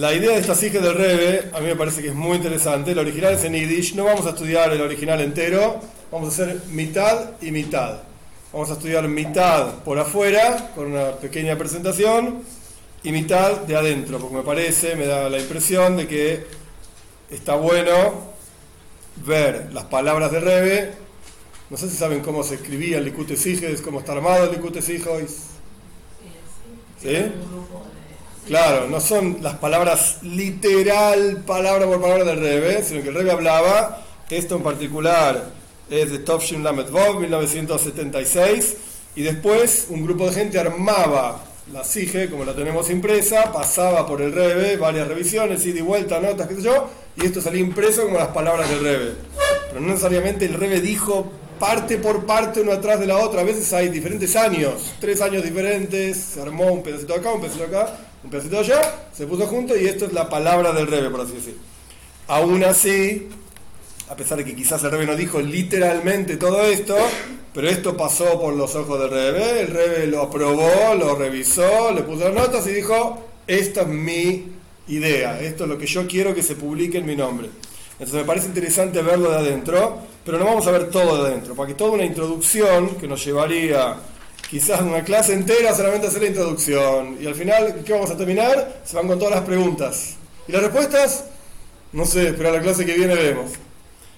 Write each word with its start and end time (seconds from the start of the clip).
La 0.00 0.14
idea 0.14 0.30
de 0.30 0.38
esta 0.38 0.54
sige 0.54 0.80
del 0.80 0.94
Rebe 0.94 1.50
a 1.52 1.60
mí 1.60 1.66
me 1.66 1.76
parece 1.76 2.00
que 2.00 2.08
es 2.08 2.14
muy 2.14 2.38
interesante. 2.38 2.92
El 2.92 2.98
original 3.00 3.34
es 3.34 3.44
en 3.44 3.52
Yiddish. 3.52 3.94
No 3.94 4.04
vamos 4.04 4.24
a 4.24 4.30
estudiar 4.30 4.72
el 4.72 4.80
original 4.80 5.20
entero. 5.20 5.78
Vamos 6.10 6.30
a 6.30 6.32
hacer 6.42 6.58
mitad 6.70 7.32
y 7.42 7.50
mitad. 7.50 7.98
Vamos 8.50 8.70
a 8.70 8.72
estudiar 8.72 9.06
mitad 9.08 9.74
por 9.84 9.98
afuera, 9.98 10.70
con 10.74 10.92
una 10.92 11.10
pequeña 11.16 11.58
presentación, 11.58 12.44
y 13.02 13.12
mitad 13.12 13.58
de 13.58 13.76
adentro, 13.76 14.18
porque 14.18 14.36
me 14.36 14.42
parece, 14.42 14.96
me 14.96 15.04
da 15.04 15.28
la 15.28 15.38
impresión 15.38 15.98
de 15.98 16.08
que 16.08 16.46
está 17.30 17.56
bueno 17.56 18.32
ver 19.26 19.68
las 19.74 19.84
palabras 19.84 20.32
de 20.32 20.40
Rebe. 20.40 20.92
No 21.68 21.76
sé 21.76 21.90
si 21.90 21.96
saben 21.98 22.20
cómo 22.20 22.42
se 22.42 22.54
escribía 22.54 22.96
el 22.96 23.04
Likute 23.04 23.36
Siges, 23.36 23.82
cómo 23.82 24.00
está 24.00 24.12
armado 24.12 24.44
el 24.44 24.52
Likute 24.52 24.80
Siges. 24.80 25.40
¿Sí? 27.02 27.16
Claro, 28.50 28.88
no 28.88 29.00
son 29.00 29.36
las 29.42 29.54
palabras 29.58 30.16
literal, 30.22 31.44
palabra 31.46 31.86
por 31.86 32.00
palabra 32.00 32.24
del 32.24 32.40
Rebe, 32.40 32.82
sino 32.82 33.00
que 33.00 33.10
el 33.10 33.14
Rebe 33.14 33.30
hablaba, 33.30 34.02
esto 34.28 34.56
en 34.56 34.64
particular 34.64 35.50
es 35.88 36.10
de 36.10 36.18
Tovshin 36.18 36.64
Lamed 36.64 36.90
Vov, 36.90 37.20
1976, 37.20 38.76
y 39.14 39.22
después 39.22 39.86
un 39.90 40.04
grupo 40.04 40.26
de 40.26 40.32
gente 40.32 40.58
armaba 40.58 41.44
la 41.72 41.84
SIGE, 41.84 42.28
como 42.28 42.44
la 42.44 42.52
tenemos 42.52 42.90
impresa, 42.90 43.52
pasaba 43.52 44.04
por 44.04 44.20
el 44.20 44.32
Rebe, 44.32 44.76
varias 44.78 45.06
revisiones, 45.06 45.64
ida 45.64 45.78
y 45.78 45.82
vuelta, 45.82 46.18
notas, 46.18 46.48
qué 46.48 46.56
sé 46.56 46.62
yo, 46.62 46.90
y 47.14 47.26
esto 47.26 47.40
salía 47.40 47.60
impreso 47.60 48.02
como 48.02 48.18
las 48.18 48.30
palabras 48.30 48.68
del 48.68 48.80
Rebe. 48.80 49.12
Pero 49.68 49.80
no 49.80 49.86
necesariamente 49.86 50.46
el 50.46 50.54
Rebe 50.54 50.80
dijo 50.80 51.30
parte 51.60 51.98
por 51.98 52.26
parte, 52.26 52.62
uno 52.62 52.72
atrás 52.72 52.98
de 52.98 53.06
la 53.06 53.18
otra. 53.18 53.42
A 53.42 53.44
veces 53.44 53.72
hay 53.72 53.90
diferentes 53.90 54.34
años, 54.34 54.92
tres 54.98 55.20
años 55.20 55.44
diferentes, 55.44 56.16
se 56.16 56.42
armó 56.42 56.72
un 56.72 56.82
pedacito 56.82 57.14
acá, 57.14 57.32
un 57.32 57.42
pedacito 57.42 57.64
acá, 57.64 57.96
un 58.22 58.30
pedacito 58.30 58.58
allá, 58.58 58.80
se 59.12 59.26
puso 59.26 59.46
junto 59.46 59.76
y 59.76 59.86
esto 59.86 60.06
es 60.06 60.12
la 60.12 60.28
palabra 60.28 60.72
del 60.72 60.86
Rebe, 60.86 61.10
por 61.10 61.22
así 61.22 61.32
decir. 61.32 61.56
Aún 62.28 62.62
así, 62.64 63.28
a 64.08 64.16
pesar 64.16 64.38
de 64.38 64.44
que 64.44 64.54
quizás 64.54 64.82
el 64.84 64.90
Rebe 64.90 65.06
no 65.06 65.16
dijo 65.16 65.40
literalmente 65.40 66.36
todo 66.36 66.62
esto, 66.62 66.96
pero 67.54 67.68
esto 67.68 67.96
pasó 67.96 68.40
por 68.40 68.54
los 68.54 68.74
ojos 68.76 69.00
del 69.00 69.10
Rebe, 69.10 69.60
el 69.60 69.68
Rebe 69.68 70.06
lo 70.06 70.22
aprobó, 70.22 70.94
lo 70.94 71.14
revisó, 71.16 71.92
le 71.92 72.02
puso 72.02 72.30
notas 72.30 72.66
y 72.66 72.72
dijo, 72.72 73.24
esta 73.46 73.82
es 73.82 73.88
mi 73.88 74.46
idea, 74.88 75.40
esto 75.40 75.64
es 75.64 75.70
lo 75.70 75.78
que 75.78 75.86
yo 75.86 76.06
quiero 76.06 76.34
que 76.34 76.42
se 76.42 76.56
publique 76.56 76.98
en 76.98 77.06
mi 77.06 77.16
nombre. 77.16 77.48
Entonces 77.92 78.14
me 78.14 78.24
parece 78.24 78.46
interesante 78.46 79.02
verlo 79.02 79.30
de 79.30 79.38
adentro, 79.38 79.98
pero 80.24 80.38
no 80.38 80.44
vamos 80.44 80.66
a 80.66 80.70
ver 80.70 80.90
todo 80.90 81.22
de 81.22 81.30
adentro, 81.30 81.54
porque 81.54 81.74
toda 81.74 81.92
una 81.92 82.04
introducción 82.04 82.96
que 82.96 83.08
nos 83.08 83.24
llevaría 83.24 83.96
quizás 84.50 84.80
una 84.82 85.04
clase 85.04 85.32
entera 85.32 85.74
solamente 85.74 86.08
hacer 86.08 86.22
la 86.22 86.28
introducción. 86.28 87.16
Y 87.20 87.26
al 87.26 87.34
final, 87.34 87.82
¿qué 87.84 87.92
vamos 87.92 88.10
a 88.10 88.16
terminar? 88.16 88.80
Se 88.84 88.96
van 88.96 89.06
con 89.06 89.18
todas 89.18 89.34
las 89.34 89.44
preguntas. 89.44 90.16
¿Y 90.48 90.52
las 90.52 90.62
respuestas? 90.62 91.24
No 91.92 92.04
sé, 92.04 92.32
pero 92.32 92.48
a 92.48 92.52
la 92.52 92.60
clase 92.60 92.84
que 92.84 92.94
viene 92.94 93.14
vemos. 93.14 93.52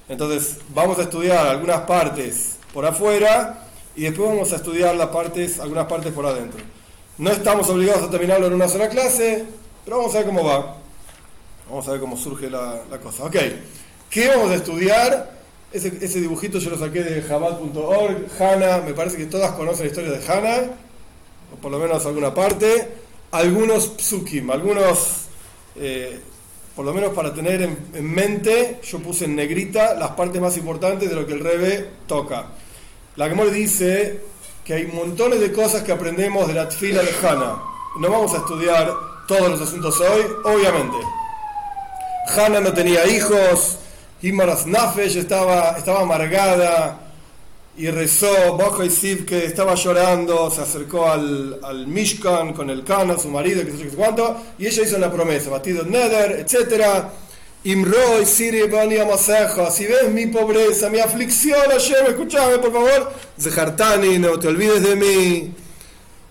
Entonces, 0.09 0.59
vamos 0.75 0.99
a 0.99 1.03
estudiar 1.03 1.47
algunas 1.47 1.83
partes 1.83 2.57
por 2.73 2.87
afuera 2.87 3.67
y 3.95 4.05
después 4.05 4.31
vamos 4.31 4.53
a 4.53 4.57
estudiar 4.57 4.95
las 4.97 5.09
partes, 5.09 5.61
algunas 5.61 5.87
partes 5.87 6.13
por 6.13 6.25
adentro. 6.25 6.61
No 7.19 7.31
estamos 7.31 7.69
obligados 7.69 8.03
a 8.03 8.11
terminarlo 8.11 8.47
en 8.47 8.55
una 8.55 8.69
sola 8.69 8.89
clase, 8.89 9.45
pero 9.85 9.99
vamos 9.99 10.15
a 10.15 10.19
ver 10.19 10.27
cómo 10.27 10.45
va. 10.45 10.77
Vamos 11.69 11.87
a 11.89 11.93
ver 11.93 12.01
cómo 12.01 12.17
surge 12.17 12.49
la, 12.49 12.81
cosa. 13.03 13.25
Ok, 13.25 13.37
¿qué 14.09 14.29
vamos 14.29 14.51
a 14.51 14.55
estudiar? 14.55 15.42
Ese, 15.73 16.21
dibujito 16.21 16.59
yo 16.59 16.71
lo 16.71 16.79
saqué 16.79 17.03
de 17.03 17.23
Jabal.org. 17.23 18.27
Hana, 18.39 18.79
me 18.79 18.93
parece 18.93 19.17
que 19.17 19.27
todas 19.27 19.53
conocen 19.53 19.87
la 19.87 19.91
historia 19.91 20.11
de 20.11 20.27
Hana, 20.27 20.71
o 21.53 21.57
por 21.57 21.71
lo 21.71 21.79
menos 21.79 22.05
alguna 22.05 22.35
parte. 22.35 22.89
Algunos 23.31 23.97
psukim, 23.97 24.51
algunos, 24.51 25.29
eh, 25.77 26.21
por 26.77 26.85
lo 26.85 26.93
menos 26.93 27.15
para 27.15 27.33
tener 27.33 27.63
en, 27.63 28.15
mente, 28.15 28.81
yo 28.83 28.99
puse 28.99 29.25
en 29.25 29.35
negrita 29.35 29.95
las 29.95 30.11
partes 30.11 30.41
más 30.43 30.57
importantes 30.59 31.09
de 31.09 31.17
lo 31.17 31.27
que 31.27 31.33
el 31.33 31.41
Rebe 31.41 31.89
toca. 32.07 32.49
La 33.17 33.29
Gemor 33.29 33.51
dice 33.51 34.21
que 34.65 34.75
hay 34.75 34.87
montones 34.87 35.41
de 35.41 35.51
cosas 35.53 35.83
que 35.83 35.93
aprendemos 35.93 36.47
de 36.47 36.55
la 36.55 36.69
tfila 36.69 37.03
de 37.03 37.11
Hana. 37.27 37.63
No 37.99 38.11
vamos 38.11 38.35
a 38.35 38.39
estudiar 38.39 38.93
todos 39.27 39.49
los 39.49 39.61
asuntos 39.63 39.99
hoy, 40.01 40.23
obviamente. 40.45 40.99
Hannah 42.37 42.61
no 42.61 42.73
tenía 42.73 43.07
hijos, 43.07 43.79
Himaras 44.23 44.67
Nafesh 44.67 45.17
estaba, 45.17 45.75
estaba 45.77 46.03
amargada 46.03 47.01
y 47.77 47.89
rezó, 47.91 48.57
Bajo 48.57 48.85
y 48.85 49.17
que 49.27 49.47
estaba 49.47 49.75
llorando, 49.75 50.49
se 50.49 50.61
acercó 50.61 51.11
al, 51.11 51.59
al 51.61 51.89
Mishkan 51.89 52.53
con 52.53 52.71
el 52.71 52.85
Kana, 52.85 53.19
su 53.19 53.29
marido, 53.29 53.65
que 53.65 53.73
sé 53.73 53.89
cuánto, 53.89 54.41
y 54.59 54.67
ella 54.69 54.85
hizo 54.85 54.97
una 54.97 55.11
promesa, 55.11 55.51
batido 55.51 55.85
Neder, 55.85 56.47
etc. 56.47 57.07
Imroy, 57.65 58.25
Siri, 58.25 58.69
Bani 58.69 58.99
Amaseja, 58.99 59.73
si 59.73 59.87
ves 59.87 60.09
mi 60.13 60.29
pobreza, 60.29 60.89
mi 60.89 61.01
aflicción, 61.01 61.73
ayer, 61.75 62.05
escúchame 62.11 62.59
por 62.59 62.73
favor, 62.73 63.13
Zehartani, 63.41 64.21
no 64.21 64.39
te 64.39 64.47
olvides 64.47 64.85
de 64.85 64.95
mí, 64.95 65.53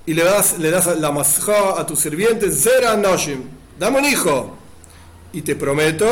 y 0.06 0.14
le 0.14 0.24
das, 0.24 0.58
le 0.60 0.72
das 0.72 0.88
la 0.98 1.12
masja 1.12 1.78
a 1.78 1.86
tus 1.86 2.00
sirvientes, 2.00 2.64
Zera 2.64 2.96
Noshim, 2.96 3.44
dame 3.78 4.00
un 4.00 4.06
hijo 4.06 4.61
y 5.34 5.42
te 5.42 5.56
prometo, 5.56 6.06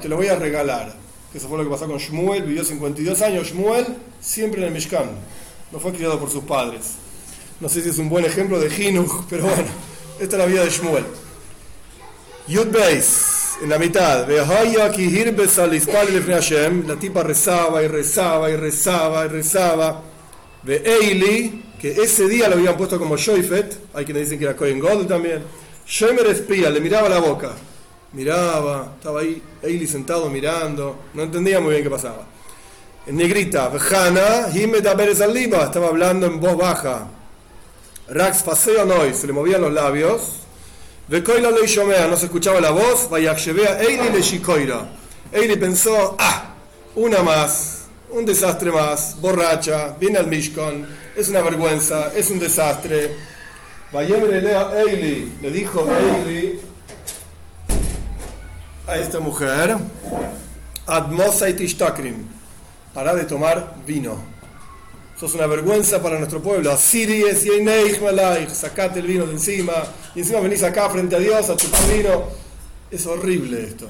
te 0.00 0.08
lo 0.08 0.16
voy 0.16 0.26
a 0.28 0.36
regalar. 0.36 0.94
Eso 1.32 1.48
fue 1.48 1.58
lo 1.58 1.64
que 1.64 1.70
pasó 1.70 1.86
con 1.86 1.98
Shmuel, 1.98 2.42
vivió 2.42 2.64
52 2.64 3.22
años 3.22 3.48
Shmuel, 3.48 3.86
siempre 4.20 4.60
en 4.60 4.68
el 4.68 4.72
Mishkan. 4.74 5.10
No 5.72 5.78
fue 5.78 5.92
criado 5.92 6.18
por 6.18 6.28
sus 6.28 6.44
padres. 6.44 6.94
No 7.60 7.68
sé 7.68 7.82
si 7.82 7.90
es 7.90 7.98
un 7.98 8.08
buen 8.08 8.24
ejemplo 8.24 8.58
de 8.58 8.68
Hinuch, 8.68 9.26
pero 9.28 9.44
bueno, 9.44 9.68
esta 10.18 10.36
es 10.36 10.38
la 10.38 10.46
vida 10.46 10.64
de 10.64 10.70
Shmuel. 10.70 11.04
Yud 12.48 12.66
Beis, 12.66 13.52
en 13.62 13.68
la 13.70 13.78
mitad, 13.78 14.26
la 16.86 16.96
tipa 16.96 17.22
rezaba 17.22 17.82
y 17.82 17.86
rezaba 17.86 18.50
y 18.50 18.56
rezaba 18.56 19.24
y 19.24 19.28
rezaba. 19.28 20.02
Ve 20.62 20.82
Eili, 20.84 21.64
que 21.80 21.92
ese 21.92 22.28
día 22.28 22.48
lo 22.48 22.56
habían 22.56 22.76
puesto 22.76 22.98
como 22.98 23.16
Shoifet, 23.16 23.78
hay 23.94 24.04
quienes 24.04 24.24
dicen 24.24 24.38
que 24.38 24.44
era 24.46 24.56
Cohen 24.56 24.80
Gold 24.80 25.08
también 25.08 25.42
Shemer 25.90 26.28
espía, 26.28 26.70
le 26.70 26.80
miraba 26.80 27.08
la 27.08 27.18
boca. 27.18 27.50
Miraba, 28.12 28.92
estaba 28.96 29.20
ahí, 29.20 29.42
Eili 29.60 29.88
sentado 29.88 30.30
mirando, 30.30 31.00
no 31.14 31.24
entendía 31.24 31.58
muy 31.58 31.72
bien 31.72 31.82
qué 31.82 31.90
pasaba. 31.90 32.26
En 33.08 33.16
negrita, 33.16 33.68
Vejana, 33.68 34.48
Himeta 34.54 34.96
Pérez 34.96 35.20
Aliba, 35.20 35.64
estaba 35.64 35.88
hablando 35.88 36.28
en 36.28 36.38
voz 36.38 36.56
baja. 36.56 37.08
Rax 38.08 38.44
paseo 38.44 38.84
noy, 38.84 39.14
se 39.14 39.26
le 39.26 39.32
movían 39.32 39.62
los 39.62 39.72
labios. 39.72 40.40
Vekoila 41.08 41.50
shomea, 41.66 42.06
no 42.06 42.16
se 42.16 42.26
escuchaba 42.26 42.60
la 42.60 42.70
voz. 42.70 43.10
Vayakshevea 43.10 43.80
Eili 43.80 44.10
le 44.10 44.22
shikoira. 44.22 44.88
Eili 45.32 45.56
pensó, 45.56 46.14
ah, 46.20 46.54
una 46.94 47.20
más, 47.24 47.86
un 48.10 48.24
desastre 48.24 48.70
más, 48.70 49.20
borracha, 49.20 49.96
viene 49.98 50.18
al 50.18 50.28
Mishkan, 50.28 50.86
es 51.16 51.28
una 51.28 51.42
vergüenza, 51.42 52.12
es 52.14 52.30
un 52.30 52.38
desastre 52.38 53.16
Eili, 53.92 55.32
le 55.42 55.50
dijo 55.50 55.84
Eili 55.84 56.60
a 58.86 58.96
esta 58.96 59.18
mujer, 59.18 59.76
Admosa 60.86 61.48
y 61.48 61.54
Tishtakrim, 61.54 62.24
para 62.94 63.14
de 63.14 63.24
tomar 63.24 63.74
vino. 63.84 64.22
Sos 65.18 65.34
una 65.34 65.46
vergüenza 65.46 66.00
para 66.00 66.18
nuestro 66.18 66.40
pueblo. 66.40 66.70
Asiries 66.70 67.44
y 67.44 68.54
sacate 68.54 69.00
el 69.00 69.06
vino 69.06 69.26
de 69.26 69.32
encima. 69.32 69.72
Y 70.14 70.20
encima 70.20 70.40
venís 70.40 70.62
acá 70.62 70.88
frente 70.88 71.16
a 71.16 71.18
Dios 71.18 71.50
a 71.50 71.56
chupar 71.56 71.80
vino. 71.88 72.24
Es 72.90 73.06
horrible 73.06 73.64
esto. 73.64 73.86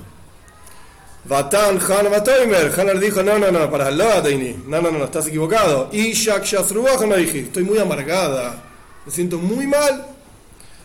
Vatan 1.27 1.79
Han 1.79 2.11
Matoimer. 2.11 2.73
Han 2.77 2.87
le 2.87 2.99
dijo: 2.99 3.23
No, 3.23 3.39
no, 3.39 3.53
no, 3.53 3.71
para 3.71 3.87
Allah, 3.87 4.23
No, 4.67 4.81
no, 4.81 4.91
no, 4.91 5.05
estás 5.05 5.29
equivocado. 5.29 5.89
Y 5.93 6.13
Shak 6.13 6.43
Shasruach 6.43 7.03
no 7.03 7.15
dije: 7.15 7.41
Estoy 7.41 7.63
muy 7.63 7.79
amargada 7.79 8.70
me 9.07 9.13
siento 9.13 9.39
muy 9.39 9.67
mal. 9.67 10.07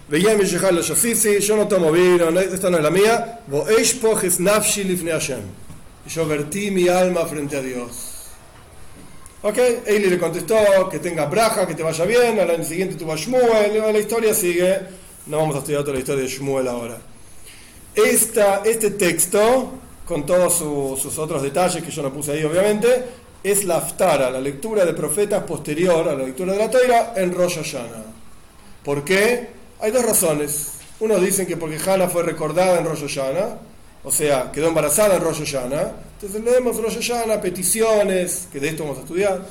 Veía 0.07 0.35
mi 0.35 0.45
yo 0.45 1.57
no 1.57 1.67
tomo 1.67 1.91
vino, 1.91 2.29
esta 2.39 2.69
no 2.69 2.77
es 2.77 2.83
la 2.83 2.91
mía. 2.91 3.41
Yo 6.07 6.27
vertí 6.27 6.69
mi 6.69 6.87
alma 6.87 7.25
frente 7.25 7.57
a 7.57 7.61
Dios. 7.61 8.15
Ok, 9.41 9.57
Eli 9.85 10.09
le 10.09 10.17
contestó 10.17 10.55
que 10.89 10.99
tenga 10.99 11.25
braja, 11.25 11.67
que 11.67 11.75
te 11.75 11.83
vaya 11.83 12.05
bien, 12.05 12.39
al 12.39 12.49
año 12.49 12.63
siguiente 12.63 12.95
tuvo 12.95 13.13
a 13.13 13.15
Shmuel, 13.15 13.77
la 13.93 13.99
historia 13.99 14.33
sigue, 14.33 14.79
no 15.27 15.37
vamos 15.37 15.55
a 15.55 15.59
estudiar 15.59 15.81
toda 15.81 15.93
la 15.93 15.99
historia 15.99 16.23
de 16.23 16.29
Shmuel 16.29 16.67
ahora. 16.67 16.97
Esta, 17.93 18.63
este 18.65 18.91
texto, 18.91 19.73
con 20.05 20.25
todos 20.25 20.55
sus 20.99 21.17
otros 21.19 21.43
detalles 21.43 21.83
que 21.83 21.91
yo 21.91 22.01
no 22.01 22.11
puse 22.11 22.31
ahí 22.31 22.43
obviamente, 22.43 23.05
es 23.45 23.63
la 23.63 23.77
Aftara, 23.77 24.31
la 24.31 24.41
lectura 24.41 24.83
de 24.85 24.93
profetas 24.93 25.43
posterior 25.43 26.09
a 26.09 26.15
la 26.15 26.23
lectura 26.23 26.53
de 26.53 26.57
la 26.57 26.67
Torah 26.67 27.13
en 27.15 27.31
Rosh 27.31 27.57
Hashanah. 27.57 28.03
¿Por 28.83 29.05
qué? 29.05 29.49
Hay 29.81 29.91
dos 29.91 30.03
razones. 30.03 30.71
Unos 30.99 31.21
dicen 31.21 31.45
que 31.45 31.55
porque 31.55 31.77
Hannah 31.77 32.09
fue 32.09 32.23
recordada 32.23 32.79
en 32.79 32.85
Rosh 32.85 33.01
Hashanah, 33.01 33.59
o 34.03 34.11
sea, 34.11 34.51
quedó 34.51 34.69
embarazada 34.69 35.17
en 35.17 35.21
Rosh 35.21 35.45
Hashanah, 35.45 35.91
entonces 36.13 36.43
leemos 36.43 36.81
Rosh 36.81 36.95
Hashanah, 36.95 37.39
peticiones, 37.39 38.47
que 38.51 38.59
de 38.59 38.69
esto 38.69 38.81
vamos 38.81 38.97
a 38.97 39.01
estudiar. 39.01 39.45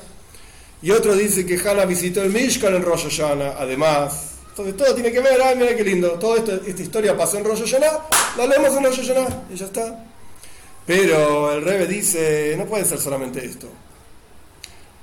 Y 0.81 0.91
otros 0.91 1.17
dicen 1.17 1.47
que 1.47 1.57
Hannah 1.57 1.85
visitó 1.85 2.21
el 2.21 2.31
Mishkan 2.31 2.75
en 2.75 2.83
Rosh 2.83 3.03
Hashanah, 3.03 3.55
además, 3.57 4.31
Entonces 4.49 4.75
todo 4.75 4.93
tiene 4.93 5.13
que 5.13 5.21
ver, 5.21 5.41
ay, 5.41 5.55
mira 5.55 5.73
qué 5.73 5.85
lindo, 5.85 6.09
toda 6.19 6.39
esta 6.39 6.81
historia 6.81 7.15
pasó 7.15 7.37
en 7.37 7.45
Rosh 7.45 7.75
la 7.79 8.45
leemos 8.45 8.75
en 8.75 8.83
Rosh 8.83 9.11
y 9.53 9.55
ya 9.55 9.65
está. 9.65 10.14
Pero 10.85 11.51
el 11.51 11.63
Rebe 11.63 11.87
dice, 11.87 12.55
no 12.57 12.65
puede 12.65 12.85
ser 12.85 12.99
solamente 12.99 13.43
esto, 13.43 13.67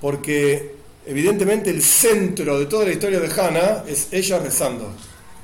porque 0.00 0.76
evidentemente 1.06 1.70
el 1.70 1.82
centro 1.82 2.58
de 2.58 2.66
toda 2.66 2.84
la 2.84 2.92
historia 2.92 3.18
de 3.18 3.28
Hannah 3.28 3.84
es 3.88 4.08
ella 4.12 4.38
rezando. 4.38 4.92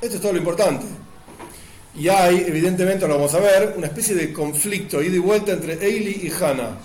Esto 0.00 0.16
es 0.16 0.22
todo 0.22 0.32
lo 0.32 0.38
importante. 0.38 0.86
Y 1.96 2.08
hay, 2.08 2.44
evidentemente, 2.46 3.08
lo 3.08 3.14
vamos 3.14 3.34
a 3.34 3.40
ver, 3.40 3.74
una 3.76 3.88
especie 3.88 4.14
de 4.14 4.32
conflicto, 4.32 5.02
ida 5.02 5.16
y 5.16 5.18
vuelta 5.18 5.52
entre 5.52 5.84
Eili 5.84 6.28
y 6.28 6.30
Hannah. 6.30 6.78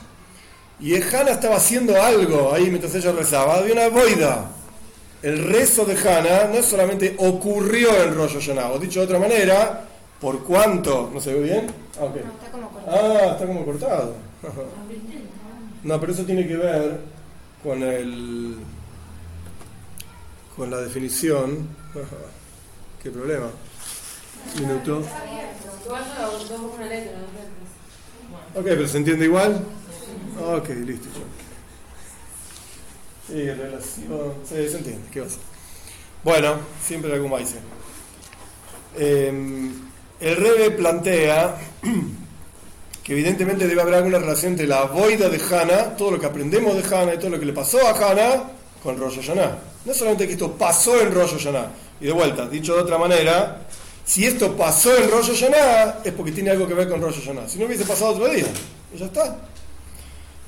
Y 0.79 0.95
Hannah 0.95 1.31
estaba 1.31 1.57
haciendo 1.57 2.01
algo 2.01 2.51
ahí 2.51 2.69
mientras 2.69 2.95
ella 2.95 3.11
rezaba, 3.11 3.57
había 3.57 3.73
una 3.73 3.89
boida 3.89 4.53
el 5.23 5.41
rezo 5.41 5.85
de 5.85 5.95
Hannah 5.95 6.49
no 6.53 6.61
solamente 6.61 7.15
ocurrió 7.17 8.03
en 8.03 8.13
Rosh 8.13 8.33
Hashanah, 8.33 8.73
o 8.73 8.77
dicho 8.77 8.99
de 8.99 9.05
otra 9.05 9.19
manera, 9.19 9.85
por 10.19 10.43
cuánto, 10.43 11.09
¿no 11.13 11.21
se 11.21 11.33
ve 11.33 11.39
bien? 11.39 11.67
Ah, 11.97 12.11
cortado. 12.11 12.52
Ah, 12.87 13.29
está 13.31 13.45
como 13.45 13.65
cortado. 13.65 14.15
no, 15.83 15.99
pero 15.99 16.11
eso 16.11 16.23
tiene 16.23 16.47
que 16.47 16.57
ver 16.57 16.99
con 17.63 17.81
el 17.81 18.57
con 20.55 20.69
la 20.69 20.77
definición. 20.77 21.67
¿Qué 23.03 23.09
problema? 23.09 23.49
Minuto. 24.59 24.99
Ok, 28.55 28.63
pero 28.63 28.87
¿se 28.87 28.97
entiende 28.97 29.25
igual? 29.25 29.63
Ok, 30.41 30.69
listo. 30.69 31.07
Sí, 33.27 33.49
relación. 33.49 34.33
Sí, 34.45 34.69
se 34.69 34.77
entiende. 34.77 35.07
¿Qué 35.11 35.21
pasa? 35.21 35.37
Bueno, 36.23 36.55
siempre 36.85 37.13
algún 37.13 37.31
maíz. 37.31 37.55
Eh, 38.97 39.71
el 40.19 40.35
Rebe 40.37 40.71
plantea 40.71 41.57
que 43.03 43.13
evidentemente 43.13 43.67
debe 43.67 43.81
haber 43.81 43.95
alguna 43.95 44.19
relación 44.19 44.53
entre 44.53 44.67
la 44.67 44.83
boida 44.83 45.29
de 45.29 45.39
Hannah, 45.39 45.95
todo 45.97 46.11
lo 46.11 46.19
que 46.19 46.25
aprendemos 46.25 46.75
de 46.75 46.95
Hannah 46.95 47.15
y 47.15 47.17
todo 47.17 47.31
lo 47.31 47.39
que 47.39 47.45
le 47.45 47.53
pasó 47.53 47.85
a 47.85 47.91
Hannah 47.91 48.43
con 48.81 48.97
Rosh 48.97 49.17
Hashanah. 49.17 49.57
No 49.85 49.93
solamente 49.93 50.25
que 50.25 50.33
esto 50.33 50.51
pasó 50.53 50.99
en 51.01 51.13
Rosh 51.13 51.33
Hashanah. 51.33 51.67
Y 51.99 52.05
de 52.05 52.11
vuelta, 52.11 52.47
dicho 52.47 52.75
de 52.75 52.81
otra 52.81 52.97
manera, 52.97 53.67
si 54.05 54.25
esto 54.25 54.55
pasó 54.55 54.95
en 54.97 55.11
Rosh 55.11 55.31
Hashanah 55.31 55.99
es 56.03 56.13
porque 56.13 56.31
tiene 56.31 56.51
algo 56.51 56.67
que 56.67 56.73
ver 56.73 56.89
con 56.89 57.01
Rosh 57.01 57.19
Hashanah. 57.19 57.47
Si 57.49 57.59
no 57.59 57.65
hubiese 57.65 57.85
pasado 57.85 58.11
otro 58.11 58.29
día, 58.29 58.47
y 58.93 58.97
ya 58.97 59.05
está. 59.05 59.37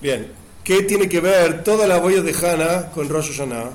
Bien, 0.02 0.32
¿Qué 0.66 0.82
tiene 0.82 1.08
que 1.08 1.20
ver 1.20 1.64
toda 1.64 1.86
la 1.86 2.00
boya 2.00 2.24
de 2.24 2.34
Hannah 2.34 2.90
con 2.90 3.08
Rosh 3.08 3.30
Hashanah? 3.30 3.70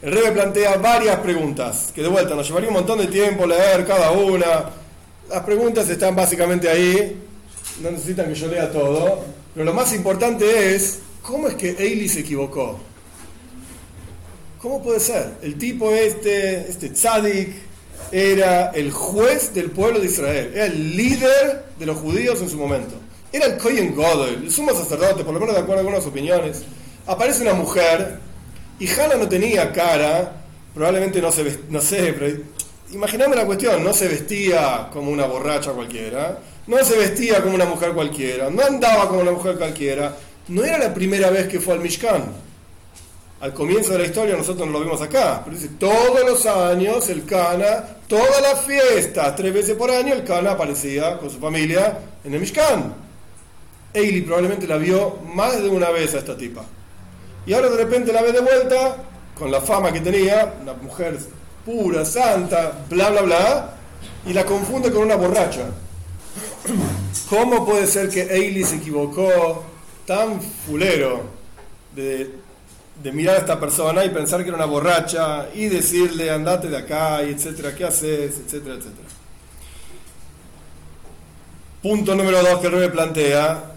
El 0.00 0.12
Rebbe 0.12 0.32
plantea 0.32 0.78
varias 0.78 1.18
preguntas, 1.18 1.92
que 1.94 2.00
de 2.00 2.08
vuelta 2.08 2.34
nos 2.34 2.48
llevaría 2.48 2.70
un 2.70 2.76
montón 2.76 2.98
de 2.98 3.06
tiempo 3.06 3.46
leer 3.46 3.86
cada 3.86 4.12
una. 4.12 4.70
Las 5.28 5.42
preguntas 5.42 5.86
están 5.90 6.16
básicamente 6.16 6.70
ahí, 6.70 7.22
no 7.82 7.90
necesitan 7.90 8.28
que 8.28 8.34
yo 8.34 8.48
lea 8.48 8.70
todo, 8.70 9.24
pero 9.54 9.64
lo 9.64 9.74
más 9.74 9.92
importante 9.92 10.74
es, 10.74 11.00
¿cómo 11.22 11.48
es 11.48 11.54
que 11.54 11.70
Eili 11.78 12.08
se 12.08 12.20
equivocó? 12.20 12.78
¿Cómo 14.60 14.82
puede 14.82 15.00
ser? 15.00 15.34
El 15.42 15.56
tipo 15.58 15.90
este, 15.90 16.68
este 16.68 16.90
tzadik, 16.90 17.66
era 18.12 18.70
el 18.70 18.92
juez 18.92 19.52
del 19.54 19.70
pueblo 19.70 20.00
de 20.00 20.06
Israel, 20.06 20.52
era 20.54 20.66
el 20.66 20.96
líder 20.96 21.64
de 21.78 21.86
los 21.86 21.98
judíos 21.98 22.40
en 22.40 22.50
su 22.50 22.56
momento. 22.56 22.94
Era 23.32 23.46
el 23.46 23.58
Kohen 23.58 23.94
Godel, 23.94 24.44
el 24.44 24.52
sumo 24.52 24.72
sacerdote, 24.72 25.24
por 25.24 25.34
lo 25.34 25.40
menos 25.40 25.54
de 25.54 25.60
acuerdo 25.60 25.80
a 25.80 25.84
algunas 25.84 26.06
opiniones. 26.06 26.62
Aparece 27.06 27.42
una 27.42 27.54
mujer 27.54 28.18
y 28.78 28.88
Hannah 28.88 29.16
no 29.16 29.28
tenía 29.28 29.72
cara, 29.72 30.44
probablemente 30.74 31.20
no 31.20 31.32
se 31.32 31.58
no 31.68 31.80
sé, 31.80 32.14
pero 32.18 32.36
la 33.34 33.46
cuestión, 33.46 33.82
no 33.82 33.92
se 33.92 34.08
vestía 34.08 34.88
como 34.92 35.10
una 35.10 35.26
borracha 35.26 35.72
cualquiera, 35.72 36.38
no 36.66 36.84
se 36.84 36.98
vestía 36.98 37.42
como 37.42 37.54
una 37.54 37.64
mujer 37.64 37.92
cualquiera, 37.92 38.50
no 38.50 38.62
andaba 38.62 39.08
como 39.08 39.20
una 39.20 39.32
mujer 39.32 39.56
cualquiera, 39.56 40.16
no 40.48 40.64
era 40.64 40.78
la 40.78 40.92
primera 40.92 41.30
vez 41.30 41.48
que 41.48 41.60
fue 41.60 41.74
al 41.74 41.80
Mishkan. 41.80 42.24
Al 43.38 43.52
comienzo 43.52 43.92
de 43.92 43.98
la 43.98 44.04
historia 44.04 44.36
nosotros 44.36 44.66
no 44.66 44.72
lo 44.72 44.80
vimos 44.80 45.00
acá, 45.02 45.42
pero 45.44 45.56
dice, 45.56 45.70
todos 45.78 46.24
los 46.24 46.46
años 46.46 47.08
el 47.10 47.24
Cana, 47.24 47.84
todas 48.08 48.40
las 48.40 48.64
fiestas, 48.64 49.36
tres 49.36 49.52
veces 49.52 49.76
por 49.76 49.90
año 49.90 50.14
el 50.14 50.24
Cana 50.24 50.52
aparecía 50.52 51.18
con 51.18 51.30
su 51.30 51.38
familia 51.38 51.98
en 52.24 52.34
el 52.34 52.40
Mishkan. 52.40 52.94
Eili 53.92 54.22
probablemente 54.22 54.66
la 54.66 54.76
vio 54.76 55.18
más 55.34 55.62
de 55.62 55.68
una 55.68 55.90
vez 55.90 56.14
a 56.14 56.18
esta 56.18 56.36
tipa. 56.36 56.64
Y 57.46 57.52
ahora 57.52 57.68
de 57.68 57.76
repente 57.76 58.12
la 58.12 58.22
ve 58.22 58.32
de 58.32 58.40
vuelta, 58.40 58.96
con 59.34 59.50
la 59.50 59.60
fama 59.60 59.92
que 59.92 60.00
tenía, 60.00 60.54
una 60.62 60.72
mujer 60.74 61.18
pura, 61.64 62.04
santa, 62.04 62.72
bla, 62.88 63.10
bla, 63.10 63.22
bla, 63.22 63.74
y 64.26 64.32
la 64.32 64.44
confunde 64.44 64.90
con 64.90 65.02
una 65.02 65.16
borracha. 65.16 65.66
¿Cómo 67.28 67.64
puede 67.64 67.86
ser 67.86 68.08
que 68.08 68.22
Eili 68.22 68.64
se 68.64 68.76
equivocó 68.76 69.64
tan 70.06 70.40
fulero 70.40 71.22
de, 71.94 72.30
de, 73.02 73.12
mirar 73.12 73.36
a 73.36 73.38
esta 73.38 73.58
persona 73.58 74.04
y 74.04 74.10
pensar 74.10 74.42
que 74.42 74.48
era 74.48 74.56
una 74.56 74.66
borracha 74.66 75.48
y 75.54 75.66
decirle 75.66 76.30
andate 76.30 76.68
de 76.68 76.76
acá 76.76 77.22
y 77.24 77.30
etcétera, 77.30 77.74
qué 77.74 77.84
haces, 77.84 78.38
etcétera, 78.38 78.74
etcétera? 78.76 79.08
Punto 81.82 82.14
número 82.14 82.42
dos 82.42 82.60
que 82.60 82.68
me 82.68 82.88
plantea, 82.88 83.76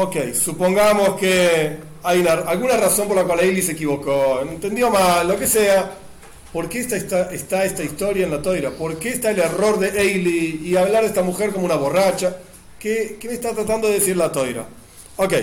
Ok, 0.00 0.16
supongamos 0.32 1.16
que 1.18 1.76
hay 2.04 2.24
alguna 2.24 2.76
razón 2.76 3.08
por 3.08 3.16
la 3.16 3.24
cual 3.24 3.40
Eli 3.40 3.60
se 3.62 3.72
equivocó, 3.72 4.42
entendió 4.42 4.90
mal, 4.90 5.26
lo 5.26 5.36
que 5.36 5.48
sea. 5.48 5.90
¿Por 6.52 6.68
qué 6.68 6.80
está, 6.80 6.96
está, 7.30 7.64
esta 7.64 7.82
historia 7.82 8.24
en 8.24 8.30
la 8.30 8.40
toira? 8.40 8.70
¿Por 8.70 8.98
qué 8.98 9.10
está 9.10 9.30
el 9.30 9.38
error 9.38 9.78
de 9.78 10.00
Eili 10.00 10.62
y 10.64 10.76
hablar 10.76 11.02
de 11.02 11.08
esta 11.08 11.22
mujer 11.22 11.52
como 11.52 11.66
una 11.66 11.76
borracha? 11.76 12.36
¿Qué, 12.78 13.18
me 13.24 13.34
está 13.34 13.52
tratando 13.52 13.88
de 13.88 13.94
decir 13.94 14.16
la 14.16 14.32
toira? 14.32 14.66
Ok, 15.16 15.34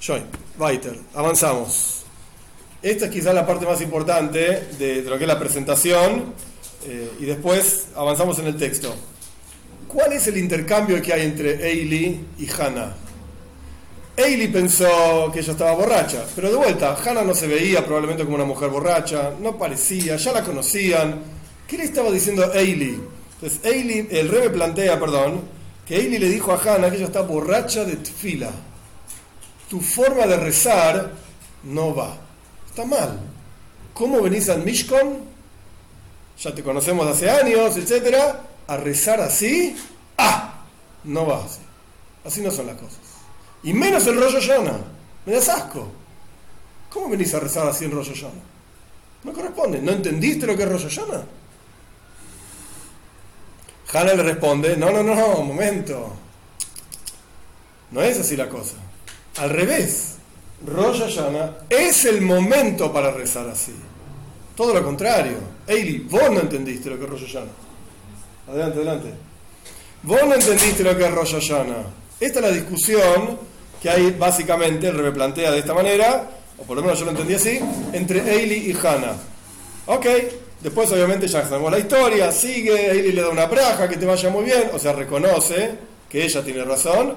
Joy, 0.00 0.22
weiter, 0.58 0.98
avanzamos. 1.14 2.04
Esta 2.82 3.06
es 3.06 3.10
quizás 3.10 3.34
la 3.34 3.46
parte 3.46 3.66
más 3.66 3.82
importante 3.82 4.68
de, 4.78 5.02
lo 5.02 5.18
que 5.18 5.24
es 5.24 5.28
la 5.28 5.38
presentación 5.38 6.32
eh, 6.86 7.10
y 7.20 7.26
después 7.26 7.88
avanzamos 7.94 8.38
en 8.38 8.46
el 8.46 8.56
texto. 8.56 8.94
¿Cuál 9.88 10.14
es 10.14 10.26
el 10.26 10.38
intercambio 10.38 11.02
que 11.02 11.12
hay 11.12 11.26
entre 11.26 11.68
Eili 11.68 12.24
y 12.38 12.48
Hannah? 12.48 12.94
Ailey 14.20 14.48
pensó 14.48 15.30
que 15.32 15.40
ella 15.40 15.52
estaba 15.52 15.72
borracha, 15.72 16.24
pero 16.34 16.50
de 16.50 16.56
vuelta, 16.56 16.96
Hannah 16.96 17.22
no 17.22 17.34
se 17.34 17.46
veía 17.46 17.84
probablemente 17.84 18.24
como 18.24 18.36
una 18.36 18.44
mujer 18.44 18.68
borracha, 18.70 19.32
no 19.40 19.56
parecía, 19.56 20.16
ya 20.16 20.32
la 20.32 20.44
conocían. 20.44 21.22
¿Qué 21.66 21.78
le 21.78 21.84
estaba 21.84 22.10
diciendo 22.10 22.50
Ailey? 22.52 23.00
Entonces, 23.34 23.60
Ailey, 23.64 24.08
el 24.10 24.28
rebe 24.28 24.50
plantea, 24.50 24.98
perdón, 24.98 25.42
que 25.86 25.96
Ailey 25.96 26.18
le 26.18 26.28
dijo 26.28 26.52
a 26.52 26.56
Hannah 26.56 26.90
que 26.90 26.96
ella 26.96 27.06
está 27.06 27.22
borracha 27.22 27.84
de 27.84 27.96
tfila. 27.96 28.50
Tu 29.68 29.80
forma 29.80 30.26
de 30.26 30.36
rezar 30.36 31.12
no 31.64 31.94
va, 31.94 32.16
está 32.68 32.84
mal. 32.84 33.18
¿Cómo 33.94 34.22
venís 34.22 34.48
al 34.48 34.64
Mishkon? 34.64 35.20
Ya 36.42 36.54
te 36.54 36.62
conocemos 36.62 37.06
hace 37.06 37.30
años, 37.30 37.76
etcétera. 37.76 38.46
A 38.66 38.76
rezar 38.76 39.20
así, 39.20 39.76
ah, 40.16 40.64
no 41.04 41.26
va 41.26 41.44
así. 41.44 41.60
Así 42.24 42.40
no 42.40 42.50
son 42.50 42.66
las 42.66 42.76
cosas. 42.76 43.09
Y 43.62 43.72
menos 43.72 44.06
el 44.06 44.20
rollo 44.20 44.38
llana. 44.38 44.78
Me 45.26 45.34
das 45.34 45.48
asco. 45.48 45.88
¿Cómo 46.90 47.08
venís 47.08 47.34
a 47.34 47.40
rezar 47.40 47.68
así 47.68 47.84
en 47.84 47.92
rollo 47.92 48.12
llana? 48.12 48.40
No 49.24 49.32
corresponde. 49.32 49.80
¿No 49.80 49.92
entendiste 49.92 50.46
lo 50.46 50.56
que 50.56 50.62
es 50.62 50.68
rollo 50.68 50.88
llana? 50.88 51.24
Hannah 53.92 54.14
le 54.14 54.22
responde, 54.22 54.76
no, 54.76 54.90
no, 54.90 55.02
no, 55.02 55.42
momento. 55.42 56.12
No 57.90 58.02
es 58.02 58.18
así 58.18 58.36
la 58.36 58.48
cosa. 58.48 58.76
Al 59.38 59.50
revés. 59.50 60.14
Rosh 60.66 61.06
llana 61.16 61.56
es 61.68 62.04
el 62.04 62.20
momento 62.20 62.92
para 62.92 63.10
rezar 63.10 63.48
así. 63.48 63.74
Todo 64.54 64.74
lo 64.74 64.84
contrario. 64.84 65.38
Eili, 65.66 66.00
vos 66.00 66.30
no 66.30 66.40
entendiste 66.40 66.90
lo 66.90 66.98
que 66.98 67.04
es 67.04 67.10
Rosh 67.10 67.32
llana. 67.32 67.50
Adelante, 68.48 68.76
adelante. 68.78 69.14
Vos 70.02 70.20
no 70.26 70.34
entendiste 70.34 70.84
lo 70.84 70.96
que 70.96 71.06
es 71.06 71.10
Rosh 71.10 71.38
llana. 71.38 71.84
Esta 72.20 72.38
es 72.40 72.44
la 72.44 72.52
discusión 72.52 73.38
que 73.80 73.88
hay 73.90 74.10
básicamente, 74.10 74.88
el 74.88 74.96
Rebe 74.96 75.12
plantea 75.12 75.50
de 75.50 75.60
esta 75.60 75.74
manera, 75.74 76.28
o 76.58 76.62
por 76.64 76.76
lo 76.76 76.82
menos 76.82 76.98
yo 76.98 77.06
lo 77.06 77.12
entendí 77.12 77.34
así, 77.34 77.58
entre 77.92 78.20
Eili 78.20 78.70
y 78.70 78.72
Hannah. 78.74 79.16
Ok, 79.86 80.06
después 80.60 80.90
obviamente 80.92 81.26
ya 81.26 81.42
sabemos 81.44 81.72
la 81.72 81.78
historia, 81.78 82.30
sigue, 82.30 82.90
Eili 82.90 83.12
le 83.12 83.22
da 83.22 83.30
una 83.30 83.46
braja, 83.46 83.88
que 83.88 83.96
te 83.96 84.06
vaya 84.06 84.28
muy 84.28 84.44
bien, 84.44 84.70
o 84.72 84.78
sea, 84.78 84.92
reconoce 84.92 85.72
que 86.08 86.24
ella 86.24 86.42
tiene 86.42 86.64
razón, 86.64 87.14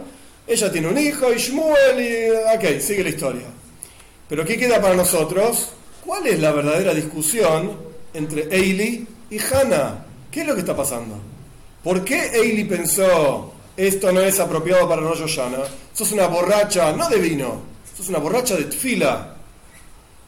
ella 0.47 0.71
tiene 0.71 0.87
un 0.87 0.97
hijo, 0.97 1.31
y 1.33 1.37
Shmuel, 1.37 1.99
y 1.99 2.29
ok, 2.55 2.79
sigue 2.79 3.03
la 3.03 3.09
historia. 3.09 3.47
Pero 4.29 4.45
¿qué 4.45 4.57
queda 4.57 4.81
para 4.81 4.95
nosotros? 4.95 5.69
¿Cuál 6.05 6.27
es 6.27 6.39
la 6.39 6.51
verdadera 6.51 6.93
discusión 6.93 7.77
entre 8.13 8.47
Eili 8.55 9.05
y 9.29 9.39
Hannah? 9.39 10.05
¿Qué 10.31 10.41
es 10.41 10.47
lo 10.47 10.53
que 10.53 10.61
está 10.61 10.75
pasando? 10.75 11.19
¿Por 11.83 12.03
qué 12.03 12.31
Eili 12.33 12.63
pensó 12.63 13.53
esto 13.75 14.11
no 14.11 14.21
es 14.21 14.39
apropiado 14.39 14.87
para 14.87 15.01
Rosh 15.01 15.21
Hashanah, 15.21 15.63
sos 15.93 16.11
una 16.11 16.27
borracha, 16.27 16.91
no 16.91 17.09
de 17.09 17.17
vino, 17.17 17.61
sos 17.97 18.09
una 18.09 18.19
borracha 18.19 18.55
de 18.55 18.65
tfila. 18.65 19.35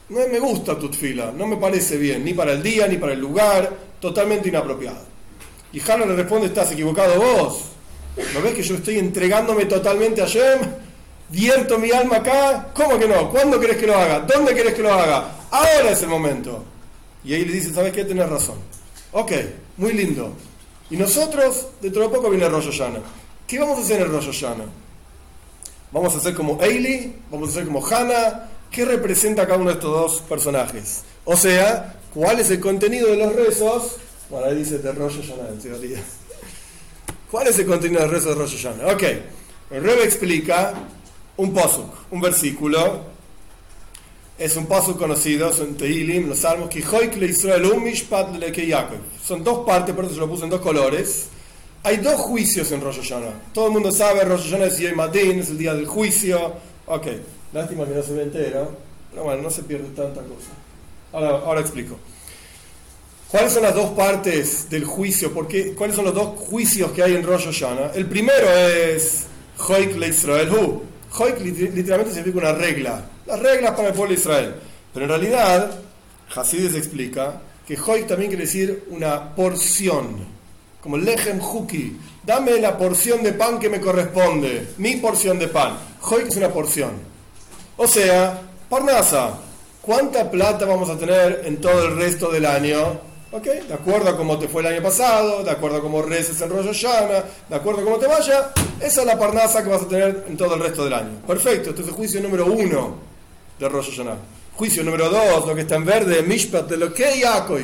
no 0.09 0.19
me 0.27 0.39
gusta 0.39 0.77
tu 0.77 0.91
fila, 0.91 1.31
no 1.35 1.45
me 1.47 1.57
parece 1.57 1.97
bien, 1.97 2.23
ni 2.23 2.33
para 2.33 2.53
el 2.53 2.63
día, 2.63 2.87
ni 2.87 2.97
para 2.97 3.13
el 3.13 3.19
lugar, 3.19 3.71
totalmente 3.99 4.49
inapropiado. 4.49 5.05
Y 5.73 5.79
Hannah 5.79 6.05
le 6.05 6.15
responde, 6.15 6.47
estás 6.47 6.71
equivocado 6.71 7.19
vos. 7.19 7.65
¿No 8.33 8.41
ves 8.41 8.53
que 8.53 8.63
yo 8.63 8.75
estoy 8.75 8.97
entregándome 8.97 9.65
totalmente 9.65 10.21
a 10.21 10.25
Shem? 10.25 10.59
Vierto 11.29 11.77
mi 11.77 11.91
alma 11.91 12.17
acá. 12.17 12.71
¿Cómo 12.73 12.97
que 12.97 13.07
no? 13.07 13.29
¿Cuándo 13.29 13.59
querés 13.59 13.77
que 13.77 13.87
lo 13.87 13.95
haga? 13.95 14.21
¿Dónde 14.21 14.55
querés 14.55 14.73
que 14.73 14.81
lo 14.81 14.93
haga? 14.93 15.35
Ahora 15.51 15.91
es 15.91 16.01
el 16.01 16.07
momento. 16.07 16.63
Y 17.25 17.33
ahí 17.33 17.43
le 17.43 17.51
dice, 17.51 17.73
¿sabes 17.73 17.91
qué? 17.91 18.05
Tenés 18.05 18.29
razón. 18.29 18.55
Ok, 19.11 19.31
muy 19.77 19.91
lindo. 19.93 20.33
Y 20.89 20.97
nosotros, 20.97 21.67
dentro 21.81 22.03
de 22.03 22.09
poco 22.09 22.29
viene 22.29 22.47
Rosh 22.47 22.67
Hashanah. 22.67 23.24
¿Qué 23.47 23.59
vamos 23.59 23.77
a 23.77 23.81
hacer 23.81 24.01
en 24.01 24.11
Rosh 24.11 24.25
Hashanah? 24.25 24.65
Vamos 25.91 26.15
a 26.15 26.17
hacer 26.17 26.33
como 26.33 26.61
Eili, 26.61 27.15
vamos 27.29 27.49
a 27.49 27.51
hacer 27.51 27.65
como 27.65 27.85
Hannah. 27.85 28.49
¿Qué 28.71 28.85
representa 28.85 29.45
cada 29.45 29.59
uno 29.59 29.69
de 29.69 29.75
estos 29.75 29.91
dos 29.91 30.21
personajes? 30.21 31.03
O 31.23 31.37
sea, 31.37 31.95
¿cuál 32.13 32.39
es 32.39 32.49
el 32.49 32.59
contenido 32.59 33.07
de 33.09 33.17
los 33.17 33.35
rezos? 33.35 33.97
Bueno, 34.29 34.47
ahí 34.47 34.55
dice 34.55 34.79
de 34.79 34.91
Rosh 34.91 35.21
Hashanah 35.21 35.49
en 35.49 35.59
teoría. 35.59 36.03
¿Cuál 37.29 37.47
es 37.47 37.59
el 37.59 37.65
contenido 37.65 38.01
del 38.01 38.09
rezo 38.09 38.29
de 38.29 38.35
Rosh 38.35 38.55
Hashanah? 38.57 38.93
Ok, 38.93 39.03
el 39.71 39.83
Rebbe 39.83 40.03
explica 40.03 40.73
un 41.37 41.53
posuk, 41.53 41.93
un 42.11 42.21
versículo 42.21 43.15
es 44.37 44.57
un 44.57 44.65
paso 44.65 44.97
conocido, 44.97 45.53
son 45.53 45.75
Tehilim, 45.75 46.27
los 46.27 46.39
salmos, 46.39 46.69
que 46.69 46.83
Son 49.23 49.43
dos 49.43 49.65
partes, 49.65 49.95
por 49.95 50.03
eso 50.03 50.13
se 50.13 50.19
lo 50.19 50.27
puse 50.27 50.43
en 50.43 50.49
dos 50.49 50.61
colores. 50.61 51.27
Hay 51.85 51.97
dos 51.97 52.15
juicios 52.15 52.71
en 52.71 52.81
Rosh 52.81 52.97
Hashanah. 52.97 53.53
Todo 53.53 53.67
el 53.67 53.73
mundo 53.73 53.91
sabe, 53.91 54.25
Rosh 54.25 54.49
Hashanah 54.49 54.65
es 54.65 54.79
Yom 54.79 54.99
Adin, 54.99 55.39
es 55.39 55.49
el 55.49 55.57
día 55.59 55.73
del 55.75 55.85
juicio. 55.85 56.53
Ok, 56.87 57.07
lástima 57.53 57.85
que 57.85 57.93
no 57.93 58.01
se 58.01 58.13
ve 58.13 58.23
entero, 58.23 58.75
pero 59.11 59.23
bueno, 59.23 59.43
no 59.43 59.51
se 59.51 59.61
pierde 59.61 59.89
tanta 59.95 60.21
cosa. 60.21 60.49
Ahora, 61.13 61.45
ahora 61.45 61.61
explico. 61.61 61.97
¿Cuáles 63.29 63.53
son 63.53 63.61
las 63.61 63.75
dos 63.75 63.91
partes 63.91 64.67
del 64.69 64.83
juicio? 64.83 65.31
Porque, 65.31 65.75
¿Cuáles 65.75 65.95
son 65.95 66.05
los 66.05 66.15
dos 66.15 66.39
juicios 66.39 66.91
que 66.91 67.03
hay 67.03 67.15
en 67.15 67.23
Rosh 67.23 67.45
Hashanah? 67.45 67.91
El 67.93 68.07
primero 68.07 68.49
es 68.49 69.27
Hoik 69.67 69.95
le 69.95 70.07
Israel 70.07 70.49
Hu. 70.49 70.81
Hoik 71.17 71.39
literalmente 71.39 72.13
significa 72.13 72.39
una 72.39 72.53
regla 72.53 73.05
las 73.25 73.39
reglas 73.39 73.71
para 73.75 73.89
el 73.89 73.93
pueblo 73.93 74.13
de 74.13 74.19
Israel. 74.19 74.55
Pero 74.93 75.05
en 75.05 75.09
realidad, 75.09 75.71
Hasides 76.35 76.75
explica 76.75 77.41
que 77.67 77.77
Hoy 77.85 78.03
también 78.03 78.29
quiere 78.29 78.45
decir 78.45 78.85
una 78.89 79.35
porción, 79.35 80.34
como 80.85 80.99
Lechem 80.99 81.41
Huki. 81.41 81.97
Dame 82.23 82.59
la 82.59 82.77
porción 82.77 83.23
de 83.23 83.33
pan 83.33 83.57
que 83.57 83.69
me 83.69 83.81
corresponde, 83.81 84.67
mi 84.77 84.97
porción 84.97 85.39
de 85.39 85.47
pan. 85.47 85.79
Hoy 86.03 86.25
es 86.27 86.35
una 86.37 86.49
porción. 86.49 86.91
O 87.75 87.87
sea, 87.87 88.39
Parnasa, 88.69 89.39
¿cuánta 89.81 90.29
plata 90.29 90.63
vamos 90.65 90.87
a 90.91 90.95
tener 90.95 91.41
en 91.45 91.59
todo 91.59 91.87
el 91.87 91.97
resto 91.97 92.31
del 92.31 92.45
año? 92.45 92.99
¿Ok? 93.31 93.45
De 93.67 93.73
acuerdo 93.73 94.11
a 94.11 94.15
cómo 94.15 94.37
te 94.37 94.47
fue 94.47 94.61
el 94.61 94.67
año 94.67 94.83
pasado, 94.83 95.43
de 95.43 95.49
acuerdo 95.49 95.77
a 95.77 95.81
cómo 95.81 96.03
reces 96.03 96.39
en 96.39 96.51
Rosh 96.51 96.67
Hashanah, 96.67 97.23
de 97.49 97.55
acuerdo 97.55 97.81
a 97.81 97.83
cómo 97.83 97.97
te 97.97 98.05
vaya, 98.05 98.51
esa 98.79 99.01
es 99.01 99.07
la 99.07 99.17
parnasa 99.17 99.63
que 99.63 99.69
vas 99.71 99.81
a 99.81 99.87
tener 99.87 100.25
en 100.27 100.37
todo 100.37 100.53
el 100.53 100.61
resto 100.61 100.83
del 100.83 100.93
año. 100.93 101.19
Perfecto, 101.25 101.71
este 101.71 101.81
es 101.81 101.87
el 101.87 101.95
juicio 101.95 102.21
número 102.21 102.45
uno 102.45 102.95
de 103.57 103.67
Rosh 103.67 103.89
Hashanah. 103.89 104.17
Juicio 104.53 104.83
número 104.83 105.09
dos, 105.09 105.47
lo 105.47 105.55
que 105.55 105.61
está 105.61 105.77
en 105.77 105.85
verde, 105.85 106.21
Mishpat 106.21 106.69
de 106.69 106.77
Lokei 106.77 107.21
Yaakov. 107.21 107.59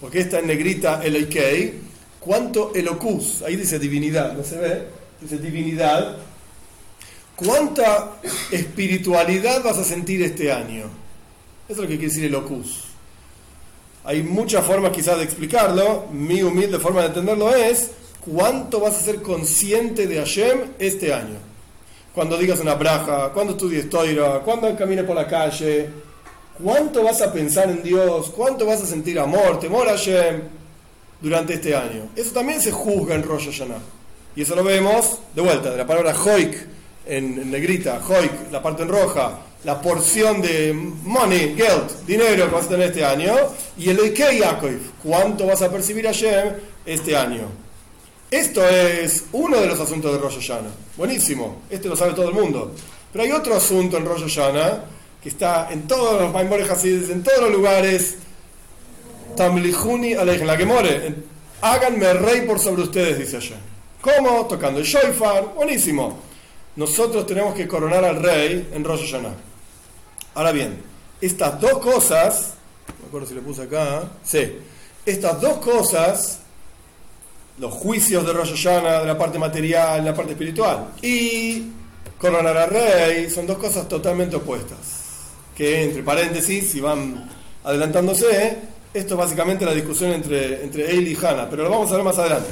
Porque 0.00 0.20
está 0.20 0.38
en 0.38 0.46
negrita 0.46 1.02
el 1.04 1.14
Eikei. 1.14 1.88
¿Cuánto 2.20 2.72
Elocus? 2.74 3.42
Ahí 3.42 3.56
dice 3.56 3.78
divinidad, 3.78 4.32
¿no 4.32 4.42
se 4.42 4.58
ve? 4.58 4.82
Dice 5.20 5.38
divinidad. 5.38 6.16
¿Cuánta 7.36 8.16
espiritualidad 8.50 9.62
vas 9.62 9.78
a 9.78 9.84
sentir 9.84 10.22
este 10.22 10.52
año? 10.52 10.86
Eso 11.68 11.74
es 11.74 11.78
lo 11.78 11.82
que 11.82 11.98
quiere 11.98 12.08
decir 12.08 12.24
Elocus. 12.24 12.84
Hay 14.04 14.22
muchas 14.22 14.64
formas 14.64 14.92
quizás 14.92 15.18
de 15.18 15.24
explicarlo. 15.24 16.06
Mi 16.12 16.42
humilde 16.42 16.78
forma 16.78 17.02
de 17.02 17.08
entenderlo 17.08 17.54
es 17.54 17.90
cuánto 18.20 18.80
vas 18.80 18.96
a 18.96 19.00
ser 19.00 19.22
consciente 19.22 20.06
de 20.06 20.16
Hashem 20.16 20.60
este 20.78 21.12
año 21.12 21.48
cuando 22.18 22.36
digas 22.36 22.58
una 22.58 22.74
braja, 22.74 23.30
cuando 23.32 23.52
estudies 23.52 23.88
Toira, 23.88 24.40
cuando 24.40 24.74
camines 24.76 25.04
por 25.04 25.14
la 25.14 25.28
calle, 25.28 25.88
cuánto 26.60 27.04
vas 27.04 27.22
a 27.22 27.32
pensar 27.32 27.70
en 27.70 27.80
Dios, 27.80 28.32
cuánto 28.34 28.66
vas 28.66 28.82
a 28.82 28.86
sentir 28.86 29.20
amor, 29.20 29.60
temor 29.60 29.86
a 29.86 29.92
Hashem 29.92 30.42
durante 31.20 31.54
este 31.54 31.74
año. 31.74 32.08
Eso 32.14 32.32
también 32.32 32.60
se 32.60 32.70
juzga 32.70 33.14
en 33.14 33.22
Rosh 33.22 33.46
Hashanah. 33.46 33.80
Y 34.36 34.42
eso 34.42 34.54
lo 34.54 34.62
vemos 34.62 35.18
de 35.34 35.42
vuelta, 35.42 35.70
de 35.70 35.76
la 35.76 35.86
palabra 35.86 36.14
hoik 36.14 36.56
en, 37.06 37.50
negrita, 37.50 38.00
hoik, 38.06 38.52
la 38.52 38.62
parte 38.62 38.82
en 38.82 38.88
roja, 38.88 39.38
la 39.64 39.80
porción 39.80 40.40
de 40.40 40.72
money, 40.72 41.56
geld, 41.56 42.06
dinero 42.06 42.48
que 42.48 42.54
vas 42.54 42.66
a 42.66 42.68
tener 42.68 42.88
este 42.88 43.04
año, 43.04 43.34
y 43.76 43.90
el 43.90 43.98
Eikei 43.98 44.38
Yaakov, 44.38 44.78
cuánto 45.02 45.46
vas 45.46 45.62
a 45.62 45.70
percibir 45.70 46.06
a 46.06 46.12
Hashem 46.12 46.54
este 46.86 47.16
año. 47.16 47.48
Esto 48.30 48.66
es 48.68 49.24
uno 49.32 49.58
de 49.58 49.66
los 49.66 49.80
asuntos 49.80 50.12
de 50.12 50.18
Rosh 50.18 50.34
Hashanah. 50.34 50.70
Buenísimo, 50.96 51.62
este 51.70 51.88
lo 51.88 51.96
sabe 51.96 52.12
todo 52.12 52.28
el 52.28 52.34
mundo. 52.34 52.74
Pero 53.10 53.24
hay 53.24 53.32
otro 53.32 53.56
asunto 53.56 53.96
en 53.96 54.04
Rosh 54.04 54.22
Hashanah 54.22 54.84
que 55.22 55.30
está 55.30 55.68
en 55.70 55.88
todos 55.88 56.20
los 56.20 56.32
Maimores 56.32 56.68
en 56.84 57.22
todos 57.22 57.40
los 57.40 57.50
lugares. 57.50 58.16
Tamlihuni 59.38 60.14
la 60.14 60.56
que 60.56 60.66
more. 60.66 61.14
Háganme 61.62 62.12
rey 62.14 62.40
por 62.42 62.58
sobre 62.58 62.82
ustedes, 62.82 63.18
dice 63.18 63.36
allá. 63.36 63.56
¿Cómo? 64.00 64.46
Tocando 64.46 64.80
el 64.80 64.84
shofar. 64.84 65.54
Buenísimo. 65.54 66.18
Nosotros 66.74 67.24
tenemos 67.24 67.54
que 67.54 67.68
coronar 67.68 68.04
al 68.04 68.20
rey 68.20 68.68
en 68.72 68.82
Rosh 68.82 69.02
Hashanah. 69.02 69.34
Ahora 70.34 70.50
bien, 70.50 70.82
estas 71.20 71.60
dos 71.60 71.78
cosas, 71.78 72.54
no 72.88 73.02
me 73.02 73.06
acuerdo 73.08 73.28
si 73.28 73.34
le 73.34 73.40
puse 73.40 73.62
acá, 73.62 74.08
sí, 74.24 74.58
estas 75.06 75.40
dos 75.40 75.58
cosas 75.58 76.40
los 77.58 77.72
juicios 77.72 78.26
de 78.26 78.32
Rosh 78.32 78.50
Hashanah, 78.50 79.00
de 79.00 79.06
la 79.06 79.18
parte 79.18 79.38
material, 79.38 80.04
la 80.04 80.14
parte 80.14 80.32
espiritual. 80.32 80.92
Y 81.02 81.64
coronar 82.18 82.56
al 82.56 82.70
rey 82.70 83.30
son 83.30 83.46
dos 83.46 83.58
cosas 83.58 83.88
totalmente 83.88 84.34
opuestas. 84.34 84.78
Que 85.56 85.84
entre 85.84 86.02
paréntesis, 86.02 86.70
si 86.70 86.80
van 86.80 87.28
adelantándose, 87.64 88.77
esto 88.94 89.14
es 89.14 89.18
básicamente 89.18 89.64
la 89.64 89.74
discusión 89.74 90.12
entre, 90.12 90.64
entre 90.64 90.94
y 90.94 91.14
Hannah, 91.14 91.48
pero 91.48 91.64
lo 91.64 91.70
vamos 91.70 91.90
a 91.90 91.96
ver 91.96 92.04
más 92.04 92.18
adelante. 92.18 92.50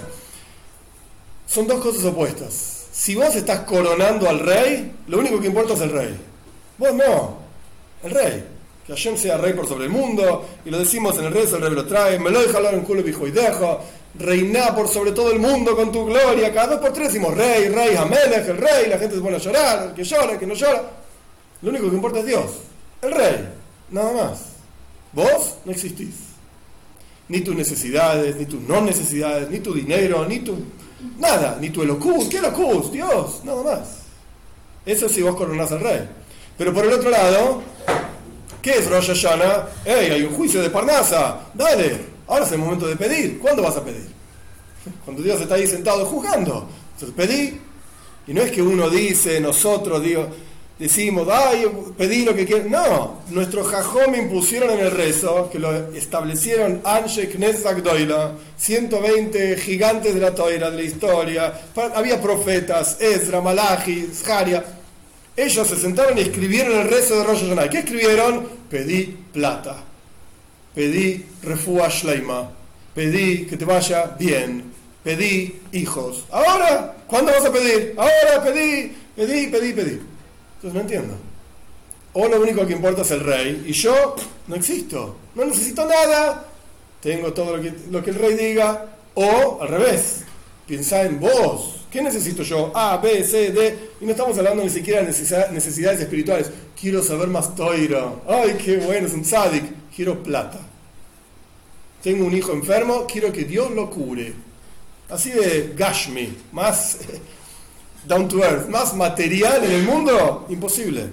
Son 1.46 1.66
dos 1.66 1.80
cosas 1.80 2.04
opuestas. 2.04 2.86
Si 2.92 3.14
vos 3.14 3.34
estás 3.34 3.60
coronando 3.60 4.28
al 4.28 4.40
rey, 4.40 4.92
lo 5.06 5.18
único 5.18 5.40
que 5.40 5.46
importa 5.46 5.74
es 5.74 5.80
el 5.80 5.92
rey. 5.92 6.16
Vos 6.78 6.94
no, 6.94 7.38
el 8.02 8.10
rey. 8.10 8.44
Que 8.86 8.92
Hashem 8.92 9.16
sea 9.16 9.36
rey 9.36 9.52
por 9.52 9.66
sobre 9.66 9.86
el 9.86 9.90
mundo, 9.90 10.46
y 10.64 10.70
lo 10.70 10.78
decimos 10.78 11.18
en 11.18 11.24
el 11.24 11.32
rezo, 11.32 11.56
el 11.56 11.62
rey 11.62 11.72
lo 11.72 11.86
trae, 11.86 12.18
me 12.18 12.30
lo 12.30 12.40
deja 12.40 12.58
hablar 12.58 12.74
en 12.74 12.82
culo 12.82 13.00
y 13.00 13.30
dejo, 13.30 13.80
reina 14.18 14.74
por 14.74 14.88
sobre 14.88 15.12
todo 15.12 15.32
el 15.32 15.38
mundo 15.38 15.74
con 15.74 15.90
tu 15.90 16.06
gloria. 16.06 16.52
Cada 16.52 16.74
dos 16.74 16.80
por 16.80 16.92
tres 16.92 17.08
decimos 17.08 17.34
rey, 17.34 17.68
rey, 17.68 17.96
Amelech, 17.96 18.48
el 18.48 18.58
rey. 18.58 18.88
La 18.88 18.98
gente 18.98 19.16
se 19.16 19.20
pone 19.20 19.36
a 19.36 19.40
llorar, 19.40 19.88
el 19.88 19.94
que 19.94 20.04
llora, 20.04 20.32
el 20.32 20.38
que 20.38 20.46
no 20.46 20.54
llora. 20.54 20.82
Lo 21.62 21.70
único 21.70 21.88
que 21.90 21.96
importa 21.96 22.20
es 22.20 22.26
Dios, 22.26 22.46
el 23.02 23.12
rey, 23.12 23.48
nada 23.90 24.12
más. 24.12 24.55
Vos 25.16 25.56
no 25.64 25.72
existís. 25.72 26.14
Ni 27.28 27.40
tus 27.40 27.56
necesidades, 27.56 28.36
ni 28.36 28.44
tus 28.44 28.60
no 28.60 28.82
necesidades, 28.82 29.50
ni 29.50 29.60
tu 29.60 29.72
dinero, 29.72 30.26
ni 30.28 30.40
tu. 30.40 30.54
Nada, 31.18 31.56
ni 31.58 31.70
tu 31.70 31.82
elocus. 31.82 32.28
¿Qué 32.28 32.36
elocus? 32.36 32.92
Dios, 32.92 33.40
nada 33.42 33.62
más. 33.62 34.02
Eso 34.84 35.08
si 35.08 35.22
vos 35.22 35.34
coronás 35.34 35.72
al 35.72 35.80
rey. 35.80 36.06
Pero 36.58 36.72
por 36.74 36.84
el 36.84 36.92
otro 36.92 37.08
lado, 37.08 37.62
¿qué 38.60 38.72
es 38.72 38.90
Rosh 38.90 39.08
Hashanah? 39.08 39.68
¡Ey, 39.86 40.10
hay 40.10 40.22
un 40.22 40.34
juicio 40.34 40.60
de 40.60 40.68
Parnasa! 40.68 41.40
¡Dale! 41.54 41.98
Ahora 42.28 42.44
es 42.44 42.52
el 42.52 42.58
momento 42.58 42.86
de 42.86 42.96
pedir. 42.96 43.38
¿Cuándo 43.38 43.62
vas 43.62 43.76
a 43.78 43.84
pedir? 43.84 44.08
Cuando 45.04 45.22
Dios 45.22 45.40
está 45.40 45.54
ahí 45.54 45.66
sentado 45.66 46.04
juzgando. 46.04 46.68
Entonces 46.92 47.16
pedí. 47.16 47.58
Y 48.26 48.34
no 48.34 48.42
es 48.42 48.52
que 48.52 48.60
uno 48.60 48.90
dice, 48.90 49.40
nosotros 49.40 50.02
digo, 50.02 50.28
decimos, 50.78 51.26
ay, 51.30 51.66
pedí 51.96 52.24
lo 52.24 52.34
que 52.34 52.44
quieras. 52.44 52.66
No, 52.66 53.20
nuestros 53.30 53.68
jajom 53.68 54.14
impusieron 54.14 54.70
en 54.70 54.80
el 54.80 54.90
rezo, 54.90 55.48
que 55.50 55.58
lo 55.58 55.92
establecieron 55.92 56.80
Anshe 56.84 57.28
Knesak 57.28 57.78
Doila, 57.78 58.32
120 58.56 59.56
gigantes 59.56 60.14
de 60.14 60.20
la 60.20 60.34
toira, 60.34 60.70
de 60.70 60.76
la 60.76 60.82
historia. 60.82 61.52
Había 61.94 62.20
profetas, 62.20 63.00
Ezra, 63.00 63.40
Malachi, 63.40 64.08
Zaharia. 64.12 64.64
Ellos 65.36 65.68
se 65.68 65.76
sentaron 65.76 66.16
y 66.16 66.22
escribieron 66.22 66.78
el 66.78 66.88
rezo 66.88 67.18
de 67.18 67.24
Rosh 67.24 67.40
Hashanah. 67.40 67.68
¿Qué 67.68 67.78
escribieron? 67.80 68.48
Pedí 68.70 69.16
plata 69.32 69.86
pedí 70.76 71.24
refúa 71.42 71.88
shleima, 71.88 72.50
pedí 72.94 73.46
que 73.46 73.56
te 73.56 73.64
vaya 73.64 74.14
bien, 74.18 74.62
pedí 75.02 75.58
hijos. 75.72 76.26
Ahora, 76.30 76.94
¿cuándo 77.06 77.32
vas 77.32 77.46
a 77.46 77.50
pedir? 77.50 77.94
Ahora 77.96 78.44
pedí, 78.44 78.94
pedí, 79.16 79.46
pedí, 79.46 79.72
pedí. 79.72 80.00
Entonces 80.66 80.74
no 80.74 80.80
entiendo. 80.80 81.14
O 82.14 82.26
lo 82.26 82.40
único 82.40 82.66
que 82.66 82.72
importa 82.72 83.02
es 83.02 83.10
el 83.12 83.20
rey 83.20 83.66
y 83.68 83.72
yo 83.72 84.16
no 84.48 84.56
existo, 84.56 85.16
no 85.36 85.44
necesito 85.44 85.86
nada, 85.86 86.44
tengo 87.00 87.32
todo 87.32 87.56
lo 87.56 87.62
que, 87.62 87.72
lo 87.90 88.02
que 88.02 88.10
el 88.10 88.16
rey 88.16 88.34
diga. 88.34 88.86
O 89.14 89.62
al 89.62 89.68
revés, 89.68 90.24
piensa 90.66 91.02
en 91.02 91.20
vos. 91.20 91.86
¿Qué 91.90 92.02
necesito 92.02 92.42
yo? 92.42 92.72
A, 92.74 92.96
B, 92.96 93.22
C, 93.22 93.52
D. 93.52 93.90
Y 94.00 94.06
no 94.06 94.10
estamos 94.10 94.36
hablando 94.38 94.64
ni 94.64 94.70
siquiera 94.70 95.02
de 95.02 95.06
necesidades 95.06 96.00
espirituales. 96.00 96.50
Quiero 96.78 97.02
saber 97.02 97.28
más 97.28 97.54
toiro. 97.54 98.22
Ay, 98.28 98.58
qué 98.62 98.78
bueno, 98.78 99.06
es 99.06 99.14
un 99.14 99.22
tzadik. 99.22 99.64
Quiero 99.94 100.20
plata. 100.20 100.58
Tengo 102.02 102.26
un 102.26 102.36
hijo 102.36 102.52
enfermo, 102.52 103.06
quiero 103.06 103.32
que 103.32 103.44
Dios 103.44 103.70
lo 103.70 103.88
cure. 103.88 104.34
Así 105.08 105.30
de 105.30 105.74
Gashmi, 105.76 106.36
más 106.50 106.98
down 108.06 108.28
to 108.28 108.42
earth, 108.42 108.68
más 108.68 108.94
material 108.94 109.64
en 109.64 109.72
el 109.72 109.82
mundo, 109.82 110.46
imposible. 110.48 111.10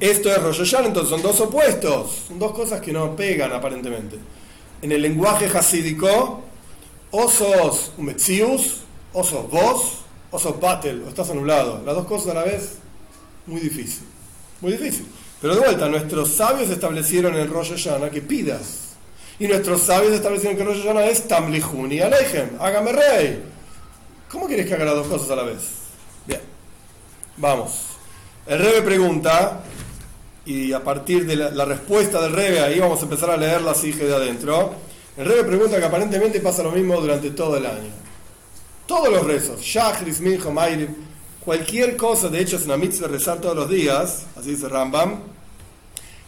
Esto 0.00 0.30
es 0.30 0.42
Rosh 0.42 0.58
Hashanah, 0.58 0.88
entonces 0.88 1.10
son 1.10 1.22
dos 1.22 1.40
opuestos, 1.40 2.24
son 2.28 2.38
dos 2.38 2.52
cosas 2.52 2.80
que 2.80 2.92
no 2.92 3.14
pegan 3.14 3.52
aparentemente. 3.52 4.18
En 4.82 4.92
el 4.92 5.00
lenguaje 5.00 5.46
hasídico, 5.46 6.42
o 7.10 7.28
sos 7.28 7.92
Umetzius, 7.96 8.82
o 9.12 9.24
sos 9.24 9.48
vos, 9.48 9.98
o 10.30 10.38
sos 10.38 10.60
Batel, 10.60 11.02
o 11.04 11.08
estás 11.08 11.30
anulado. 11.30 11.82
Las 11.86 11.94
dos 11.94 12.06
cosas 12.06 12.32
a 12.32 12.34
la 12.34 12.44
vez, 12.44 12.78
muy 13.46 13.60
difícil. 13.60 14.02
Muy 14.60 14.72
difícil. 14.72 15.06
Pero 15.40 15.54
de 15.54 15.60
vuelta, 15.60 15.88
nuestros 15.88 16.30
sabios 16.30 16.70
establecieron 16.70 17.36
en 17.36 17.48
Rosh 17.48 17.70
Hashanah 17.70 18.10
que 18.10 18.20
pidas. 18.20 18.94
Y 19.38 19.46
nuestros 19.46 19.82
sabios 19.82 20.12
establecieron 20.12 20.56
que 20.56 20.64
Rosh 20.64 20.82
Hashanah 20.82 21.06
es 21.06 21.28
Tamlihun 21.28 21.92
y 21.92 22.00
Alejem, 22.00 22.50
hágame 22.60 22.92
rey. 22.92 23.53
¿Cómo 24.34 24.48
quieres 24.48 24.66
que 24.66 24.74
haga 24.74 24.86
las 24.86 24.96
dos 24.96 25.06
cosas 25.06 25.30
a 25.30 25.36
la 25.36 25.44
vez? 25.44 25.60
Bien, 26.26 26.40
vamos. 27.36 27.70
El 28.48 28.58
Rebe 28.58 28.82
pregunta, 28.82 29.60
y 30.44 30.72
a 30.72 30.82
partir 30.82 31.24
de 31.24 31.36
la, 31.36 31.64
respuesta 31.64 32.20
del 32.20 32.32
Rebe, 32.32 32.58
ahí 32.58 32.80
vamos 32.80 32.98
a 32.98 33.04
empezar 33.04 33.30
a 33.30 33.36
leer 33.36 33.62
la 33.62 33.74
sige 33.74 34.04
de 34.04 34.12
adentro. 34.12 34.74
El 35.16 35.26
Rebe 35.26 35.44
pregunta 35.44 35.78
que 35.78 35.84
aparentemente 35.84 36.40
pasa 36.40 36.64
lo 36.64 36.72
mismo 36.72 37.00
durante 37.00 37.30
todo 37.30 37.56
el 37.56 37.64
año. 37.64 37.92
Todos 38.88 39.08
los 39.08 39.24
rezos, 39.24 39.60
Shachris, 39.60 40.20
Minjo, 40.20 40.52
cualquier 41.44 41.96
cosa, 41.96 42.28
de 42.28 42.40
hecho 42.40 42.56
es 42.56 42.64
una 42.64 42.76
mitzvah 42.76 43.06
rezar 43.06 43.40
todos 43.40 43.54
los 43.54 43.70
días, 43.70 44.26
así 44.36 44.50
dice 44.50 44.68
Rambam, 44.68 45.20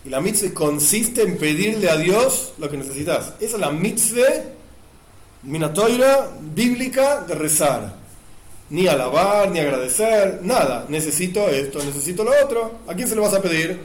y 0.05 0.11
la 0.11 0.21
mitzvah 0.21 0.55
consiste 0.55 1.23
en 1.23 1.39
pedirle 1.39 1.91
a 1.91 1.97
Dios 1.97 2.53
lo 2.59 2.71
que 2.71 2.77
necesitas. 2.77 3.33
Esa 3.41 3.57
es 3.57 3.61
la 3.61 3.73
mitzvah 3.73 4.56
minatoira 5.43 6.31
bíblica 6.41 7.21
de 7.21 7.35
rezar. 7.35 7.95
Ni 8.69 8.89
alabar, 8.89 9.51
ni 9.51 9.61
agradecer, 9.61 10.41
nada. 10.43 10.87
Necesito 10.89 11.49
esto, 11.49 11.79
necesito 11.85 12.25
lo 12.25 12.33
otro. 12.43 12.81
¿A 12.89 12.95
quién 12.95 13.09
se 13.09 13.15
lo 13.15 13.23
vas 13.23 13.35
a 13.35 13.43
pedir? 13.43 13.81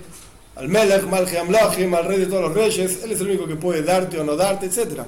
Al 0.56 0.68
Melech, 0.68 1.04
Malche 1.04 1.38
Amlachim, 1.38 1.94
al 1.94 2.06
rey 2.06 2.20
de 2.20 2.26
todos 2.26 2.44
los 2.44 2.54
reyes. 2.54 3.04
Él 3.04 3.12
es 3.12 3.22
el 3.22 3.28
único 3.28 3.48
que 3.48 3.56
puede 3.56 3.84
darte 3.84 4.20
o 4.20 4.24
no 4.24 4.36
darte, 4.36 4.66
etc. 4.66 5.02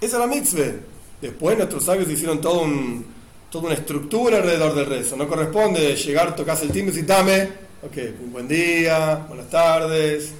Esa 0.00 0.16
es 0.16 0.20
la 0.20 0.26
mitzvah. 0.26 0.72
Después 1.20 1.56
nuestros 1.56 1.84
sabios 1.84 2.10
hicieron 2.10 2.40
todo 2.40 2.62
un, 2.62 3.06
toda 3.52 3.66
una 3.66 3.74
estructura 3.74 4.38
alrededor 4.38 4.74
del 4.74 4.86
rezo. 4.86 5.16
No 5.16 5.28
corresponde 5.28 5.94
llegar, 5.94 6.34
tocas 6.34 6.62
el 6.62 6.72
timbre 6.72 6.98
y 6.98 7.02
dame, 7.02 7.48
ok, 7.82 7.96
un 8.24 8.32
buen 8.32 8.48
día, 8.48 9.24
buenas 9.28 9.48
tardes. 9.48 10.32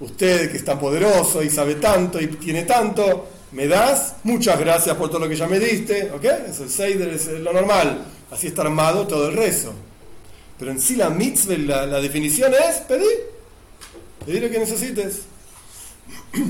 Usted 0.00 0.50
que 0.50 0.56
es 0.56 0.64
tan 0.64 0.78
poderoso 0.78 1.42
y 1.42 1.50
sabe 1.50 1.74
tanto 1.76 2.20
y 2.20 2.26
tiene 2.28 2.62
tanto, 2.62 3.28
me 3.52 3.66
das, 3.66 4.16
muchas 4.24 4.58
gracias 4.58 4.96
por 4.96 5.08
todo 5.08 5.20
lo 5.20 5.28
que 5.28 5.36
ya 5.36 5.46
me 5.46 5.58
diste, 5.58 6.10
ok, 6.14 6.24
es 6.48 6.60
el 6.60 6.68
Seider, 6.68 7.08
es 7.08 7.28
lo 7.28 7.52
normal. 7.52 8.04
Así 8.30 8.48
está 8.48 8.62
armado 8.62 9.06
todo 9.06 9.28
el 9.28 9.36
rezo. 9.36 9.72
Pero 10.58 10.70
en 10.70 10.80
sí 10.80 10.96
la 10.96 11.08
mitzvah, 11.08 11.86
la, 11.86 12.00
definición 12.00 12.52
es 12.52 12.76
pedir, 12.80 13.30
pedir 14.24 14.42
lo 14.42 14.50
que 14.50 14.58
necesites. 14.58 15.22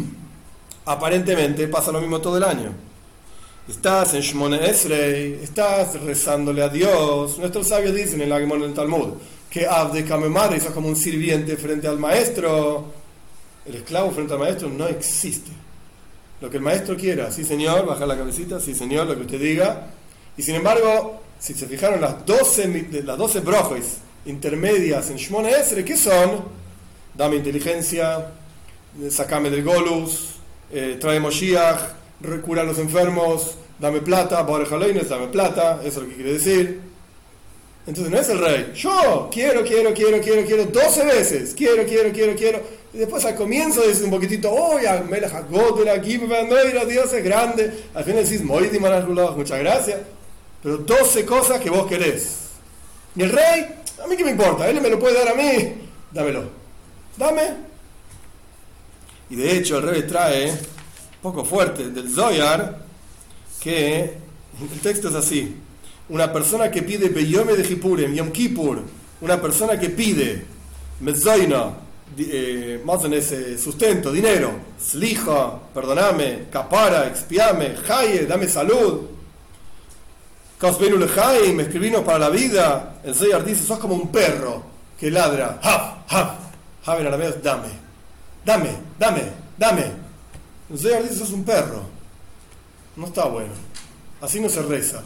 Aparentemente 0.87 1.69
pasa 1.69 1.93
lo 1.93 2.01
mismo 2.01 2.21
todo 2.21 2.39
el 2.39 2.45
año. 2.45 2.73
Estás 3.69 4.15
en 4.15 4.23
Shmone 4.23 4.67
Esrei, 4.67 5.41
estás 5.43 6.01
rezándole 6.01 6.63
a 6.63 6.71
Dios. 6.71 7.39
Nuestros 7.39 7.69
sabios 7.69 7.95
dicen 7.95 8.23
en 8.23 8.31
la 8.31 8.41
Gemara 8.41 8.63
del 8.63 8.73
Talmud 8.73 9.19
que 9.51 9.67
Abde 9.67 10.05
Kamemare 10.05 10.57
es 10.57 10.65
como 10.65 10.89
un 10.89 10.97
sirviente 10.97 11.57
frente 11.57 11.87
al 11.87 11.99
maestro. 11.99 12.87
El 13.67 13.77
esclavo 13.77 14.11
frente 14.11 14.33
al 14.33 14.39
maestro 14.39 14.71
no 14.71 14.87
existe. 14.89 15.51
Lo 16.41 16.49
que 16.49 16.59
el 16.59 16.63
maestro 16.63 16.97
quiera, 16.97 17.33
sí 17.33 17.45
señor, 17.45 17.87
baja 17.87 18.07
la 18.07 18.17
cabecita, 18.17 18.61
sí 18.61 18.75
señor, 18.75 19.07
lo 19.07 19.17
que 19.17 19.23
usted 19.23 19.41
diga. 19.41 19.89
Y 20.37 20.43
sin 20.43 20.55
embargo, 20.55 21.21
si 21.39 21.55
se 21.55 21.67
fijaron 21.67 22.01
las 22.01 22.25
12, 22.25 23.03
las 23.05 23.19
12 23.19 23.41
brojes 23.41 23.99
intermedias 24.27 25.11
en 25.11 25.17
Shmone 25.17 25.51
Esrei, 25.51 25.85
¿qué 25.85 25.97
son? 25.97 26.45
Dame 27.15 27.37
inteligencia, 27.37 28.33
sacame 29.11 29.51
del 29.51 29.65
Golus, 29.65 30.37
eh, 30.71 30.97
trae 31.01 31.19
Moshiach, 31.19 31.81
cura 32.45 32.63
a 32.63 32.65
los 32.65 32.79
enfermos, 32.79 33.57
dame 33.79 34.01
plata, 34.01 34.45
dame 34.45 35.29
plata, 35.29 35.81
eso 35.83 36.01
es 36.01 36.07
lo 36.07 36.09
que 36.09 36.15
quiere 36.15 36.33
decir. 36.35 36.81
Entonces 37.87 38.13
no 38.13 38.19
es 38.21 38.29
el 38.29 38.39
rey, 38.39 38.73
yo 38.75 39.31
quiero, 39.33 39.65
quiero, 39.65 39.95
quiero, 39.95 40.21
quiero, 40.21 40.47
quiero, 40.47 40.65
12 40.67 41.05
veces, 41.05 41.55
quiero, 41.57 41.85
quiero, 41.87 42.13
quiero, 42.13 42.37
quiero. 42.37 42.61
Y 42.93 42.99
después 42.99 43.25
al 43.25 43.37
comienzo 43.37 43.83
dices 43.83 44.03
un 44.03 44.11
poquitito, 44.11 44.51
oh, 44.51 44.81
ya, 44.81 45.05
me 45.09 45.21
la 45.21 45.29
aquí, 45.93 46.19
no, 46.19 46.85
Dios 46.87 47.13
es 47.13 47.25
grande. 47.25 47.85
Al 47.95 48.05
final 48.05 48.25
decís, 48.25 48.43
muchas 48.43 49.59
gracias. 49.59 50.01
Pero 50.63 50.79
12 50.79 51.25
cosas 51.27 51.61
que 51.61 51.71
vos 51.71 51.87
querés. 51.87 52.49
Y 53.15 53.23
el 53.23 53.31
rey, 53.31 53.67
a 54.03 54.07
mí 54.07 54.17
qué 54.17 54.25
me 54.25 54.31
importa, 54.31 54.69
él 54.69 54.81
me 54.81 54.89
lo 54.89 54.99
puede 54.99 55.15
dar 55.15 55.29
a 55.29 55.35
mí, 55.35 55.75
dámelo. 56.13 56.51
Dame. 57.17 57.43
Y 59.31 59.37
de 59.37 59.57
hecho 59.57 59.79
el 59.79 59.83
rey 59.83 60.03
trae 60.03 60.57
poco 61.21 61.45
fuerte 61.45 61.91
del 61.91 62.09
Zoyar, 62.09 62.79
que 63.61 64.15
el 64.61 64.81
texto 64.83 65.09
es 65.09 65.15
así. 65.15 65.57
Una 66.09 66.33
persona 66.33 66.71
que 66.71 66.83
pide 66.83 67.11
Beyome 67.11 67.55
de 67.55 67.69
Hipurem, 67.69 68.15
Yom 68.15 68.31
Kippur, 68.31 68.83
una 69.21 69.41
persona 69.41 69.79
que 69.79 69.91
pide 69.91 70.45
Mezzoina, 71.01 71.75
eh, 72.17 72.83
en 73.05 73.13
ese 73.13 73.59
sustento, 73.59 74.11
dinero, 74.11 74.53
Slija, 74.81 75.59
perdoname, 75.75 76.47
Capara, 76.51 77.07
expiame, 77.07 77.77
Jaye, 77.77 78.27
dame 78.27 78.49
salud. 78.49 79.03
Me 81.55 81.63
escribinos 81.63 82.03
para 82.03 82.19
la 82.19 82.31
vida. 82.31 83.01
El 83.05 83.15
Zoyar 83.15 83.45
dice, 83.45 83.65
sos 83.65 83.79
como 83.79 83.95
un 83.95 84.09
perro 84.09 84.63
que 84.99 85.11
ladra, 85.11 85.61
Haf, 85.63 86.13
Haf, 86.13 86.31
Haf 86.85 87.01
en 87.01 87.07
arameo, 87.07 87.33
dame, 87.43 87.69
dame, 88.45 88.71
dame, 88.99 89.23
dame. 89.57 89.93
El 90.71 90.79
Señor 90.79 91.03
dice, 91.03 91.17
sos 91.17 91.31
un 91.31 91.45
perro. 91.45 91.83
No 92.97 93.07
está 93.07 93.27
bueno. 93.27 93.53
Así 94.21 94.41
no 94.41 94.49
se 94.49 94.63
reza. 94.63 95.03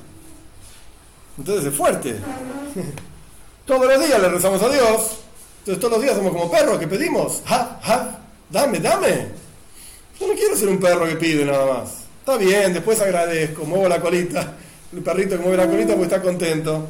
Entonces 1.37 1.67
es 1.67 1.75
fuerte. 1.75 2.17
todos 3.67 3.87
los 3.87 4.07
días 4.07 4.21
le 4.21 4.29
rezamos 4.31 4.63
a 4.63 4.69
Dios. 4.71 5.19
Entonces 5.63 5.81
todos 5.81 5.93
los 5.93 6.03
días 6.03 6.17
somos 6.17 6.33
como 6.33 6.51
perros 6.51 6.77
que 6.79 6.89
pedimos. 6.89 7.41
Ja, 7.47 7.79
ja, 7.85 8.19
dame, 8.51 8.81
dame. 8.81 9.29
Yo 10.19 10.27
no 10.27 10.35
quiero 10.35 10.57
ser 10.57 10.69
un 10.69 10.81
perro 10.81 11.07
que 11.07 11.15
pide 11.15 11.45
nada 11.45 11.65
más. 11.67 11.91
Está 12.19 12.37
bien, 12.37 12.73
después 12.73 13.01
agradezco, 13.01 13.65
muevo 13.65 13.89
la 13.89 14.01
colita. 14.01 14.55
El 14.93 15.03
perrito 15.03 15.37
que 15.37 15.43
mueve 15.43 15.59
la 15.59 15.69
colita 15.69 15.95
porque 15.95 16.15
está 16.15 16.21
contento. 16.21 16.89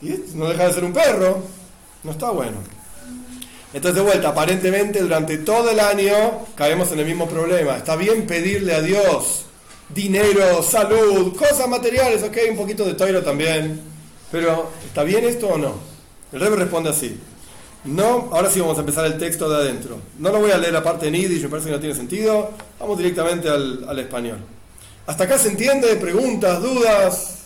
Y 0.00 0.14
no 0.34 0.48
deja 0.48 0.66
de 0.66 0.72
ser 0.72 0.84
un 0.84 0.94
perro. 0.94 1.42
No 2.04 2.10
está 2.12 2.30
bueno. 2.30 2.56
Entonces, 3.74 3.96
de 3.96 4.00
vuelta, 4.00 4.28
aparentemente 4.28 5.00
durante 5.02 5.36
todo 5.38 5.70
el 5.70 5.78
año 5.78 6.46
caemos 6.54 6.90
en 6.92 7.00
el 7.00 7.06
mismo 7.06 7.28
problema. 7.28 7.76
Está 7.76 7.96
bien 7.96 8.26
pedirle 8.26 8.74
a 8.74 8.80
Dios 8.80 9.44
dinero, 9.88 10.62
salud, 10.62 11.36
cosas 11.36 11.68
materiales, 11.68 12.22
ok, 12.22 12.36
un 12.50 12.56
poquito 12.56 12.84
de 12.84 12.94
toiro 12.94 13.22
también. 13.22 13.80
Pero, 14.32 14.70
¿está 14.86 15.02
bien 15.02 15.24
esto 15.24 15.48
o 15.48 15.58
no? 15.58 15.74
El 16.32 16.40
rey 16.40 16.50
responde 16.50 16.90
así. 16.90 17.20
No, 17.86 18.28
ahora 18.32 18.50
sí 18.50 18.60
vamos 18.60 18.76
a 18.76 18.80
empezar 18.80 19.06
el 19.06 19.16
texto 19.16 19.48
de 19.48 19.56
adentro. 19.56 19.98
No 20.18 20.30
lo 20.30 20.40
voy 20.40 20.50
a 20.50 20.58
leer 20.58 20.72
la 20.72 20.82
parte 20.82 21.08
en 21.08 21.14
yiddish, 21.14 21.42
me 21.42 21.48
parece 21.48 21.68
que 21.68 21.74
no 21.74 21.80
tiene 21.80 21.94
sentido. 21.94 22.50
Vamos 22.78 22.98
directamente 22.98 23.48
al, 23.48 23.98
español. 23.98 24.38
¿Hasta 25.06 25.24
acá 25.24 25.38
se 25.38 25.48
entiende? 25.48 25.94
¿Preguntas? 25.96 26.60
¿Dudas? 26.60 27.38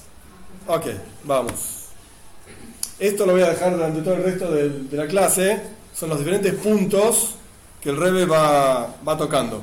Ok, 0.66 0.86
vamos. 1.24 1.52
Esto 2.98 3.26
lo 3.26 3.32
voy 3.32 3.42
a 3.42 3.50
dejar 3.50 3.74
durante 3.74 4.00
todo 4.02 4.14
el 4.14 4.22
resto 4.24 4.50
de 4.50 4.96
la 4.96 5.06
clase 5.06 5.60
son 5.94 6.08
los 6.08 6.18
diferentes 6.18 6.54
puntos 6.54 7.34
que 7.82 7.90
el 7.90 7.96
Rebe 7.98 8.24
va, 8.24 8.94
va 9.06 9.18
tocando. 9.18 9.62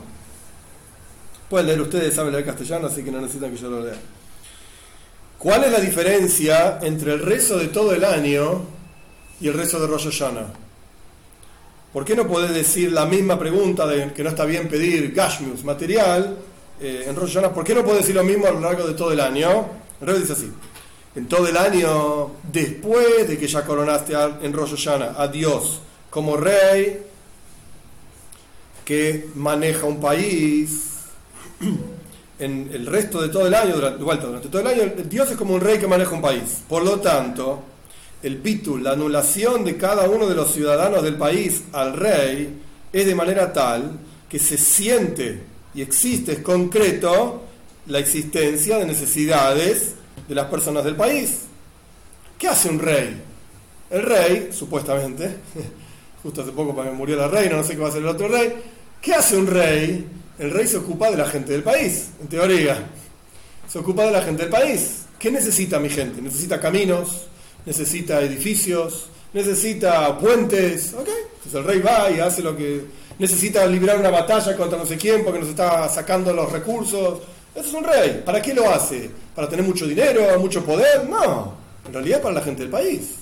Pueden 1.49 1.67
leer 1.67 1.81
ustedes, 1.81 2.13
saben 2.13 2.31
leer 2.31 2.45
castellano, 2.45 2.87
así 2.87 3.03
que 3.03 3.11
no 3.11 3.19
necesitan 3.19 3.51
que 3.51 3.57
yo 3.57 3.69
lo 3.69 3.83
lea. 3.83 3.95
¿Cuál 5.39 5.63
es 5.63 5.71
la 5.71 5.79
diferencia 5.79 6.79
entre 6.81 7.13
el 7.13 7.19
rezo 7.21 7.57
de 7.57 7.67
todo 7.69 7.93
el 7.93 8.03
año 8.03 8.61
y 9.39 9.47
el 9.47 9.53
rezo 9.53 9.79
de 9.79 9.87
Rosh 9.87 10.09
Hashanah? 10.11 10.66
¿Por 11.93 12.03
qué 12.03 12.15
no 12.15 12.27
podés 12.27 12.53
decir 12.53 12.91
la 12.91 13.05
misma 13.05 13.39
pregunta 13.39 13.87
de 13.87 14.11
que 14.13 14.23
no 14.23 14.29
está 14.29 14.45
bien 14.45 14.67
pedir 14.67 15.13
Gashmius, 15.13 15.63
material, 15.63 16.37
eh, 16.81 17.05
en 17.07 17.15
Rosh? 17.15 17.37
¿Por 17.53 17.63
qué 17.63 17.73
no 17.73 17.83
podés 17.83 17.99
decir 18.01 18.15
lo 18.15 18.23
mismo 18.23 18.45
a 18.45 18.51
lo 18.51 18.59
largo 18.59 18.85
de 18.85 18.93
todo 18.93 19.11
el 19.11 19.19
año? 19.19 19.65
El 20.01 20.07
Rebe 20.07 20.19
dice 20.19 20.33
así. 20.33 20.51
En 21.15 21.27
todo 21.27 21.47
el 21.47 21.57
año, 21.57 22.31
después 22.51 23.27
de 23.27 23.37
que 23.37 23.47
ya 23.47 23.65
coronaste 23.65 24.13
en 24.41 24.53
Rosh 24.53 24.75
Hashanah 24.75 25.15
a 25.17 25.27
Dios 25.29 25.81
como 26.09 26.37
rey 26.37 27.03
que 28.85 29.29
maneja 29.35 29.85
un 29.85 29.99
país, 29.99 30.99
en 32.39 32.69
el 32.71 32.85
resto 32.85 33.21
de 33.21 33.29
todo 33.29 33.47
el 33.47 33.55
año, 33.55 33.75
durante, 33.75 34.25
durante 34.27 34.49
todo 34.49 34.61
el 34.61 34.67
año, 34.67 34.93
Dios 35.09 35.31
es 35.31 35.37
como 35.37 35.55
un 35.55 35.61
rey 35.61 35.79
que 35.79 35.87
maneja 35.87 36.11
un 36.11 36.21
país. 36.21 36.63
Por 36.69 36.83
lo 36.83 36.99
tanto, 36.99 37.63
el 38.23 38.37
bitul, 38.37 38.83
la 38.83 38.91
anulación 38.91 39.63
de 39.63 39.77
cada 39.77 40.09
uno 40.09 40.27
de 40.27 40.35
los 40.35 40.51
ciudadanos 40.51 41.03
del 41.03 41.15
país 41.15 41.63
al 41.73 41.93
rey, 41.93 42.61
es 42.91 43.05
de 43.05 43.15
manera 43.15 43.53
tal 43.53 43.99
que 44.29 44.39
se 44.39 44.57
siente 44.57 45.41
y 45.73 45.81
existe, 45.81 46.31
es 46.33 46.39
concreto, 46.39 47.43
la 47.87 47.99
existencia 47.99 48.77
de 48.77 48.85
necesidades 48.85 49.93
de 50.27 50.35
las 50.35 50.47
personas 50.47 50.83
del 50.83 50.95
país. 50.95 51.41
¿Qué 52.37 52.47
hace 52.47 52.69
un 52.69 52.79
rey? 52.79 53.21
El 53.89 54.03
rey, 54.03 54.49
supuestamente, 54.51 55.37
justo 56.23 56.41
hace 56.41 56.51
poco 56.51 56.73
murió 56.93 57.15
la 57.15 57.27
reina, 57.27 57.55
no 57.55 57.63
sé 57.63 57.73
qué 57.73 57.79
va 57.79 57.87
a 57.87 57.89
hacer 57.89 58.01
el 58.01 58.07
otro 58.07 58.27
rey, 58.27 58.53
¿qué 59.01 59.13
hace 59.13 59.37
un 59.37 59.47
rey? 59.47 60.05
El 60.39 60.51
rey 60.51 60.67
se 60.67 60.77
ocupa 60.77 61.09
de 61.09 61.17
la 61.17 61.25
gente 61.25 61.51
del 61.51 61.63
país, 61.63 62.09
en 62.21 62.27
teoría. 62.27 62.77
Se 63.67 63.79
ocupa 63.79 64.03
de 64.05 64.11
la 64.11 64.21
gente 64.21 64.43
del 64.43 64.51
país. 64.51 65.05
¿Qué 65.17 65.31
necesita 65.31 65.79
mi 65.79 65.89
gente? 65.89 66.21
Necesita 66.21 66.59
caminos, 66.59 67.27
necesita 67.67 68.21
edificios, 68.21 69.09
necesita 69.33 70.17
puentes. 70.17 70.93
¿ok? 70.93 71.09
Entonces 71.35 71.53
el 71.53 71.63
rey 71.63 71.79
va 71.81 72.09
y 72.09 72.19
hace 72.19 72.41
lo 72.41 72.55
que 72.55 72.85
necesita 73.19 73.65
librar 73.67 73.99
una 73.99 74.09
batalla 74.09 74.55
contra 74.55 74.77
no 74.79 74.85
sé 74.85 74.97
quién 74.97 75.23
porque 75.23 75.39
nos 75.39 75.49
está 75.49 75.87
sacando 75.89 76.33
los 76.33 76.51
recursos. 76.51 77.19
Eso 77.53 77.67
es 77.67 77.73
un 77.73 77.83
rey. 77.83 78.23
¿Para 78.25 78.41
qué 78.41 78.53
lo 78.53 78.69
hace? 78.69 79.11
¿Para 79.35 79.49
tener 79.49 79.65
mucho 79.65 79.85
dinero, 79.85 80.39
mucho 80.39 80.63
poder? 80.63 81.07
No. 81.09 81.53
En 81.85 81.93
realidad 81.93 82.21
para 82.21 82.35
la 82.35 82.41
gente 82.41 82.61
del 82.61 82.71
país. 82.71 83.15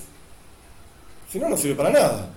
Si 1.30 1.38
no, 1.38 1.48
no 1.48 1.56
sirve 1.56 1.74
para 1.74 1.90
nada. 1.90 2.30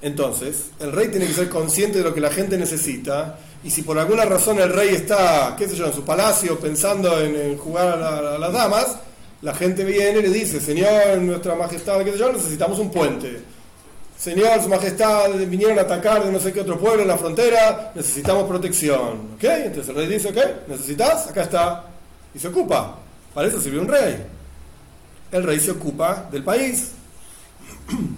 Entonces, 0.00 0.66
el 0.78 0.92
rey 0.92 1.08
tiene 1.08 1.26
que 1.26 1.34
ser 1.34 1.48
consciente 1.48 1.98
de 1.98 2.04
lo 2.04 2.14
que 2.14 2.20
la 2.20 2.30
gente 2.30 2.56
necesita. 2.56 3.38
Y 3.64 3.70
si 3.70 3.82
por 3.82 3.98
alguna 3.98 4.24
razón 4.24 4.58
el 4.58 4.72
rey 4.72 4.90
está, 4.90 5.54
qué 5.56 5.68
sé 5.68 5.76
yo, 5.76 5.86
en 5.86 5.92
su 5.92 6.04
palacio 6.04 6.58
pensando 6.58 7.20
en, 7.20 7.56
jugar 7.56 8.02
a, 8.02 8.38
las 8.38 8.52
damas, 8.52 8.96
la 9.42 9.54
gente 9.54 9.84
viene 9.84 10.20
y 10.20 10.22
le 10.22 10.30
dice, 10.30 10.60
Señor, 10.60 11.18
Nuestra 11.18 11.56
Majestad, 11.56 12.02
qué 12.04 12.12
sé 12.12 12.18
yo, 12.18 12.32
necesitamos 12.32 12.78
un 12.78 12.90
puente. 12.90 13.40
Señor, 14.16 14.62
Su 14.62 14.68
Majestad, 14.68 15.30
vinieron 15.48 15.76
a 15.80 15.82
atacar 15.82 16.24
de 16.24 16.30
no 16.30 16.38
sé 16.38 16.52
qué 16.52 16.60
otro 16.60 16.78
pueblo 16.78 17.02
en 17.02 17.08
la 17.08 17.18
frontera, 17.18 17.90
necesitamos 17.94 18.48
protección. 18.48 19.32
¿Ok? 19.34 19.42
Entonces 19.42 19.88
el 19.88 19.96
rey 19.96 20.06
dice, 20.06 20.28
ok, 20.28 20.68
¿necesitas? 20.68 21.26
Acá 21.26 21.42
está. 21.42 21.84
Y 22.32 22.38
se 22.38 22.48
ocupa. 22.48 22.98
Para 23.34 23.48
eso 23.48 23.60
sirve 23.60 23.80
un 23.80 23.88
rey. 23.88 24.24
El 25.32 25.42
rey 25.42 25.58
se 25.58 25.72
ocupa 25.72 26.28
del 26.30 26.44
país. 26.44 26.92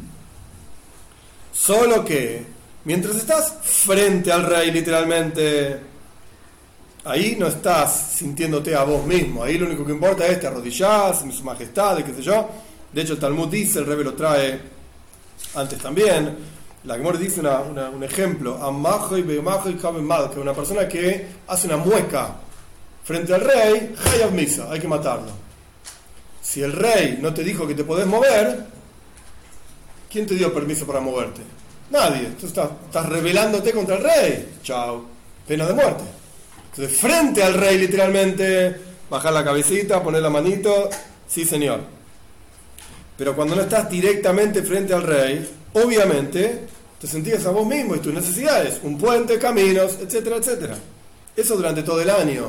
Solo 1.55 2.05
que, 2.05 2.45
mientras 2.85 3.17
estás 3.17 3.55
frente 3.63 4.31
al 4.31 4.45
rey, 4.45 4.71
literalmente, 4.73 5.81
ahí 7.05 7.37
no 7.39 7.47
estás 7.47 8.13
sintiéndote 8.17 8.75
a 8.75 8.85
vos 8.85 9.07
mismo. 9.07 9.45
Ahí 9.45 9.59
lo 9.59 9.67
único 9.67 9.85
que 9.85 9.93
importa 9.93 10.27
es 10.27 10.41
te 10.41 10.47
arrodillás, 10.47 11.21
su 11.21 11.45
majestad, 11.45 12.03
qué 12.03 12.15
sé 12.15 12.23
yo. 12.23 12.49
De 12.93 13.03
hecho, 13.03 13.15
el 13.15 13.19
Talmud 13.19 13.49
dice, 13.49 13.81
el 13.81 13.87
rey 13.87 14.03
lo 14.03 14.15
trae 14.15 14.61
antes 15.55 15.79
también. 15.79 16.37
La 16.85 16.97
Gemora 16.97 17.19
dice 17.19 17.41
un 17.41 18.05
ejemplo, 18.05 18.59
que 18.59 20.41
una 20.41 20.53
persona 20.53 20.87
que 20.87 21.27
hace 21.49 21.67
una 21.67 21.79
mueca 21.79 22.35
frente 23.03 23.35
al 23.35 23.41
rey, 23.41 23.95
hayab 24.13 24.33
misa, 24.33 24.71
hay 24.71 24.81
que 24.81 24.89
matarlo. 24.89 25.33
Si 26.43 26.63
el 26.63 26.73
rey 26.73 27.19
no 27.21 27.33
te 27.33 27.43
dijo 27.43 27.67
que 27.67 27.75
te 27.75 27.85
podés 27.85 28.07
mover, 28.07 28.67
¿quién 30.11 30.27
te 30.27 30.35
dio 30.35 30.53
permiso 30.53 30.87
para 30.87 31.01
moverte? 31.01 31.41
Nadie. 31.91 32.29
Tú 32.39 32.47
estás, 32.47 32.69
estás 32.85 33.07
rebelándote 33.09 33.73
contra 33.73 33.97
el 33.97 34.03
rey. 34.03 34.53
Chao. 34.63 35.07
Pena 35.47 35.67
de 35.67 35.75
muerte. 35.75 36.05
Entonces, 36.77 36.99
frente 36.99 37.41
al 37.43 37.55
rey, 37.55 37.79
literalmente, 37.79 38.75
bajar 39.09 39.33
la 39.33 39.45
cabecita, 39.45 40.03
poner 40.03 40.23
la 40.23 40.31
manito, 40.31 40.91
sí, 41.29 41.45
señor. 41.45 41.81
Pero 43.17 43.37
cuando 43.37 43.55
no 43.55 43.63
estás 43.63 43.89
directamente 43.89 44.63
frente 44.65 44.93
al 44.93 45.05
rey, 45.05 45.49
obviamente 45.75 46.67
te 47.01 47.07
sentías 47.07 47.47
a 47.47 47.51
vos 47.51 47.65
mismo 47.65 47.95
y 47.95 48.01
tus 48.01 48.13
necesidades, 48.13 48.81
un 48.83 48.99
puente, 48.99 49.39
caminos, 49.39 49.99
etcétera, 50.01 50.37
etcétera. 50.37 50.77
Eso 51.37 51.57
durante 51.57 51.85
todo 51.85 52.01
el 52.01 52.11
año. 52.11 52.47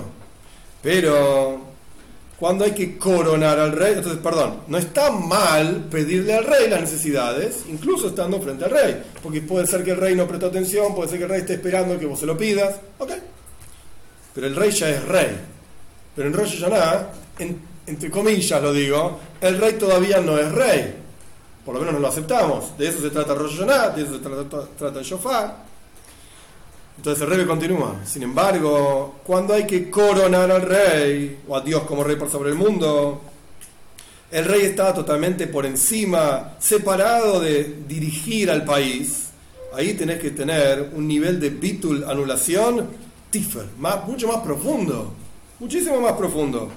Pero 0.81 1.61
cuando 2.39 2.65
hay 2.65 2.71
que 2.71 2.97
coronar 2.97 3.59
al 3.59 3.73
rey, 3.73 3.93
entonces, 3.93 4.19
perdón, 4.23 4.61
no 4.67 4.79
está 4.79 5.11
mal 5.11 5.85
pedirle 5.91 6.33
al 6.33 6.45
rey 6.45 6.67
las 6.67 6.81
necesidades, 6.81 7.59
incluso 7.69 8.07
estando 8.07 8.41
frente 8.41 8.65
al 8.65 8.71
rey, 8.71 9.03
porque 9.21 9.41
puede 9.41 9.67
ser 9.67 9.83
que 9.83 9.91
el 9.91 9.97
rey 9.97 10.15
no 10.15 10.27
prestó 10.27 10.47
atención, 10.47 10.95
puede 10.95 11.09
ser 11.09 11.19
que 11.19 11.23
el 11.25 11.29
rey 11.29 11.41
esté 11.41 11.53
esperando 11.53 11.99
que 11.99 12.07
vos 12.07 12.19
se 12.19 12.25
lo 12.25 12.35
pidas, 12.35 12.75
ok. 12.97 13.11
Pero 14.35 14.47
el 14.47 14.55
rey 14.55 14.71
ya 14.71 14.89
es 14.89 15.03
rey. 15.05 15.37
Pero 16.15 16.27
en 16.27 16.33
Rosh 16.33 16.59
Hashanah, 16.59 17.07
entre 17.87 18.11
comillas 18.11 18.61
lo 18.61 18.73
digo, 18.73 19.19
el 19.39 19.57
rey 19.57 19.73
todavía 19.73 20.19
no 20.19 20.37
es 20.37 20.51
rey. 20.51 20.95
Por 21.65 21.73
lo 21.73 21.79
menos 21.79 21.95
no 21.95 21.99
lo 22.01 22.07
aceptamos. 22.09 22.77
De 22.77 22.89
eso 22.89 23.01
se 23.01 23.09
trata 23.09 23.33
Rosh 23.33 23.57
Hashanah, 23.59 23.89
de 23.89 24.03
eso 24.03 24.13
se 24.13 24.19
trata, 24.19 24.67
trata 24.77 24.99
el 24.99 25.05
Shofar. 25.05 25.65
Entonces 26.97 27.23
el 27.23 27.29
rey 27.29 27.45
continúa. 27.45 28.01
Sin 28.05 28.23
embargo, 28.23 29.19
cuando 29.23 29.53
hay 29.53 29.65
que 29.65 29.89
coronar 29.89 30.51
al 30.51 30.61
rey, 30.61 31.39
o 31.47 31.55
a 31.55 31.61
Dios 31.61 31.83
como 31.83 32.03
rey 32.03 32.17
por 32.17 32.29
sobre 32.29 32.51
el 32.51 32.55
mundo, 32.55 33.21
el 34.31 34.45
rey 34.45 34.61
está 34.61 34.93
totalmente 34.93 35.47
por 35.47 35.65
encima, 35.65 36.55
separado 36.59 37.39
de 37.39 37.83
dirigir 37.87 38.51
al 38.51 38.65
país. 38.65 39.29
Ahí 39.73 39.93
tenés 39.93 40.19
que 40.19 40.31
tener 40.31 40.91
un 40.93 41.07
nivel 41.07 41.39
de 41.39 41.49
bitul, 41.49 42.03
anulación, 42.05 43.04
más, 43.77 44.05
mucho 44.07 44.27
más 44.27 44.41
profundo. 44.41 45.13
Muchísimo 45.59 45.99
más 45.99 46.13
profundo. 46.13 46.69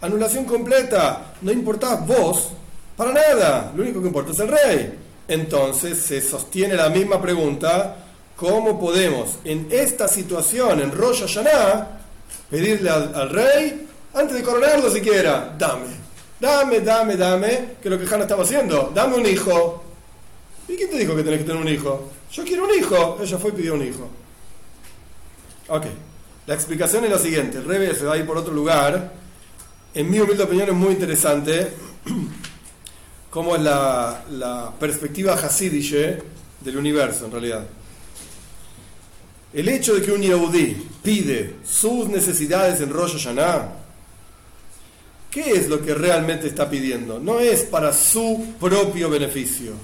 Anulación 0.00 0.44
completa. 0.44 1.34
No 1.42 1.52
importás 1.52 2.06
vos 2.06 2.50
para 2.96 3.12
nada. 3.12 3.72
Lo 3.74 3.82
único 3.82 4.00
que 4.00 4.08
importa 4.08 4.32
es 4.32 4.38
el 4.40 4.48
rey. 4.48 4.98
Entonces 5.28 5.98
se 5.98 6.20
sostiene 6.20 6.74
la 6.74 6.88
misma 6.88 7.20
pregunta 7.20 7.96
¿Cómo 8.42 8.80
podemos 8.80 9.38
en 9.44 9.68
esta 9.70 10.08
situación, 10.08 10.80
en 10.80 10.90
Rosh 10.90 11.20
Hashanah, 11.20 12.00
pedirle 12.50 12.90
al, 12.90 13.30
rey, 13.30 13.86
antes 14.14 14.36
de 14.36 14.42
coronarlo 14.42 14.90
siquiera, 14.90 15.54
dame, 15.56 15.86
dame, 16.40 16.80
dame, 16.80 17.16
dame, 17.16 17.68
que 17.80 17.88
lo 17.88 17.96
que 17.96 18.04
Hannah 18.04 18.22
estaba 18.22 18.42
haciendo, 18.42 18.90
dame 18.92 19.14
un 19.14 19.26
hijo. 19.26 19.84
¿Y 20.66 20.74
quién 20.74 20.90
te 20.90 20.98
dijo 20.98 21.14
que 21.14 21.22
tenés 21.22 21.38
que 21.38 21.44
tener 21.44 21.62
un 21.62 21.68
hijo? 21.68 22.10
Yo 22.32 22.42
quiero 22.42 22.64
un 22.64 22.74
hijo. 22.74 23.18
Ella 23.22 23.38
fue 23.38 23.50
y 23.50 23.54
pidió 23.54 23.74
un 23.74 23.86
hijo. 23.86 24.08
Ok, 25.68 25.86
la 26.46 26.54
explicación 26.54 27.04
es 27.04 27.10
la 27.10 27.18
siguiente, 27.18 27.58
el 27.58 27.64
rey 27.64 27.94
se 27.94 28.04
va 28.04 28.14
a 28.14 28.16
ir 28.16 28.26
por 28.26 28.36
otro 28.36 28.52
lugar. 28.52 29.12
En 29.94 30.10
mi 30.10 30.18
humilde 30.18 30.42
opinión 30.42 30.68
es 30.68 30.74
muy 30.74 30.92
interesante 30.92 31.72
cómo 33.30 33.54
es 33.54 33.62
la, 33.62 34.72
perspectiva 34.80 35.34
hasidische 35.34 36.18
del 36.60 36.76
universo 36.76 37.26
en 37.26 37.30
realidad. 37.30 37.66
El 39.52 39.68
hecho 39.68 39.94
de 39.94 40.02
que 40.02 40.10
un 40.10 40.22
Yehudi 40.22 40.88
pide 41.02 41.56
sus 41.64 42.08
necesidades 42.08 42.80
en 42.80 42.90
Rosh 42.90 43.12
Hashanah, 43.12 43.72
¿qué 45.30 45.52
es 45.52 45.68
lo 45.68 45.80
que 45.80 45.94
realmente 45.94 46.48
está 46.48 46.68
pidiendo? 46.68 47.20
No 47.20 47.38
es 47.38 47.62
para 47.62 47.92
su 47.92 48.54
propio 48.58 49.10
beneficio. 49.10 49.74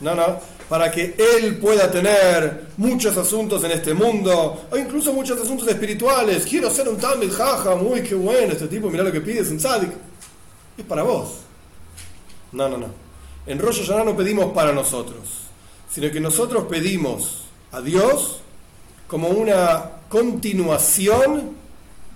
No, 0.00 0.14
no, 0.14 0.40
para 0.68 0.90
que 0.90 1.14
él 1.18 1.56
pueda 1.56 1.90
tener 1.90 2.66
muchos 2.76 3.16
asuntos 3.16 3.64
en 3.64 3.70
este 3.70 3.94
mundo, 3.94 4.66
o 4.70 4.76
incluso 4.76 5.12
muchos 5.12 5.40
asuntos 5.40 5.66
espirituales. 5.66 6.44
Quiero 6.44 6.70
ser 6.70 6.88
un 6.88 6.98
Talmud 6.98 7.32
jaja, 7.32 7.74
muy 7.74 8.02
qué 8.02 8.14
bueno 8.14 8.52
este 8.52 8.68
tipo, 8.68 8.90
mira 8.90 9.02
lo 9.02 9.12
que 9.12 9.20
pide, 9.20 9.40
es 9.40 9.50
un 9.50 9.58
tzadik. 9.58 9.90
Es 10.76 10.84
para 10.84 11.02
vos. 11.02 11.38
No, 12.52 12.68
no, 12.68 12.76
no. 12.76 12.86
En 13.46 13.58
Rosh 13.58 13.80
Hashanah 13.80 14.04
no 14.04 14.16
pedimos 14.16 14.52
para 14.52 14.72
nosotros, 14.72 15.44
sino 15.90 16.10
que 16.10 16.20
nosotros 16.20 16.66
pedimos 16.68 17.44
a 17.72 17.80
Dios 17.80 18.40
como 19.06 19.28
una 19.28 19.90
continuación 20.10 21.56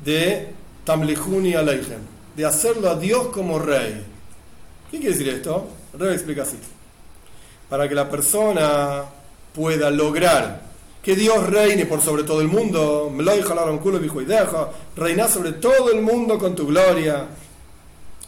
de 0.05 0.53
Tamlihuni 0.85 1.55
Aleichem, 1.55 2.01
de 2.37 2.45
hacerlo 2.45 2.91
a 2.91 2.97
Dios 2.97 3.29
como 3.29 3.59
rey. 3.59 4.05
¿Qué 4.91 4.99
quiere 4.99 5.15
decir 5.17 5.29
esto? 5.31 5.69
El 5.95 6.01
rey 6.01 6.15
explica 6.15 6.43
así. 6.43 6.59
Para 7.73 7.89
que 7.89 7.95
la 7.95 8.11
persona 8.11 9.05
pueda 9.55 9.91
lograr 9.91 10.61
que 11.03 11.17
Dios 11.17 11.47
reine 11.47 11.87
por 11.87 12.03
sobre 12.03 12.23
todo 12.23 12.43
el 12.43 12.49
mundo, 12.49 13.11
reinar 14.95 15.31
sobre 15.31 15.53
todo 15.53 15.91
el 15.91 16.03
mundo 16.03 16.39
con 16.39 16.55
tu 16.55 16.67
gloria. 16.67 17.29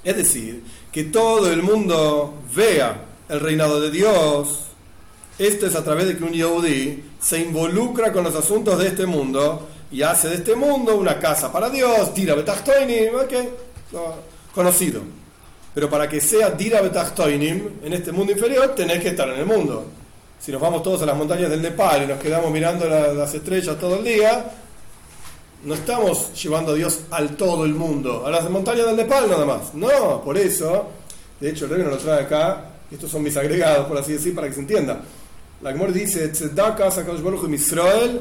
Es 0.02 0.16
decir, 0.16 0.64
que 0.90 1.04
todo 1.04 1.52
el 1.52 1.62
mundo 1.62 2.38
vea 2.54 3.02
el 3.28 3.40
reinado 3.40 3.82
de 3.82 3.90
Dios 3.90 4.64
esto 5.38 5.66
es 5.66 5.74
a 5.74 5.82
través 5.82 6.06
de 6.06 6.16
que 6.16 6.22
un 6.22 6.32
Yehudi 6.32 7.02
se 7.20 7.40
involucra 7.40 8.12
con 8.12 8.22
los 8.22 8.36
asuntos 8.36 8.78
de 8.78 8.86
este 8.86 9.04
mundo 9.04 9.68
y 9.90 10.02
hace 10.02 10.28
de 10.28 10.36
este 10.36 10.54
mundo 10.54 10.96
una 10.96 11.18
casa 11.18 11.52
para 11.52 11.68
Dios, 11.70 12.14
Dira 12.14 12.36
Betachtoinim, 12.36 13.16
okay, 13.16 13.50
conocido. 14.54 15.02
Pero 15.74 15.90
para 15.90 16.08
que 16.08 16.20
sea 16.20 16.50
Dira 16.50 16.80
Betachtoinim 16.80 17.80
en 17.82 17.92
este 17.92 18.12
mundo 18.12 18.32
inferior, 18.32 18.74
tenés 18.74 19.02
que 19.02 19.08
estar 19.08 19.28
en 19.28 19.40
el 19.40 19.46
mundo. 19.46 19.84
Si 20.38 20.52
nos 20.52 20.60
vamos 20.60 20.82
todos 20.82 21.02
a 21.02 21.06
las 21.06 21.16
montañas 21.16 21.50
del 21.50 21.62
Nepal 21.62 22.04
y 22.04 22.06
nos 22.06 22.20
quedamos 22.20 22.50
mirando 22.52 22.86
las 22.86 23.34
estrellas 23.34 23.78
todo 23.78 23.96
el 23.96 24.04
día, 24.04 24.44
No 25.64 25.72
estamos 25.72 26.30
llevando 26.42 26.72
a 26.72 26.74
Dios 26.74 27.00
al 27.10 27.36
todo 27.36 27.64
el 27.64 27.72
mundo, 27.74 28.26
a 28.26 28.30
las 28.30 28.50
montañas 28.50 28.84
del 28.84 28.96
Nepal 28.96 29.30
nada 29.30 29.46
más. 29.46 29.72
No, 29.72 30.20
por 30.22 30.36
eso, 30.36 30.90
de 31.40 31.48
hecho 31.48 31.64
el 31.64 31.70
rey 31.70 31.82
nos 31.82 31.92
lo 31.92 31.96
trae 31.96 32.20
acá, 32.22 32.66
estos 32.90 33.10
son 33.10 33.22
mis 33.22 33.34
agregados, 33.34 33.86
por 33.86 33.96
así 33.96 34.12
decir, 34.12 34.34
para 34.34 34.46
que 34.46 34.52
se 34.52 34.60
entienda. 34.60 35.00
La 35.62 35.72
Gemor 35.72 35.90
dice, 35.94 36.28
Tzedaka 36.28 36.88
Israel, 37.50 38.20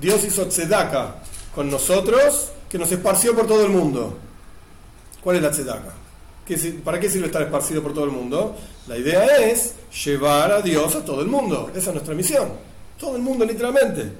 Dios 0.00 0.24
hizo 0.24 0.46
tzedaka 0.46 1.16
con 1.54 1.70
nosotros, 1.70 2.48
que 2.70 2.78
nos 2.78 2.90
esparció 2.90 3.34
por 3.34 3.46
todo 3.46 3.66
el 3.66 3.70
mundo. 3.70 4.16
¿Cuál 5.28 5.36
es 5.36 5.42
la 5.42 5.50
tzedaka? 5.50 5.92
¿Para 6.82 6.98
qué 6.98 7.10
sirve 7.10 7.26
estar 7.26 7.42
esparcido 7.42 7.82
por 7.82 7.92
todo 7.92 8.06
el 8.06 8.12
mundo? 8.12 8.56
La 8.86 8.96
idea 8.96 9.26
es 9.46 9.74
llevar 10.02 10.50
a 10.50 10.62
Dios 10.62 10.94
a 10.94 11.04
todo 11.04 11.20
el 11.20 11.28
mundo. 11.28 11.70
Esa 11.74 11.90
es 11.90 11.96
nuestra 11.96 12.14
misión. 12.14 12.48
Todo 12.98 13.14
el 13.14 13.20
mundo, 13.20 13.44
literalmente. 13.44 14.10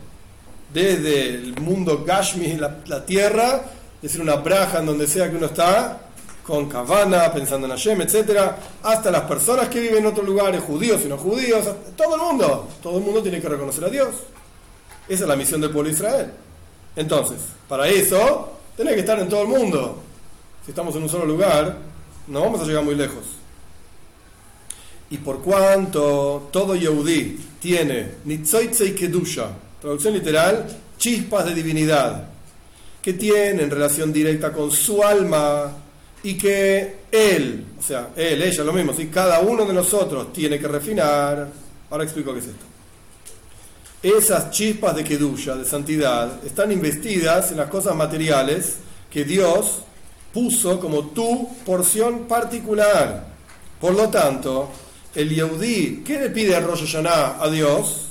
Desde 0.70 1.30
el 1.30 1.58
mundo 1.62 2.04
Gashmi, 2.04 2.58
la, 2.58 2.80
la 2.84 3.06
tierra, 3.06 3.62
decir 4.02 4.20
una 4.20 4.36
braja 4.36 4.80
en 4.80 4.84
donde 4.84 5.06
sea 5.06 5.30
que 5.30 5.36
uno 5.36 5.46
está, 5.46 5.98
con 6.42 6.68
Kavana, 6.68 7.32
pensando 7.32 7.66
en 7.66 7.70
Hashem, 7.70 8.02
etc., 8.02 8.42
hasta 8.82 9.10
las 9.10 9.22
personas 9.22 9.70
que 9.70 9.80
viven 9.80 10.00
en 10.00 10.06
otros 10.08 10.26
lugares, 10.26 10.60
judíos 10.60 11.00
y 11.06 11.08
no 11.08 11.16
judíos, 11.16 11.64
todo 11.96 12.16
el 12.16 12.20
mundo. 12.20 12.68
Todo 12.82 12.98
el 12.98 13.04
mundo 13.04 13.22
tiene 13.22 13.40
que 13.40 13.48
reconocer 13.48 13.82
a 13.82 13.88
Dios. 13.88 14.10
Esa 15.08 15.22
es 15.22 15.28
la 15.28 15.36
misión 15.36 15.62
del 15.62 15.70
pueblo 15.70 15.88
de 15.88 15.96
Israel. 15.96 16.30
Entonces, 16.94 17.38
para 17.66 17.88
eso, 17.88 18.58
tiene 18.76 18.92
que 18.92 19.00
estar 19.00 19.18
en 19.18 19.30
todo 19.30 19.40
el 19.40 19.48
mundo. 19.48 20.02
Estamos 20.68 20.94
en 20.96 21.02
un 21.02 21.08
solo 21.08 21.24
lugar, 21.24 21.78
no 22.26 22.42
vamos 22.42 22.60
a 22.60 22.64
llegar 22.64 22.84
muy 22.84 22.94
lejos. 22.94 23.24
Y 25.10 25.16
por 25.16 25.40
cuanto 25.40 26.50
todo 26.52 26.76
Yehudi 26.76 27.38
tiene 27.58 28.16
Nitzoitzei 28.26 28.94
Kedusha, 28.94 29.48
traducción 29.80 30.12
literal, 30.12 30.66
chispas 30.98 31.46
de 31.46 31.54
divinidad, 31.54 32.28
que 33.00 33.14
tiene 33.14 33.62
en 33.62 33.70
relación 33.70 34.12
directa 34.12 34.52
con 34.52 34.70
su 34.70 35.02
alma 35.02 35.72
y 36.22 36.36
que 36.36 36.96
él, 37.10 37.64
o 37.78 37.82
sea, 37.82 38.10
él, 38.14 38.42
ella, 38.42 38.62
lo 38.62 38.74
mismo, 38.74 38.92
si 38.92 39.06
cada 39.06 39.40
uno 39.40 39.64
de 39.64 39.72
nosotros 39.72 40.32
tiene 40.34 40.58
que 40.58 40.68
refinar. 40.68 41.48
Ahora 41.88 42.04
explico 42.04 42.34
qué 42.34 42.40
es 42.40 42.46
esto. 42.46 42.64
Esas 44.02 44.50
chispas 44.50 44.94
de 44.94 45.02
Kedusha, 45.02 45.56
de 45.56 45.64
santidad, 45.64 46.44
están 46.44 46.70
investidas 46.70 47.52
en 47.52 47.56
las 47.56 47.70
cosas 47.70 47.96
materiales 47.96 48.76
que 49.10 49.24
Dios 49.24 49.84
puso 50.38 50.78
como 50.78 51.08
tu 51.08 51.48
porción 51.66 52.28
particular. 52.28 53.26
Por 53.80 53.94
lo 53.94 54.08
tanto, 54.08 54.70
el 55.14 55.34
Yehudi, 55.34 56.04
¿qué 56.04 56.20
le 56.20 56.30
pide 56.30 56.54
a 56.54 56.60
Rosh 56.60 56.82
Hashanah 56.82 57.42
a 57.42 57.50
Dios? 57.50 58.06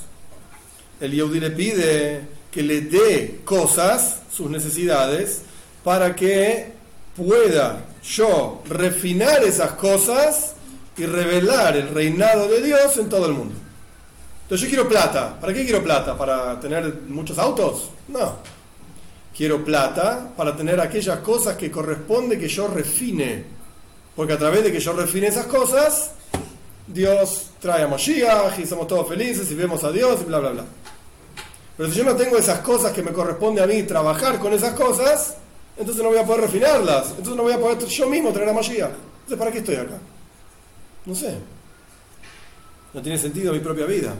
El 1.00 1.12
Yehudi 1.12 1.40
le 1.40 1.50
pide 1.52 2.20
que 2.50 2.62
le 2.62 2.82
dé 2.82 3.40
cosas, 3.44 4.20
sus 4.30 4.50
necesidades, 4.50 5.40
para 5.82 6.14
que 6.14 6.72
pueda 7.16 7.84
yo 8.04 8.62
refinar 8.68 9.42
esas 9.42 9.72
cosas 9.72 10.54
y 10.98 11.06
revelar 11.06 11.76
el 11.78 11.88
reinado 11.88 12.46
de 12.48 12.62
Dios 12.62 12.98
en 12.98 13.08
todo 13.08 13.24
el 13.26 13.32
mundo. 13.32 13.54
Entonces 14.42 14.66
yo 14.66 14.74
quiero 14.74 14.88
plata. 14.88 15.40
¿Para 15.40 15.54
qué 15.54 15.64
quiero 15.64 15.82
plata? 15.82 16.16
¿Para 16.16 16.60
tener 16.60 17.02
muchos 17.08 17.38
autos? 17.38 17.90
No. 18.08 18.57
Quiero 19.38 19.64
plata 19.64 20.32
para 20.36 20.56
tener 20.56 20.80
aquellas 20.80 21.20
cosas 21.20 21.56
que 21.56 21.70
corresponde 21.70 22.36
que 22.36 22.48
yo 22.48 22.66
refine. 22.66 23.44
Porque 24.16 24.32
a 24.32 24.36
través 24.36 24.64
de 24.64 24.72
que 24.72 24.80
yo 24.80 24.92
refine 24.94 25.28
esas 25.28 25.46
cosas, 25.46 26.10
Dios 26.88 27.50
trae 27.60 27.84
a 27.84 27.86
Moshiach 27.86 28.58
y 28.58 28.66
somos 28.66 28.88
todos 28.88 29.06
felices 29.06 29.48
y 29.52 29.54
vemos 29.54 29.84
a 29.84 29.92
Dios 29.92 30.22
y 30.22 30.24
bla, 30.24 30.40
bla, 30.40 30.50
bla. 30.50 30.64
Pero 31.76 31.88
si 31.88 31.98
yo 31.98 32.04
no 32.04 32.16
tengo 32.16 32.36
esas 32.36 32.58
cosas 32.62 32.90
que 32.90 33.00
me 33.00 33.12
corresponde 33.12 33.62
a 33.62 33.68
mí 33.68 33.84
trabajar 33.84 34.40
con 34.40 34.52
esas 34.54 34.72
cosas, 34.72 35.36
entonces 35.76 36.02
no 36.02 36.08
voy 36.08 36.18
a 36.18 36.26
poder 36.26 36.40
refinarlas. 36.40 37.10
Entonces 37.10 37.36
no 37.36 37.44
voy 37.44 37.52
a 37.52 37.60
poder 37.60 37.78
yo 37.86 38.08
mismo 38.08 38.32
traer 38.32 38.48
a 38.48 38.52
Mashiach. 38.54 38.90
Entonces, 38.90 39.38
¿para 39.38 39.52
qué 39.52 39.58
estoy 39.58 39.76
acá? 39.76 39.98
No 41.06 41.14
sé. 41.14 41.36
No 42.92 43.00
tiene 43.00 43.16
sentido 43.16 43.52
mi 43.52 43.60
propia 43.60 43.86
vida. 43.86 44.16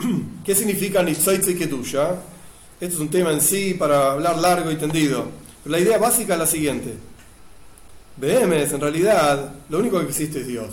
¿Qué 0.44 0.56
significa 0.56 1.04
Nitzoitze 1.04 1.56
Kedusha? 1.56 2.16
Esto 2.80 2.94
es 2.94 3.00
un 3.00 3.10
tema 3.10 3.30
en 3.30 3.42
sí 3.42 3.74
para 3.74 4.12
hablar 4.12 4.38
largo 4.38 4.70
y 4.70 4.76
tendido. 4.76 5.26
Pero 5.62 5.76
la 5.76 5.80
idea 5.80 5.98
básica 5.98 6.32
es 6.32 6.38
la 6.38 6.46
siguiente. 6.46 6.94
BMS, 8.16 8.72
en 8.72 8.80
realidad, 8.80 9.52
lo 9.68 9.78
único 9.78 10.00
que 10.00 10.06
existe 10.06 10.40
es 10.40 10.46
Dios. 10.46 10.70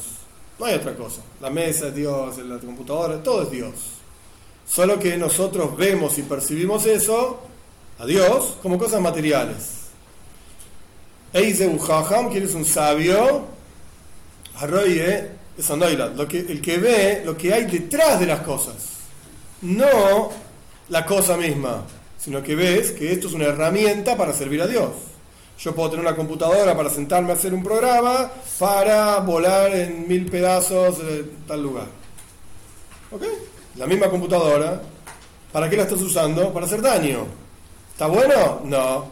No 0.58 0.66
hay 0.66 0.76
otra 0.76 0.96
cosa. 0.96 1.22
La 1.42 1.50
mesa 1.50 1.90
es 1.90 1.96
Dios, 1.96 2.38
la 2.38 2.60
computadora, 2.60 3.22
todo 3.22 3.44
es 3.44 3.52
Dios. 3.52 3.74
Solo 4.66 4.98
que 4.98 5.18
nosotros 5.18 5.76
vemos 5.76 6.18
y 6.18 6.22
percibimos 6.22 6.86
eso, 6.86 7.42
a 8.00 8.06
Dios, 8.06 8.58
como 8.62 8.78
cosas 8.78 9.02
materiales. 9.02 9.88
Eize 11.34 11.78
Jajam, 11.78 12.30
quien 12.30 12.44
es 12.44 12.54
un 12.54 12.64
sabio, 12.64 13.46
Arroye, 14.56 15.32
es 15.58 15.70
lo 15.70 15.86
el 15.86 16.62
que 16.62 16.78
ve 16.78 17.22
lo 17.26 17.36
que 17.36 17.54
hay 17.54 17.66
detrás 17.66 18.18
de 18.20 18.28
las 18.28 18.42
cosas. 18.42 18.76
No 19.62 20.30
la 20.88 21.06
cosa 21.06 21.36
misma 21.36 21.84
sino 22.28 22.44
que 22.44 22.56
ves 22.56 22.92
que 22.92 23.14
esto 23.14 23.28
es 23.28 23.34
una 23.34 23.46
herramienta 23.46 24.18
para 24.18 24.34
servir 24.34 24.62
a 24.62 24.68
Dios. 24.68 24.90
Yo 25.60 25.74
puedo 25.74 25.92
tener 25.92 26.06
una 26.06 26.14
computadora 26.14 26.76
para 26.76 26.90
sentarme 26.90 27.32
a 27.32 27.36
hacer 27.36 27.54
un 27.54 27.64
programa 27.64 28.30
para 28.60 29.20
volar 29.20 29.74
en 29.74 30.06
mil 30.10 30.26
pedazos 30.26 30.98
de 30.98 31.24
tal 31.48 31.64
lugar. 31.64 31.86
¿Ok? 33.12 33.24
La 33.78 33.88
misma 33.88 34.10
computadora, 34.10 34.82
¿para 35.54 35.70
qué 35.70 35.78
la 35.78 35.84
estás 35.84 36.02
usando? 36.02 36.52
Para 36.52 36.66
hacer 36.66 36.82
daño. 36.82 37.28
¿Está 37.94 38.08
bueno? 38.08 38.60
No. 38.66 39.06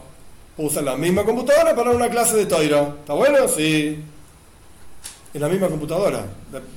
Usa 0.57 0.81
la 0.81 0.97
misma 0.97 1.23
computadora 1.23 1.73
para 1.73 1.91
una 1.91 2.09
clase 2.09 2.35
de 2.35 2.47
toiro. 2.47 2.97
¿Está 2.99 3.13
bueno? 3.13 3.47
Sí. 3.47 4.03
Es 5.33 5.39
la 5.39 5.47
misma 5.47 5.69
computadora. 5.69 6.25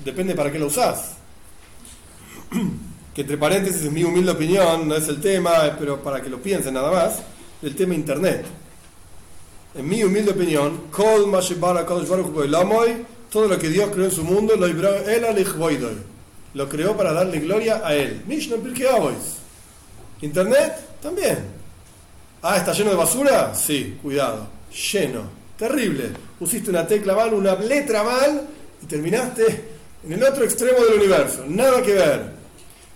Depende 0.04 0.36
para 0.36 0.52
qué 0.52 0.60
la 0.60 0.66
usás. 0.66 1.16
que 3.18 3.22
entre 3.22 3.36
paréntesis 3.36 3.82
es 3.82 3.90
mi 3.90 4.04
humilde 4.04 4.30
opinión, 4.30 4.86
no 4.86 4.94
es 4.94 5.08
el 5.08 5.20
tema, 5.20 5.76
pero 5.76 6.00
para 6.00 6.22
que 6.22 6.30
lo 6.30 6.40
piensen 6.40 6.74
nada 6.74 6.92
más, 6.92 7.14
el 7.62 7.74
tema 7.74 7.92
Internet. 7.92 8.44
En 9.74 9.88
mi 9.88 10.04
humilde 10.04 10.30
opinión, 10.30 10.82
todo 10.92 11.26
lo 13.48 13.58
que 13.58 13.68
Dios 13.70 13.90
creó 13.92 14.04
en 14.04 14.12
su 14.12 14.22
mundo, 14.22 14.54
lo 16.54 16.68
creó 16.68 16.96
para 16.96 17.12
darle 17.12 17.40
gloria 17.40 17.82
a 17.84 17.92
Él. 17.92 18.22
Internet 20.22 20.74
también. 21.02 21.38
Ah, 22.40 22.58
¿está 22.58 22.72
lleno 22.72 22.90
de 22.90 22.96
basura? 22.96 23.52
Sí, 23.52 23.98
cuidado. 24.00 24.46
Lleno. 24.92 25.22
Terrible. 25.58 26.10
Pusiste 26.38 26.70
una 26.70 26.86
tecla 26.86 27.16
mal, 27.16 27.34
una 27.34 27.56
letra 27.56 28.04
mal 28.04 28.46
y 28.80 28.86
terminaste 28.86 29.64
en 30.04 30.12
el 30.12 30.22
otro 30.22 30.44
extremo 30.44 30.84
del 30.84 31.00
universo. 31.00 31.44
Nada 31.48 31.82
que 31.82 31.94
ver. 31.94 32.37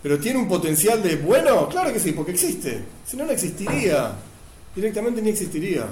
Pero 0.02 0.18
tiene 0.18 0.38
un 0.38 0.48
potencial 0.48 1.02
de 1.02 1.16
bueno, 1.16 1.68
claro 1.68 1.92
que 1.92 2.00
sí, 2.00 2.12
porque 2.12 2.32
existe. 2.32 2.82
Si 3.06 3.16
no, 3.16 3.24
no 3.24 3.32
existiría. 3.32 4.12
Directamente 4.74 5.22
ni 5.22 5.30
existiría. 5.30 5.86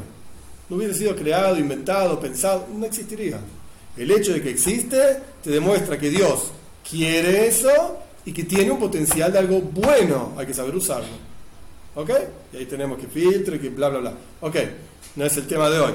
No 0.68 0.76
hubiera 0.76 0.94
sido 0.94 1.14
creado, 1.14 1.58
inventado, 1.58 2.18
pensado, 2.18 2.66
no 2.74 2.86
existiría. 2.86 3.38
El 3.96 4.10
hecho 4.10 4.32
de 4.32 4.42
que 4.42 4.50
existe 4.50 4.98
te 5.42 5.50
demuestra 5.50 5.98
que 5.98 6.10
Dios 6.10 6.50
quiere 6.88 7.46
eso 7.46 7.98
y 8.24 8.32
que 8.32 8.44
tiene 8.44 8.70
un 8.70 8.78
potencial 8.78 9.32
de 9.32 9.38
algo 9.38 9.60
bueno. 9.60 10.32
Hay 10.36 10.46
que 10.46 10.54
saber 10.54 10.74
usarlo. 10.74 11.30
¿Ok? 11.94 12.10
Y 12.52 12.56
ahí 12.58 12.66
tenemos 12.66 12.98
que 12.98 13.06
filtre, 13.06 13.60
que 13.60 13.68
bla, 13.68 13.88
bla, 13.88 13.98
bla. 13.98 14.14
Ok, 14.40 14.56
no 15.16 15.24
es 15.24 15.36
el 15.36 15.46
tema 15.46 15.68
de 15.70 15.80
hoy. 15.80 15.92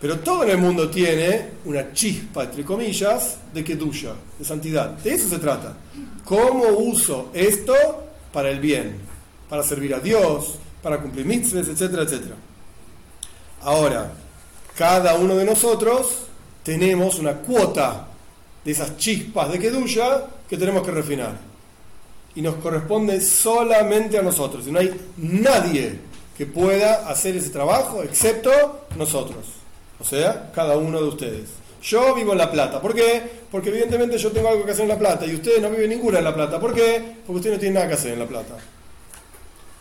Pero 0.00 0.20
todo 0.20 0.44
en 0.44 0.50
el 0.50 0.58
mundo 0.58 0.88
tiene 0.88 1.50
una 1.64 1.92
chispa, 1.92 2.44
entre 2.44 2.64
comillas, 2.64 3.38
de 3.52 3.64
kedusha, 3.64 4.14
de 4.38 4.44
santidad. 4.44 4.90
De 4.90 5.12
eso 5.12 5.28
se 5.28 5.38
trata. 5.38 5.74
¿Cómo 6.24 6.68
uso 6.68 7.30
esto 7.34 7.74
para 8.32 8.50
el 8.50 8.60
bien? 8.60 8.98
Para 9.48 9.64
servir 9.64 9.94
a 9.94 9.98
Dios, 9.98 10.54
para 10.82 11.00
cumplir 11.00 11.26
mitzvahs, 11.26 11.68
etcétera, 11.68 12.02
etcétera. 12.02 12.36
Ahora, 13.62 14.12
cada 14.76 15.14
uno 15.14 15.34
de 15.34 15.44
nosotros 15.44 16.26
tenemos 16.62 17.18
una 17.18 17.34
cuota 17.34 18.06
de 18.64 18.70
esas 18.70 18.96
chispas 18.98 19.50
de 19.50 19.58
kedusha 19.58 20.26
que 20.48 20.56
tenemos 20.56 20.84
que 20.84 20.92
refinar. 20.92 21.36
Y 22.36 22.42
nos 22.42 22.54
corresponde 22.56 23.20
solamente 23.20 24.16
a 24.16 24.22
nosotros. 24.22 24.68
Y 24.68 24.70
no 24.70 24.78
hay 24.78 24.94
nadie 25.16 25.98
que 26.36 26.46
pueda 26.46 27.08
hacer 27.08 27.36
ese 27.36 27.50
trabajo 27.50 28.04
excepto 28.04 28.86
nosotros. 28.96 29.58
O 30.00 30.04
sea, 30.04 30.50
cada 30.54 30.76
uno 30.76 31.00
de 31.00 31.08
ustedes. 31.08 31.48
Yo 31.82 32.14
vivo 32.14 32.32
en 32.32 32.38
La 32.38 32.50
Plata. 32.50 32.80
¿Por 32.80 32.94
qué? 32.94 33.22
Porque 33.50 33.68
evidentemente 33.70 34.18
yo 34.18 34.30
tengo 34.32 34.48
algo 34.48 34.64
que 34.64 34.72
hacer 34.72 34.82
en 34.82 34.88
La 34.88 34.98
Plata 34.98 35.26
y 35.26 35.34
ustedes 35.34 35.62
no 35.62 35.70
viven 35.70 35.90
ninguna 35.90 36.18
en 36.18 36.24
La 36.24 36.34
Plata. 36.34 36.58
¿Por 36.58 36.74
qué? 36.74 37.02
Porque 37.26 37.38
ustedes 37.38 37.56
no 37.56 37.60
tienen 37.60 37.74
nada 37.74 37.88
que 37.88 37.94
hacer 37.94 38.12
en 38.12 38.18
La 38.18 38.26
Plata. 38.26 38.56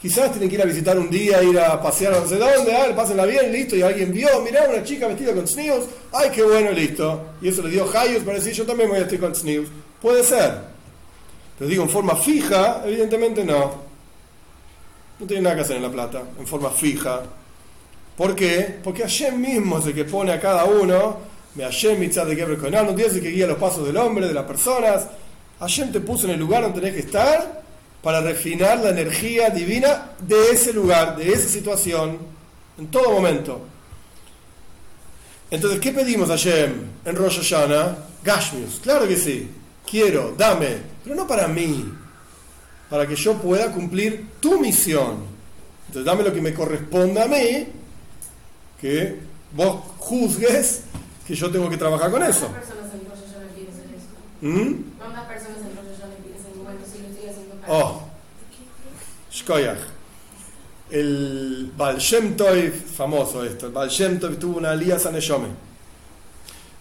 Quizás 0.02 0.30
tienen 0.32 0.48
que 0.48 0.56
ir 0.56 0.62
a 0.62 0.66
visitar 0.66 0.98
un 0.98 1.10
día, 1.10 1.42
ir 1.42 1.60
a 1.60 1.82
pasear 1.82 2.14
a 2.14 2.20
no 2.20 2.28
sé 2.28 2.38
dónde, 2.38 2.76
ah, 2.76 2.96
pásenla 2.96 3.26
bien, 3.26 3.52
listo, 3.52 3.76
y 3.76 3.82
alguien 3.82 4.14
vio, 4.14 4.30
mirá, 4.44 4.68
una 4.70 4.84
chica 4.84 5.08
vestida 5.08 5.34
con 5.34 5.48
snews, 5.48 5.86
ay, 6.14 6.30
qué 6.30 6.44
bueno, 6.44 6.72
listo. 6.72 7.30
Y 7.42 7.48
eso 7.48 7.64
le 7.64 7.70
dio 7.70 7.86
Hayos 7.98 8.22
para 8.24 8.38
decir, 8.38 8.54
yo 8.54 8.64
también 8.64 8.90
voy 8.90 9.00
a 9.00 9.02
estar 9.02 9.20
con 9.20 9.34
snews. 9.34 9.70
Puede 10.00 10.24
ser. 10.24 10.54
Pero 11.58 11.68
digo, 11.68 11.84
en 11.84 11.90
forma 11.90 12.16
fija, 12.16 12.84
evidentemente 12.86 13.44
no. 13.44 13.88
No 15.20 15.26
tiene 15.26 15.42
nada 15.42 15.56
que 15.56 15.62
hacer 15.64 15.78
en 15.78 15.84
la 15.84 15.92
plata, 15.92 16.22
en 16.40 16.46
forma 16.46 16.70
fija. 16.70 17.24
¿Por 18.18 18.36
qué? 18.36 18.80
Porque 18.84 19.04
Hashem 19.04 19.40
mismo 19.40 19.78
es 19.78 19.86
el 19.86 19.94
que 19.94 20.04
pone 20.04 20.32
a 20.32 20.40
cada 20.40 20.66
uno, 20.66 21.18
me 21.54 21.64
Hashem 21.64 22.00
mitzad 22.00 22.26
de 22.26 22.36
no 22.36 22.94
Dios 22.94 23.10
es 23.10 23.16
el 23.16 23.22
que 23.22 23.30
guía 23.30 23.46
los 23.46 23.60
pasos 23.60 23.86
del 23.86 23.96
hombre, 23.96 24.28
de 24.28 24.34
las 24.34 24.46
personas. 24.46 25.08
Hashem 25.60 25.92
te 25.92 26.02
puso 26.02 26.26
en 26.26 26.34
el 26.34 26.40
lugar 26.40 26.64
donde 26.64 26.82
tenés 26.82 26.96
que 26.96 27.02
estar 27.02 27.62
para 28.02 28.22
refinar 28.22 28.80
la 28.80 28.90
energía 28.90 29.52
divina 29.52 30.12
de 30.20 30.52
ese 30.52 30.74
lugar, 30.74 31.16
de 31.16 31.32
esa 31.32 31.48
situación, 31.48 32.18
en 32.80 32.88
todo 32.88 33.12
momento. 33.12 33.62
Entonces, 35.52 35.80
¿qué 35.80 35.92
pedimos 35.92 36.30
a 36.30 36.34
Hashem 36.34 36.74
en 37.06 37.16
Rosh 37.16 37.38
Hashanah? 37.38 37.98
Gashmius, 38.24 38.80
claro 38.82 39.08
que 39.08 39.16
sí. 39.16 39.50
Quiero, 39.90 40.34
dame, 40.38 40.78
pero 41.04 41.16
no 41.16 41.28
para 41.28 41.48
mí, 41.48 41.86
para 42.90 43.08
que 43.08 43.16
yo 43.16 43.36
pueda 43.36 43.72
cumplir 43.72 44.28
tu 44.40 44.60
misión. 44.60 45.24
Entonces, 45.88 46.06
dame 46.06 46.24
lo 46.24 46.34
que 46.34 46.42
me 46.42 46.54
corresponda 46.54 47.24
a 47.24 47.28
mí, 47.28 47.68
que 48.80 49.20
vos 49.54 49.82
juzgues 49.98 50.82
que 51.26 51.34
yo 51.36 51.50
tengo 51.52 51.70
que 51.70 51.78
trabajar 51.78 52.12
con 52.12 52.22
eso. 52.24 52.48
¿Cuántas 52.48 52.70
personas 55.26 55.58
en 55.62 55.68
en 55.72 55.78
bueno, 56.64 56.80
si 56.92 57.00
lo 57.02 57.08
estoy 57.08 57.30
haciendo 57.30 57.56
para 57.56 57.74
Oh, 57.74 58.04
Shkoyach. 59.32 59.80
El 60.90 61.72
Baal 61.76 61.98
Shem 61.98 62.38
Tov, 62.38 62.72
famoso 62.96 63.44
esto, 63.44 63.66
el 63.68 63.74
Baal 63.74 63.90
Shem 63.90 64.20
Tov 64.20 64.38
tuvo 64.38 64.58
una 64.58 64.72
alianza 64.72 65.12
Neshome. 65.12 65.50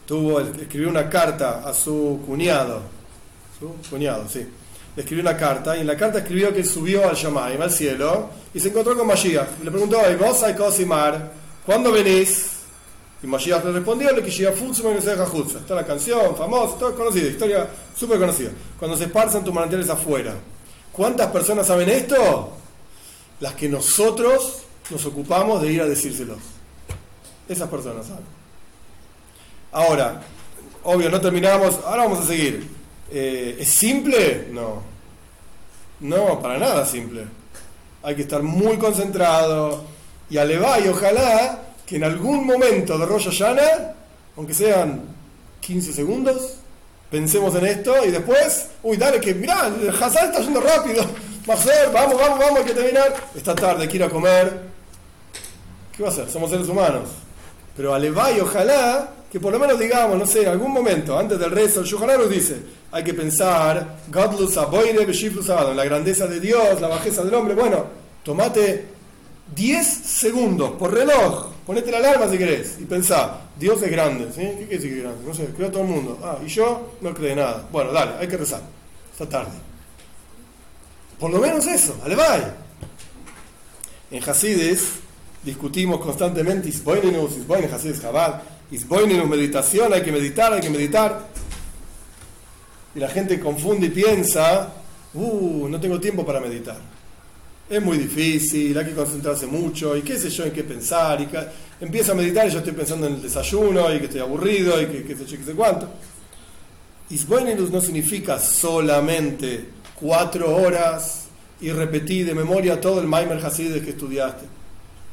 Tuvo, 0.07 0.41
escribió 0.41 0.89
una 0.89 1.11
carta 1.11 1.69
a 1.69 1.75
su 1.75 2.21
cuñado. 2.25 2.83
Su 3.59 3.75
cuñado, 3.91 4.29
sí. 4.29 4.47
Le 4.95 5.03
escribió 5.03 5.23
una 5.23 5.37
carta 5.37 5.77
y 5.77 5.81
en 5.81 5.89
la 5.89 5.97
carta 5.97 6.19
escribió 6.19 6.55
que 6.55 6.63
subió 6.63 7.09
al 7.09 7.17
Shamaim, 7.17 7.61
al 7.61 7.73
cielo, 7.73 8.31
y 8.55 8.61
se 8.61 8.69
encontró 8.69 8.97
con 8.97 9.09
Mashiach. 9.09 9.59
Le 9.65 9.71
preguntó, 9.71 9.99
"¿Y 10.11 10.15
vos 10.15 10.41
hay 10.45 10.55
Cosimar? 10.55 11.33
¿Cuándo 11.67 11.91
venís? 11.91 12.53
Y 13.23 13.27
Mashiach 13.27 13.65
le 13.65 13.73
respondió, 13.73 14.13
le 14.13 14.23
quisiera 14.23 14.53
que 14.53 15.01
se 15.01 15.11
deja 15.11 15.27
Jutza. 15.27 15.59
Está 15.59 15.75
la 15.75 15.85
canción, 15.85 16.37
famosa, 16.37 16.79
todo 16.79 16.95
conocida, 16.95 17.29
historia 17.29 17.69
súper 17.97 18.21
conocida. 18.21 18.51
Cuando 18.79 18.97
se 18.97 19.05
esparzan 19.05 19.43
tus 19.43 19.53
manantiales 19.53 19.91
afuera. 19.91 20.35
¿Cuántas 20.93 21.31
personas 21.33 21.67
saben 21.67 21.89
esto? 21.89 22.53
Las 23.41 23.55
que 23.55 23.69
nosotros 23.69 24.63
nos 24.91 25.05
ocupamos 25.07 25.61
de 25.61 25.73
ir 25.73 25.81
a 25.83 25.87
decírselos. 25.87 26.39
Esas 27.49 27.69
personas 27.69 28.07
saben. 28.07 28.25
Ahora, 29.73 30.23
obvio, 30.85 31.11
no 31.11 31.21
terminamos, 31.21 31.81
ahora 31.85 32.05
vamos 32.05 32.21
a 32.21 32.27
seguir. 32.27 32.71
Eh, 33.11 33.57
¿Es 33.59 33.71
simple? 33.71 34.49
No. 34.53 34.83
No, 36.01 36.41
para 36.41 36.59
nada 36.59 36.87
simple. 36.87 37.25
Hay 38.03 38.15
que 38.15 38.23
estar 38.23 38.43
muy 38.43 38.77
concentrado 38.77 39.96
y 40.29 40.37
y 40.37 40.89
ojalá 40.89 41.63
que 41.87 41.97
en 41.97 42.05
algún 42.05 42.47
momento 42.47 42.99
de 42.99 43.07
Rosh 43.07 43.27
Hashanah, 43.27 43.95
aunque 44.37 44.55
sean 44.55 45.03
15 45.61 45.93
segundos, 45.93 46.55
pensemos 47.11 47.55
en 47.55 47.67
esto 47.67 48.05
y 48.05 48.11
después, 48.11 48.69
uy, 48.83 48.97
dale, 48.97 49.21
que 49.21 49.35
mirá, 49.35 49.69
el 49.69 49.89
Hazán 49.89 50.27
está 50.27 50.41
yendo 50.41 50.61
rápido, 50.61 51.05
Marcel, 51.47 51.91
vamos, 51.93 52.21
vamos, 52.21 52.39
vamos, 52.41 52.59
hay 52.59 52.65
que 52.65 52.75
terminar. 52.75 53.15
Esta 53.35 53.55
tarde, 53.55 54.05
a 54.05 54.11
comer. 54.11 54.63
¿Qué 55.97 56.03
va 56.03 56.09
a 56.09 56.13
hacer? 56.13 56.29
Somos 56.29 56.51
seres 56.51 56.69
humanos. 56.69 57.09
Pero 57.77 57.95
alevá 57.95 58.33
y 58.33 58.41
ojalá 58.41 59.11
que 59.31 59.39
por 59.39 59.53
lo 59.53 59.59
menos 59.59 59.79
digamos, 59.79 60.19
no 60.19 60.27
sé, 60.27 60.43
en 60.43 60.49
algún 60.49 60.73
momento, 60.73 61.17
antes 61.17 61.39
del 61.39 61.51
rezo, 61.51 61.81
el 61.81 61.87
Yuhaná 61.87 62.17
nos 62.17 62.31
dice, 62.31 62.57
hay 62.91 63.05
que 63.05 63.15
pensar, 63.15 63.99
Godlus 64.09 64.57
aboide 64.57 65.07
abadon, 65.49 65.77
la 65.77 65.85
grandeza 65.85 66.27
de 66.27 66.41
Dios, 66.41 66.81
la 66.81 66.89
bajeza 66.89 67.23
del 67.23 67.35
hombre. 67.35 67.55
Bueno, 67.55 67.85
tomate 68.25 68.96
10 69.55 69.87
segundos 69.87 70.73
por 70.73 70.93
reloj, 70.93 71.53
ponete 71.65 71.91
la 71.91 71.99
alarma 71.99 72.29
si 72.29 72.39
querés, 72.39 72.77
y 72.81 72.85
pensá, 72.85 73.41
Dios 73.59 73.81
es 73.83 73.91
grande, 73.91 74.27
¿sí? 74.35 74.41
¿Qué 74.41 74.67
quiere 74.67 74.77
decir 74.77 74.91
que 74.91 74.97
es 74.99 75.03
grande? 75.03 75.25
No 75.27 75.35
sé, 75.35 75.47
creó 75.57 75.71
todo 75.71 75.83
el 75.83 75.89
mundo. 75.89 76.19
Ah, 76.23 76.39
y 76.45 76.49
yo 76.49 76.93
no 77.01 77.15
creo 77.15 77.37
nada. 77.37 77.67
Bueno, 77.73 77.93
dale, 77.93 78.13
hay 78.19 78.29
que 78.29 78.37
rezar. 78.37 78.61
Esta 79.13 79.29
tarde. 79.29 79.53
Por 81.19 81.31
lo 81.31 81.39
menos 81.39 81.67
eso, 81.67 81.99
alevay. 82.05 82.43
En 84.11 84.23
Hasides 84.23 84.93
discutimos 85.43 86.01
constantemente 86.01 86.69
Isboinenus, 86.69 87.37
Isboinen, 87.39 87.73
Hasides 87.73 88.03
Chabad, 88.03 88.43
Isboinenus, 88.71 89.29
meditación, 89.29 89.93
hay 89.93 90.03
que 90.03 90.13
meditar, 90.13 90.53
hay 90.53 90.61
que 90.61 90.71
meditar. 90.71 91.27
Y 92.95 93.01
la 93.01 93.09
gente 93.09 93.41
confunde 93.41 93.87
y 93.87 93.91
piensa, 93.91 94.73
uh, 95.15 95.69
no 95.69 95.81
tengo 95.81 95.99
tiempo 95.99 96.27
para 96.27 96.41
meditar. 96.41 96.96
Es 97.69 97.83
muy 97.83 97.99
difícil, 97.99 98.79
hay 98.79 98.85
que 98.85 98.95
concentrarse 98.95 99.47
mucho, 99.47 99.97
y 99.97 100.03
qué 100.03 100.17
sé 100.19 100.31
yo 100.31 100.45
en 100.45 100.53
qué 100.53 100.63
pensar, 100.63 101.21
y 101.21 101.29
empiezo 101.85 102.13
a 102.13 102.15
meditar 102.15 102.47
y 102.47 102.51
yo 102.53 102.59
estoy 102.59 102.73
pensando 102.73 103.09
en 103.09 103.15
el 103.15 103.23
desayuno, 103.23 103.93
y 103.93 103.99
que 103.99 104.05
estoy 104.05 104.21
aburrido, 104.21 104.81
y 104.81 104.87
que 104.87 105.03
qué 105.03 105.17
sé 105.17 105.27
yo, 105.27 105.37
qué 105.37 105.45
sé 105.45 105.53
cuánto. 105.53 105.89
Isboinenus 107.11 107.71
no 107.71 107.81
significa 107.81 108.39
solamente 108.39 109.69
cuatro 109.95 110.57
horas 110.57 111.25
y 111.61 111.71
repetí 111.71 112.23
de 112.23 112.35
memoria 112.35 112.81
todo 112.81 113.01
el 113.01 113.07
Maimer 113.07 113.45
Hasides 113.45 113.83
que 113.83 113.91
estudiaste. 113.91 114.45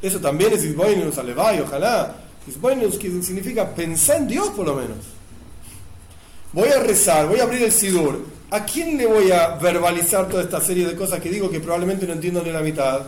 Eso 0.01 0.19
también 0.19 0.53
es 0.53 0.63
Isboinenus 0.63 1.17
Alevay, 1.17 1.61
ojalá. 1.61 2.15
Isboinenus 2.47 2.97
que 2.97 3.09
significa 3.21 3.73
pensar 3.73 4.17
en 4.17 4.27
Dios 4.27 4.49
por 4.49 4.65
lo 4.65 4.75
menos. 4.75 4.97
Voy 6.53 6.69
a 6.69 6.79
rezar, 6.79 7.27
voy 7.27 7.39
a 7.39 7.43
abrir 7.43 7.63
el 7.63 7.71
Sidur. 7.71 8.25
¿A 8.51 8.63
quién 8.63 8.95
le 8.95 9.07
voy 9.07 9.31
a 9.31 9.55
verbalizar 9.55 10.29
toda 10.29 10.43
esta 10.43 10.61
serie 10.61 10.85
de 10.85 10.95
cosas 10.95 11.19
que 11.19 11.29
digo 11.29 11.49
que 11.49 11.59
probablemente 11.59 12.05
no 12.05 12.13
entiendo 12.13 12.43
ni 12.43 12.51
la 12.51 12.61
mitad? 12.61 13.01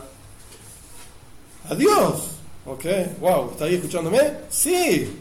A 1.69 1.75
Dios. 1.75 2.31
Ok, 2.65 2.85
wow, 3.19 3.51
¿está 3.51 3.65
ahí 3.65 3.75
escuchándome? 3.75 4.19
Sí. 4.49 5.19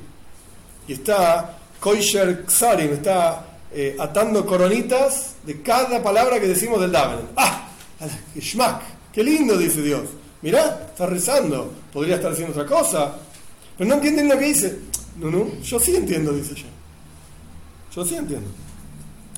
Y 0.89 0.93
está 0.95 1.59
Koisher 1.79 2.47
Ksarim, 2.47 2.95
está 2.95 3.45
eh, 3.71 3.95
atando 3.99 4.47
coronitas 4.47 5.35
de 5.45 5.61
cada 5.61 6.03
palabra 6.03 6.41
que 6.41 6.49
decimos 6.49 6.81
del 6.81 6.93
Daven. 6.93 7.29
¡Ah! 7.37 7.69
¡Qué 8.33 8.41
schmack! 8.41 8.81
¡Qué 9.13 9.23
lindo! 9.23 9.59
Dice 9.59 9.83
Dios. 9.83 10.05
Mirá, 10.41 10.87
está 10.91 11.05
rezando. 11.05 11.71
Podría 11.93 12.17
estar 12.17 12.33
haciendo 12.33 12.59
otra 12.59 12.67
cosa. 12.67 13.17
Pero 13.77 13.89
no 13.89 13.97
entienden 13.97 14.29
lo 14.29 14.39
que 14.39 14.47
dice. 14.47 14.79
No, 15.19 15.31
no, 15.31 15.61
yo 15.63 15.79
sí 15.79 15.95
entiendo, 15.95 16.33
dice 16.33 16.53
ella. 16.53 16.74
Yo 17.95 18.05
sí 18.05 18.17
entiendo. 18.17 18.49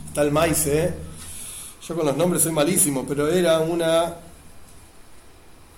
Está 0.08 0.22
el 0.22 0.32
¿eh? 0.66 0.94
Yo 1.86 1.94
con 1.94 2.06
los 2.06 2.16
nombres 2.16 2.42
soy 2.42 2.52
malísimo, 2.52 3.04
pero 3.06 3.28
era 3.28 3.60
una 3.60 4.14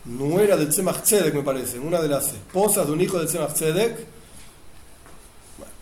nuera 0.04 0.56
del 0.56 0.68
Tzemach 0.68 1.02
Tzedek, 1.02 1.34
me 1.34 1.42
parece. 1.42 1.78
Una 1.78 2.00
de 2.00 2.08
las 2.08 2.28
esposas 2.28 2.86
de 2.86 2.92
un 2.92 3.00
hijo 3.00 3.18
del 3.18 3.26
Tzemach 3.26 3.52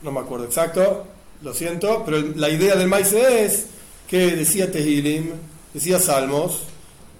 no 0.02 0.12
me 0.12 0.20
acuerdo 0.20 0.46
exacto, 0.46 1.06
lo 1.42 1.52
siento, 1.52 2.02
pero 2.04 2.18
la 2.37 2.48
idea 2.48 2.76
del 2.76 2.88
maíz 2.88 3.12
es 3.12 3.66
que 4.09 4.37
decía 4.37 4.70
Tehilim, 4.70 5.32
decía 5.74 5.98
Salmos, 5.98 6.62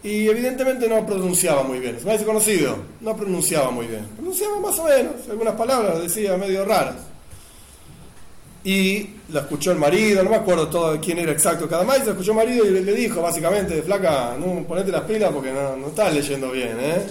y 0.02 0.28
evidentemente 0.28 0.88
no 0.88 1.04
pronunciaba 1.04 1.64
muy 1.64 1.80
bien. 1.80 1.96
Es 1.96 2.04
maíz 2.04 2.22
conocido, 2.22 2.76
no 3.00 3.16
pronunciaba 3.16 3.70
muy 3.70 3.86
bien. 3.86 4.06
Pronunciaba 4.16 4.60
más 4.60 4.78
o 4.78 4.84
menos, 4.84 5.14
algunas 5.28 5.54
palabras 5.54 6.00
decía 6.00 6.36
medio 6.36 6.64
raras 6.64 7.15
y 8.66 9.11
la 9.29 9.42
escuchó 9.42 9.70
el 9.70 9.79
marido, 9.79 10.24
no 10.24 10.31
me 10.31 10.37
acuerdo 10.37 10.66
todo 10.66 11.00
quién 11.00 11.18
era 11.18 11.31
exacto 11.31 11.68
cada 11.68 11.85
maíz, 11.85 12.05
la 12.05 12.11
escuchó 12.11 12.33
el 12.33 12.38
marido 12.38 12.66
y 12.66 12.70
le, 12.70 12.81
le 12.81 12.94
dijo 12.94 13.22
básicamente, 13.22 13.81
flaca, 13.81 14.37
no, 14.37 14.64
ponete 14.66 14.90
las 14.90 15.02
pilas 15.02 15.31
porque 15.33 15.52
no, 15.52 15.76
no 15.76 15.87
estás 15.87 16.12
leyendo 16.12 16.50
bien, 16.50 16.76
¿eh? 16.81 17.07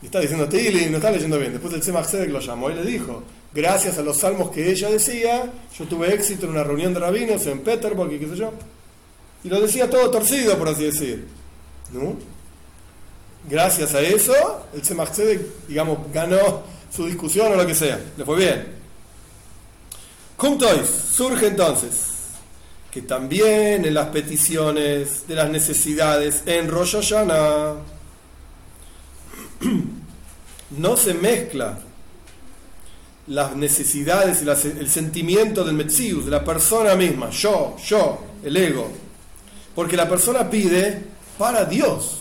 Y 0.00 0.06
está 0.06 0.20
diciendo 0.20 0.48
Tili, 0.48 0.86
no 0.86 0.96
estás 0.96 1.12
leyendo 1.12 1.38
bien. 1.38 1.52
Después 1.52 1.74
el 1.74 1.82
Tzemach 1.82 2.10
lo 2.14 2.40
llamó 2.40 2.70
y 2.70 2.76
le 2.76 2.82
dijo, 2.82 3.22
gracias 3.52 3.98
a 3.98 4.02
los 4.02 4.16
salmos 4.16 4.50
que 4.50 4.70
ella 4.70 4.88
decía, 4.88 5.52
yo 5.78 5.84
tuve 5.84 6.14
éxito 6.14 6.46
en 6.46 6.52
una 6.52 6.64
reunión 6.64 6.94
de 6.94 7.00
rabinos 7.00 7.46
en 7.46 7.60
Peterburg 7.60 8.14
y 8.14 8.18
qué 8.18 8.28
sé 8.28 8.36
yo. 8.36 8.50
Y 9.44 9.50
lo 9.50 9.60
decía 9.60 9.90
todo 9.90 10.10
torcido, 10.10 10.56
por 10.56 10.70
así 10.70 10.84
decir. 10.84 11.26
¿No? 11.92 12.16
Gracias 13.50 13.94
a 13.94 14.00
eso, 14.00 14.32
el 14.72 14.80
Tzemach 14.80 15.10
digamos, 15.68 15.98
ganó 16.10 16.62
su 16.90 17.04
discusión 17.04 17.52
o 17.52 17.56
lo 17.56 17.66
que 17.66 17.74
sea. 17.74 18.00
Le 18.16 18.24
fue 18.24 18.38
bien. 18.38 18.83
Kumtois, 20.36 20.88
surge 20.88 21.46
entonces 21.46 22.12
que 22.90 23.02
también 23.02 23.84
en 23.84 23.94
las 23.94 24.08
peticiones 24.08 25.26
de 25.26 25.34
las 25.34 25.50
necesidades 25.50 26.42
en 26.46 26.68
Rosh 26.68 26.94
Hashanah 26.94 27.74
no 30.70 30.96
se 30.96 31.14
mezcla 31.14 31.78
las 33.26 33.56
necesidades 33.56 34.42
y 34.42 34.48
el 34.78 34.88
sentimiento 34.88 35.64
del 35.64 35.74
Metzius, 35.74 36.26
de 36.26 36.30
la 36.30 36.44
persona 36.44 36.94
misma, 36.94 37.30
yo, 37.30 37.76
yo, 37.84 38.24
el 38.44 38.56
ego. 38.56 38.90
Porque 39.74 39.96
la 39.96 40.08
persona 40.08 40.48
pide 40.48 41.02
para 41.38 41.64
Dios. 41.64 42.20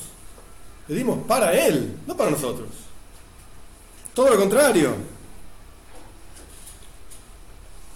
Pedimos 0.88 1.20
para 1.28 1.54
Él, 1.54 1.98
no 2.08 2.16
para 2.16 2.32
nosotros. 2.32 2.70
Todo 4.14 4.30
lo 4.30 4.40
contrario 4.40 5.13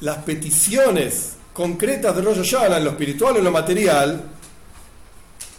las 0.02 0.18
peticiones 0.18 1.34
concretas 1.54 2.16
de 2.16 2.22
Rosh 2.22 2.38
Hashanah 2.38 2.78
en 2.78 2.84
lo 2.84 2.92
espiritual 2.92 3.36
o 3.36 3.38
en 3.40 3.44
lo 3.44 3.52
material 3.52 4.24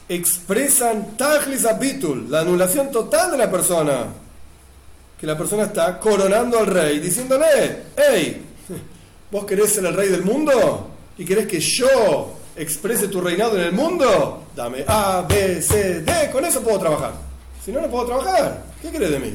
expresan 0.09 1.17
tajlis 1.17 1.67
abitul, 1.67 2.31
la 2.31 2.41
anulación 2.41 2.91
total 2.91 3.33
de 3.33 3.39
la 3.39 3.51
persona. 3.51 4.07
Que 5.21 5.27
la 5.27 5.37
persona 5.37 5.65
está 5.65 5.99
coronando 5.99 6.59
al 6.59 6.67
rey, 6.67 7.01
diciéndole, 7.01 7.83
hey, 7.97 8.47
¿vos 9.31 9.45
querés 9.45 9.73
ser 9.73 9.85
el 9.87 9.95
rey 9.95 10.09
del 10.09 10.23
mundo? 10.23 10.91
¿Y 11.19 11.25
querés 11.25 11.47
que 11.47 11.59
yo 11.59 12.35
exprese 12.57 13.09
tu 13.09 13.21
reinado 13.21 13.57
en 13.57 13.65
el 13.65 13.73
mundo? 13.73 14.47
Dame 14.55 14.85
A, 14.87 15.27
B, 15.29 15.61
C, 15.61 16.01
D, 16.01 16.31
con 16.31 16.45
eso 16.45 16.63
puedo 16.63 16.79
trabajar. 16.79 17.13
Si 17.65 17.73
no, 17.73 17.81
no 17.81 17.89
puedo 17.89 18.07
trabajar. 18.07 18.65
¿Qué 18.81 18.93
querés 18.93 19.11
de 19.11 19.19
mí? 19.19 19.35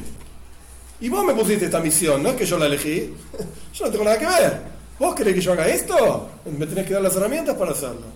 Y 1.00 1.08
vos 1.10 1.22
me 1.24 1.34
pusiste 1.34 1.66
esta 1.66 1.80
misión, 1.80 2.22
no 2.22 2.30
es 2.30 2.36
que 2.36 2.46
yo 2.46 2.58
la 2.58 2.66
elegí. 2.66 3.14
Yo 3.74 3.86
no 3.86 3.90
tengo 3.90 4.04
nada 4.04 4.18
que 4.18 4.26
ver. 4.26 4.60
¿Vos 4.98 5.14
querés 5.14 5.34
que 5.34 5.40
yo 5.40 5.52
haga 5.52 5.66
esto? 5.68 6.28
Me 6.56 6.66
tenés 6.66 6.86
que 6.86 6.92
dar 6.94 7.02
las 7.02 7.16
herramientas 7.16 7.56
para 7.56 7.72
hacerlo. 7.72 8.06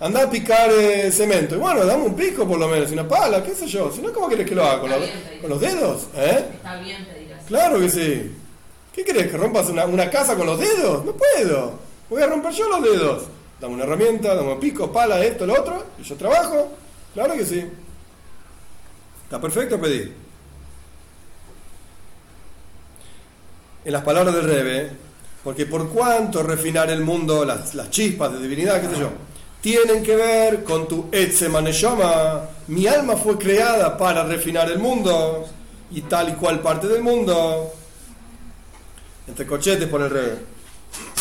Andá 0.00 0.24
a 0.24 0.30
picar 0.30 0.70
eh, 0.72 1.12
cemento. 1.12 1.54
Y 1.54 1.58
bueno, 1.58 1.84
dame 1.84 2.04
un 2.04 2.16
pico 2.16 2.46
por 2.48 2.58
lo 2.58 2.66
menos, 2.68 2.90
una 2.90 3.06
pala, 3.06 3.42
qué 3.42 3.54
sé 3.54 3.66
yo. 3.68 3.92
Si 3.92 4.00
no, 4.02 4.12
¿cómo 4.12 4.28
querés 4.28 4.48
que 4.48 4.54
lo 4.54 4.64
haga? 4.64 4.80
¿Con, 4.80 4.90
la- 4.90 4.98
con 5.40 5.50
los 5.50 5.60
dedos? 5.60 6.08
¿Eh? 6.16 6.44
Está 6.54 6.76
bien 6.80 7.04
pedir 7.04 7.32
así. 7.34 7.44
Claro 7.46 7.78
que 7.78 7.88
sí. 7.90 8.34
¿Qué 8.92 9.04
querés? 9.04 9.30
¿Que 9.30 9.36
rompas 9.36 9.68
una, 9.68 9.84
una 9.84 10.10
casa 10.10 10.34
con 10.36 10.46
los 10.46 10.58
dedos? 10.58 11.04
No 11.04 11.12
puedo. 11.12 11.74
Voy 12.10 12.22
a 12.22 12.26
romper 12.26 12.52
yo 12.52 12.68
los 12.68 12.82
dedos. 12.82 13.22
Dame 13.60 13.74
una 13.74 13.84
herramienta, 13.84 14.34
dame 14.34 14.52
un 14.54 14.60
pico, 14.60 14.90
pala, 14.90 15.22
esto, 15.24 15.46
lo 15.46 15.54
otro, 15.60 15.84
y 15.98 16.02
yo 16.02 16.16
trabajo. 16.16 16.72
Claro 17.14 17.34
que 17.34 17.46
sí. 17.46 17.64
Está 19.24 19.40
perfecto 19.40 19.80
pedir. 19.80 20.14
En 23.84 23.92
las 23.92 24.02
palabras 24.02 24.34
del 24.34 24.44
Rebe, 24.44 24.90
porque 25.44 25.66
por 25.66 25.88
cuanto 25.88 26.42
refinar 26.42 26.90
el 26.90 27.02
mundo, 27.02 27.44
las, 27.44 27.90
chispas 27.90 28.32
de 28.32 28.40
divinidad, 28.40 28.80
qué 28.80 28.94
sé 28.94 29.00
yo, 29.00 29.10
tienen 29.60 30.02
que 30.02 30.14
ver 30.14 30.62
con 30.62 30.86
tu 30.86 31.06
Etzemaneshama. 31.10 32.48
Mi 32.68 32.86
alma 32.86 33.16
fue 33.16 33.38
creada 33.38 33.96
para 33.96 34.24
refinar 34.24 34.70
el 34.70 34.78
mundo 34.78 35.46
y 35.90 36.02
tal 36.02 36.30
y 36.30 36.32
cual 36.32 36.60
parte 36.60 36.86
del 36.86 37.02
mundo. 37.02 37.72
Entre 39.26 39.46
cochetes 39.46 39.88
por 39.88 40.02
el 40.02 40.10
Rebe. 40.10 40.38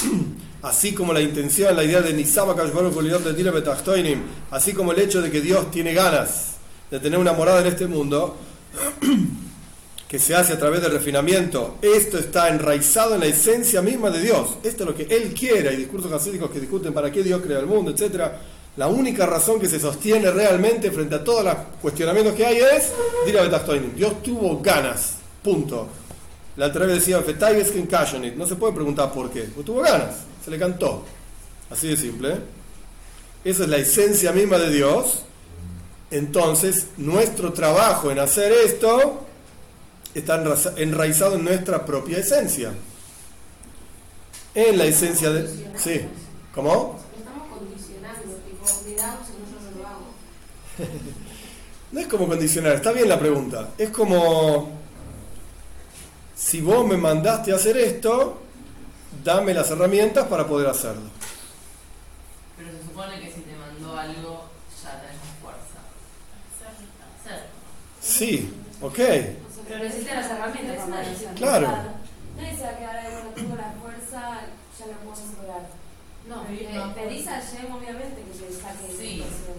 Así 0.61 0.93
como 0.93 1.11
la 1.13 1.21
intención, 1.21 1.75
la 1.75 1.83
idea 1.83 2.01
de 2.01 2.13
Nisama 2.13 2.53
de 2.53 4.19
así 4.51 4.73
como 4.73 4.91
el 4.91 4.99
hecho 4.99 5.19
de 5.19 5.31
que 5.31 5.41
Dios 5.41 5.71
tiene 5.71 5.91
ganas 5.91 6.57
de 6.91 6.99
tener 6.99 7.17
una 7.17 7.33
morada 7.33 7.61
en 7.61 7.67
este 7.67 7.87
mundo, 7.87 8.37
que 10.11 10.19
se 10.19 10.35
hace 10.35 10.51
a 10.51 10.59
través 10.59 10.81
del 10.81 10.91
refinamiento, 10.91 11.77
esto 11.81 12.17
está 12.17 12.49
enraizado 12.49 13.15
en 13.15 13.21
la 13.21 13.27
esencia 13.27 13.81
misma 13.81 14.09
de 14.09 14.19
Dios. 14.19 14.57
Esto 14.61 14.83
es 14.83 14.89
lo 14.89 14.93
que 14.93 15.03
Él 15.03 15.33
quiere. 15.33 15.69
Hay 15.69 15.77
discursos 15.77 16.11
hasídicos 16.11 16.51
que 16.51 16.59
discuten 16.59 16.91
para 16.91 17.09
qué 17.09 17.23
Dios 17.23 17.41
crea 17.41 17.59
el 17.59 17.65
mundo, 17.65 17.91
etc. 17.91 18.23
La 18.75 18.87
única 18.87 19.25
razón 19.25 19.57
que 19.57 19.69
se 19.69 19.79
sostiene 19.79 20.29
realmente 20.29 20.91
frente 20.91 21.15
a 21.15 21.23
todos 21.23 21.45
los 21.45 21.55
cuestionamientos 21.81 22.33
que 22.33 22.45
hay 22.45 22.57
es, 22.57 22.91
Betachtoinim, 23.25 23.95
Dios 23.95 24.21
tuvo 24.21 24.59
ganas, 24.59 25.13
punto. 25.41 25.87
La 26.57 26.65
otra 26.65 26.87
vez 26.87 26.95
decía, 26.95 27.23
no 28.35 28.45
se 28.45 28.55
puede 28.57 28.73
preguntar 28.73 29.13
por 29.13 29.31
qué, 29.31 29.43
porque 29.43 29.65
tuvo 29.65 29.79
ganas, 29.79 30.15
se 30.43 30.51
le 30.51 30.59
cantó. 30.59 31.05
Así 31.69 31.87
de 31.87 31.95
simple. 31.95 32.35
Esa 33.45 33.63
es 33.63 33.69
la 33.69 33.77
esencia 33.77 34.33
misma 34.33 34.57
de 34.57 34.71
Dios. 34.71 35.23
Entonces, 36.11 36.87
nuestro 36.97 37.53
trabajo 37.53 38.11
en 38.11 38.19
hacer 38.19 38.51
esto 38.51 39.30
está 40.13 40.43
enraizado 40.77 41.35
en 41.35 41.45
nuestra 41.45 41.85
propia 41.85 42.19
esencia. 42.19 42.73
En 44.53 44.77
la 44.77 44.85
esencia 44.85 45.29
de... 45.29 45.47
Sí, 45.77 46.01
¿cómo? 46.53 46.99
Estamos 47.17 47.47
condicionando, 47.47 48.35
tipo, 48.47 48.65
me 48.85 48.95
da, 48.95 49.11
no 49.11 49.21
yo 49.21 49.71
no 49.71 49.81
lo 49.81 49.87
hago. 49.87 50.05
No 51.91 51.99
es 51.99 52.07
como 52.07 52.25
condicionar, 52.25 52.75
está 52.75 52.93
bien 52.93 53.09
la 53.09 53.19
pregunta. 53.19 53.71
Es 53.77 53.89
como, 53.89 54.69
si 56.33 56.61
vos 56.61 56.87
me 56.87 56.95
mandaste 56.95 57.51
a 57.51 57.55
hacer 57.55 57.75
esto, 57.75 58.39
dame 59.23 59.53
las 59.53 59.69
herramientas 59.71 60.25
para 60.27 60.47
poder 60.47 60.69
hacerlo. 60.69 61.09
Pero 62.57 62.71
se 62.71 62.83
supone 62.83 63.19
que 63.19 63.27
si 63.27 63.41
te 63.41 63.57
mandó 63.57 63.97
algo, 63.97 64.49
ya 64.81 65.01
tenés 65.01 65.17
fuerza. 65.41 65.81
Sí, 68.01 68.53
ok. 68.81 68.99
Pero 69.71 69.83
necesita 69.85 70.15
las 70.15 70.31
herramientas 70.31 70.89
para 70.89 71.01
hacerlo. 71.01 71.35
Claro. 71.37 71.67
Nadie 72.35 72.55
se 72.57 72.63
va 72.63 72.69
a 72.69 72.77
quedar 72.77 72.95
ahí, 72.97 73.13
bueno, 73.13 73.29
tengo 73.35 73.55
la 73.55 73.71
fuerza, 73.81 74.21
ya 74.77 74.85
lo 74.87 74.93
puedo 74.99 75.15
superar. 75.15 75.63
No, 76.27 76.93
Pedís 76.93 77.27
a 77.27 77.39
Yem, 77.39 77.71
obviamente, 77.73 78.21
que 78.21 78.45
te 78.45 78.51
saque 78.53 78.87
de 78.87 78.97
Sí. 78.97 79.17
la 79.17 79.25
situación. 79.25 79.57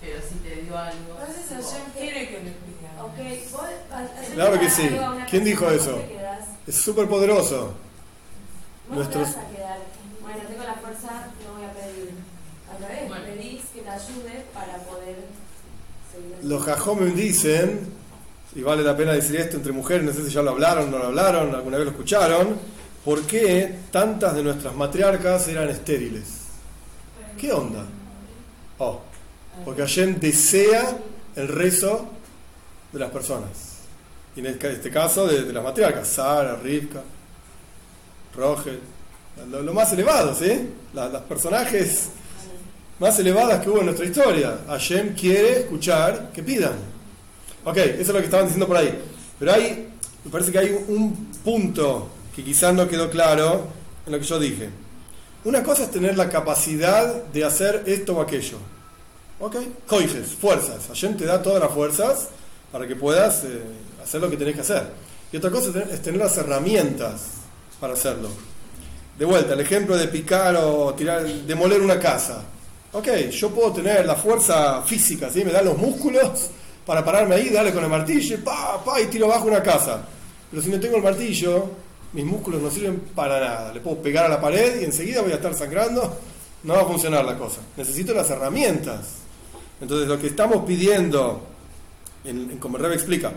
Pero 0.00 0.18
si 0.28 0.34
te 0.36 0.62
dio 0.62 0.78
algo. 0.78 1.14
Tipo, 1.14 1.54
Hashem 1.62 1.92
Quiere 1.96 2.28
que 2.28 2.38
le 2.42 2.52
cuide 2.54 2.86
a 2.98 3.04
Ok, 3.04 3.52
vos 3.52 4.30
Claro 4.34 4.60
que 4.60 4.70
sí. 4.70 4.90
¿Quién 5.30 5.44
dijo 5.44 5.70
eso? 5.70 6.00
Es 6.66 6.74
súper 6.76 7.08
poderoso. 7.08 7.74
Vos 8.88 8.96
Nuestros- 8.96 9.30
te 9.30 9.36
vas 9.38 9.46
a 9.46 9.50
quedar, 9.56 9.78
bueno, 10.20 10.38
tengo 10.48 10.62
la 10.64 10.74
fuerza, 10.74 11.26
no 11.46 11.54
voy 11.56 11.64
a 11.64 11.72
pedir. 11.72 12.10
Al 12.70 12.78
revés, 12.88 13.08
Bueno. 13.08 13.24
pedís 13.26 13.62
que 13.74 13.80
te 13.82 13.90
ayude 13.90 14.44
para 14.54 14.76
poder 14.78 15.16
seguir. 16.12 16.34
así. 16.38 16.46
Los 16.48 16.62
Jajomim 16.64 17.14
dicen, 17.14 17.92
y 18.54 18.62
vale 18.62 18.82
la 18.82 18.96
pena 18.96 19.12
decir 19.12 19.36
esto 19.36 19.56
entre 19.56 19.72
mujeres, 19.72 20.04
no 20.04 20.12
sé 20.12 20.24
si 20.24 20.30
ya 20.30 20.42
lo 20.42 20.50
hablaron, 20.50 20.90
no 20.90 20.98
lo 20.98 21.06
hablaron, 21.06 21.54
alguna 21.54 21.78
vez 21.78 21.86
lo 21.86 21.92
escucharon, 21.92 22.58
¿por 23.04 23.22
qué 23.22 23.76
tantas 23.90 24.34
de 24.34 24.42
nuestras 24.42 24.74
matriarcas 24.74 25.48
eran 25.48 25.68
estériles? 25.68 26.24
¿Qué 27.38 27.52
onda? 27.52 27.84
Oh, 28.78 29.00
porque 29.64 29.82
Hashem 29.82 30.18
desea 30.20 30.96
el 31.36 31.48
rezo 31.48 32.06
de 32.92 32.98
las 32.98 33.10
personas. 33.10 33.50
Y 34.36 34.40
en 34.40 34.46
este 34.46 34.72
este 34.72 34.90
caso 34.90 35.26
de, 35.26 35.52
las 35.52 35.62
matriarcas, 35.62 36.08
Sara, 36.08 36.56
Rivka, 36.56 37.02
Rogel, 38.34 38.80
lo, 39.50 39.74
más 39.74 39.92
elevado, 39.92 40.34
¿sí? 40.34 40.70
La- 40.94 41.08
las 41.08 41.22
personajes 41.22 42.08
más 42.98 43.18
elevadas 43.18 43.62
que 43.62 43.70
hubo 43.70 43.80
en 43.80 43.86
nuestra 43.86 44.06
historia. 44.06 44.58
Hashem 44.68 45.14
quiere 45.14 45.60
escuchar 45.60 46.30
que 46.32 46.42
pidan. 46.42 46.91
Ok, 47.64 47.76
eso 47.76 48.00
es 48.00 48.08
lo 48.08 48.18
que 48.18 48.24
estaban 48.24 48.46
diciendo 48.46 48.66
por 48.66 48.76
ahí. 48.76 48.98
Pero 49.38 49.52
hay, 49.52 49.88
me 50.24 50.30
parece 50.30 50.50
que 50.50 50.58
hay 50.58 50.84
un 50.88 51.30
punto 51.44 52.08
que 52.34 52.42
quizás 52.42 52.74
no 52.74 52.88
quedó 52.88 53.10
claro 53.10 53.68
en 54.06 54.12
lo 54.12 54.18
que 54.18 54.24
yo 54.24 54.38
dije. 54.38 54.70
Una 55.44 55.62
cosa 55.62 55.84
es 55.84 55.90
tener 55.90 56.16
la 56.16 56.28
capacidad 56.28 57.24
de 57.24 57.44
hacer 57.44 57.84
esto 57.86 58.16
o 58.16 58.20
aquello. 58.20 58.58
Ok, 59.40 59.56
coiges, 59.86 60.28
fuerzas. 60.28 60.86
Hashem 60.88 61.16
te 61.16 61.24
da 61.24 61.42
todas 61.42 61.60
las 61.60 61.72
fuerzas 61.72 62.28
para 62.70 62.86
que 62.86 62.94
puedas 62.96 63.44
eh, 63.44 63.60
hacer 64.02 64.20
lo 64.20 64.30
que 64.30 64.36
tenés 64.36 64.54
que 64.54 64.60
hacer. 64.60 64.84
Y 65.32 65.36
otra 65.36 65.50
cosa 65.50 65.70
es 65.90 66.02
tener, 66.02 66.20
las 66.20 66.36
herramientas 66.36 67.22
para 67.80 67.94
hacerlo. 67.94 68.28
De 69.18 69.24
vuelta, 69.24 69.54
el 69.54 69.60
ejemplo 69.60 69.96
de 69.96 70.08
picar 70.08 70.56
o 70.56 70.94
tirar, 70.94 71.26
demoler 71.26 71.80
una 71.80 71.98
casa. 71.98 72.44
Ok, 72.92 73.08
yo 73.30 73.50
puedo 73.50 73.72
tener 73.72 74.06
la 74.06 74.14
fuerza 74.14 74.82
física, 74.82 75.30
¿sí? 75.30 75.44
me 75.44 75.52
dan 75.52 75.64
los 75.64 75.78
músculos 75.78 76.50
para 76.86 77.04
pararme 77.04 77.34
ahí, 77.36 77.48
darle 77.50 77.72
con 77.72 77.84
el 77.84 77.90
martillo, 77.90 78.38
pa, 78.44 78.82
pa, 78.84 79.00
y 79.00 79.06
tiro 79.06 79.26
abajo 79.26 79.46
una 79.46 79.62
casa. 79.62 80.02
Pero 80.50 80.62
si 80.62 80.68
no 80.70 80.78
tengo 80.80 80.96
el 80.96 81.02
martillo, 81.02 81.70
mis 82.12 82.24
músculos 82.24 82.60
no 82.60 82.70
sirven 82.70 83.00
para 83.14 83.40
nada. 83.40 83.72
Le 83.72 83.80
puedo 83.80 83.98
pegar 84.02 84.26
a 84.26 84.28
la 84.28 84.40
pared 84.40 84.80
y 84.80 84.84
enseguida 84.84 85.22
voy 85.22 85.32
a 85.32 85.36
estar 85.36 85.54
sangrando. 85.54 86.18
No 86.64 86.74
va 86.74 86.82
a 86.82 86.84
funcionar 86.84 87.24
la 87.24 87.36
cosa. 87.38 87.60
Necesito 87.76 88.12
las 88.14 88.28
herramientas. 88.30 89.00
Entonces, 89.80 90.06
lo 90.08 90.18
que 90.18 90.28
estamos 90.28 90.64
pidiendo, 90.66 91.42
en, 92.24 92.50
en- 92.52 92.58
como 92.58 92.78
Rebe 92.78 92.94
explica, 92.94 93.32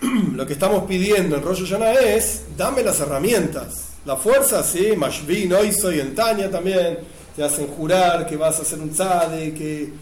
lo 0.34 0.46
que 0.46 0.54
estamos 0.54 0.84
pidiendo 0.84 1.36
en 1.36 1.42
Rollo 1.42 1.64
Yana 1.64 1.92
es, 1.92 2.42
dame 2.56 2.82
las 2.82 2.98
herramientas. 3.00 3.88
La 4.04 4.16
fuerza, 4.16 4.62
sí, 4.64 4.94
Mashvin, 4.96 5.52
Oiso 5.52 5.92
y 5.92 6.00
en 6.00 6.14
Tania 6.14 6.50
también, 6.50 6.98
te 7.36 7.44
hacen 7.44 7.66
jurar 7.68 8.26
que 8.26 8.36
vas 8.36 8.58
a 8.58 8.64
ser 8.64 8.80
un 8.80 8.90
tzade, 8.90 9.52
que 9.54 9.92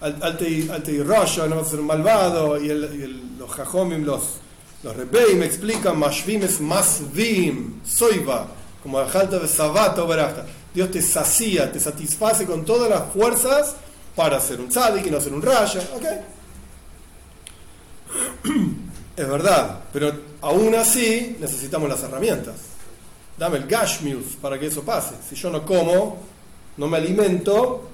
rollo, 0.00 1.46
no 1.48 1.64
ser 1.64 1.80
malvado, 1.80 2.60
y, 2.62 2.70
el- 2.70 2.96
y 2.98 3.02
el- 3.02 3.38
los 3.38 3.50
jajomim, 3.50 4.04
los, 4.04 4.22
los 4.82 4.96
rebeim 4.96 5.42
explican, 5.42 5.98
Mashvim 5.98 6.42
es 6.42 6.60
masvim, 6.60 7.80
soiva, 7.84 8.46
como 8.82 8.98
Ajalta 8.98 9.38
de 9.38 9.48
Sabato 9.48 10.06
Berachta. 10.06 10.46
Dios 10.74 10.90
te 10.90 11.02
sacía, 11.02 11.72
te 11.72 11.80
satisface 11.80 12.46
con 12.46 12.64
todas 12.64 12.88
las 12.88 13.12
fuerzas 13.12 13.74
para 14.14 14.40
ser 14.40 14.60
un 14.60 14.68
tzadik 14.68 15.06
y 15.06 15.10
no 15.10 15.20
ser 15.20 15.32
un 15.32 15.42
raya, 15.42 15.80
¿ok? 15.96 16.04
Es 19.16 19.28
verdad, 19.28 19.80
pero 19.92 20.12
aún 20.42 20.74
así 20.76 21.36
necesitamos 21.40 21.88
las 21.88 22.02
herramientas. 22.02 22.54
Dame 23.36 23.58
el 23.58 23.66
gashmius 23.66 24.36
para 24.40 24.58
que 24.58 24.66
eso 24.66 24.82
pase. 24.82 25.14
Si 25.28 25.34
yo 25.34 25.50
no 25.50 25.64
como, 25.64 26.18
no 26.76 26.86
me 26.88 26.96
alimento, 26.98 27.88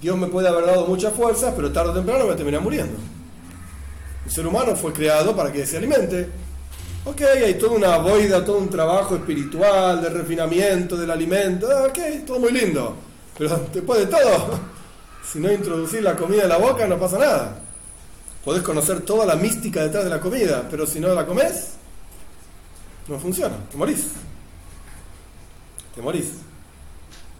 Dios 0.00 0.16
me 0.16 0.26
puede 0.28 0.48
haber 0.48 0.66
dado 0.66 0.86
muchas 0.86 1.12
fuerzas, 1.12 1.52
pero 1.54 1.70
tarde 1.72 1.90
o 1.90 1.94
temprano 1.94 2.26
me 2.26 2.34
termina 2.34 2.60
muriendo. 2.60 2.98
El 4.24 4.30
ser 4.30 4.46
humano 4.46 4.74
fue 4.76 4.92
creado 4.92 5.34
para 5.36 5.52
que 5.52 5.66
se 5.66 5.76
alimente. 5.76 6.28
Ok, 7.04 7.22
hay 7.22 7.54
toda 7.54 7.72
una 7.72 7.96
boida, 7.98 8.44
todo 8.44 8.58
un 8.58 8.68
trabajo 8.68 9.16
espiritual, 9.16 10.00
de 10.02 10.10
refinamiento 10.10 10.96
del 10.96 11.10
alimento. 11.10 11.68
Ah, 11.70 11.86
Ok, 11.88 11.98
todo 12.26 12.38
muy 12.38 12.52
lindo. 12.52 12.96
Pero 13.36 13.68
después 13.72 14.00
de 14.00 14.06
todo, 14.06 14.60
Si 15.30 15.38
no 15.38 15.52
introducís 15.52 16.02
la 16.02 16.16
comida 16.16 16.42
en 16.42 16.48
la 16.48 16.56
boca, 16.56 16.88
no 16.88 16.98
pasa 16.98 17.16
nada. 17.18 17.60
Podés 18.44 18.62
conocer 18.62 19.02
toda 19.02 19.24
la 19.24 19.36
mística 19.36 19.82
detrás 19.82 20.02
de 20.02 20.10
la 20.10 20.18
comida, 20.18 20.66
pero 20.68 20.86
si 20.86 20.98
no 20.98 21.14
la 21.14 21.24
comes, 21.24 21.74
no 23.06 23.16
funciona, 23.18 23.54
te 23.70 23.76
morís. 23.76 24.08
Te 25.94 26.02
morís. 26.02 26.32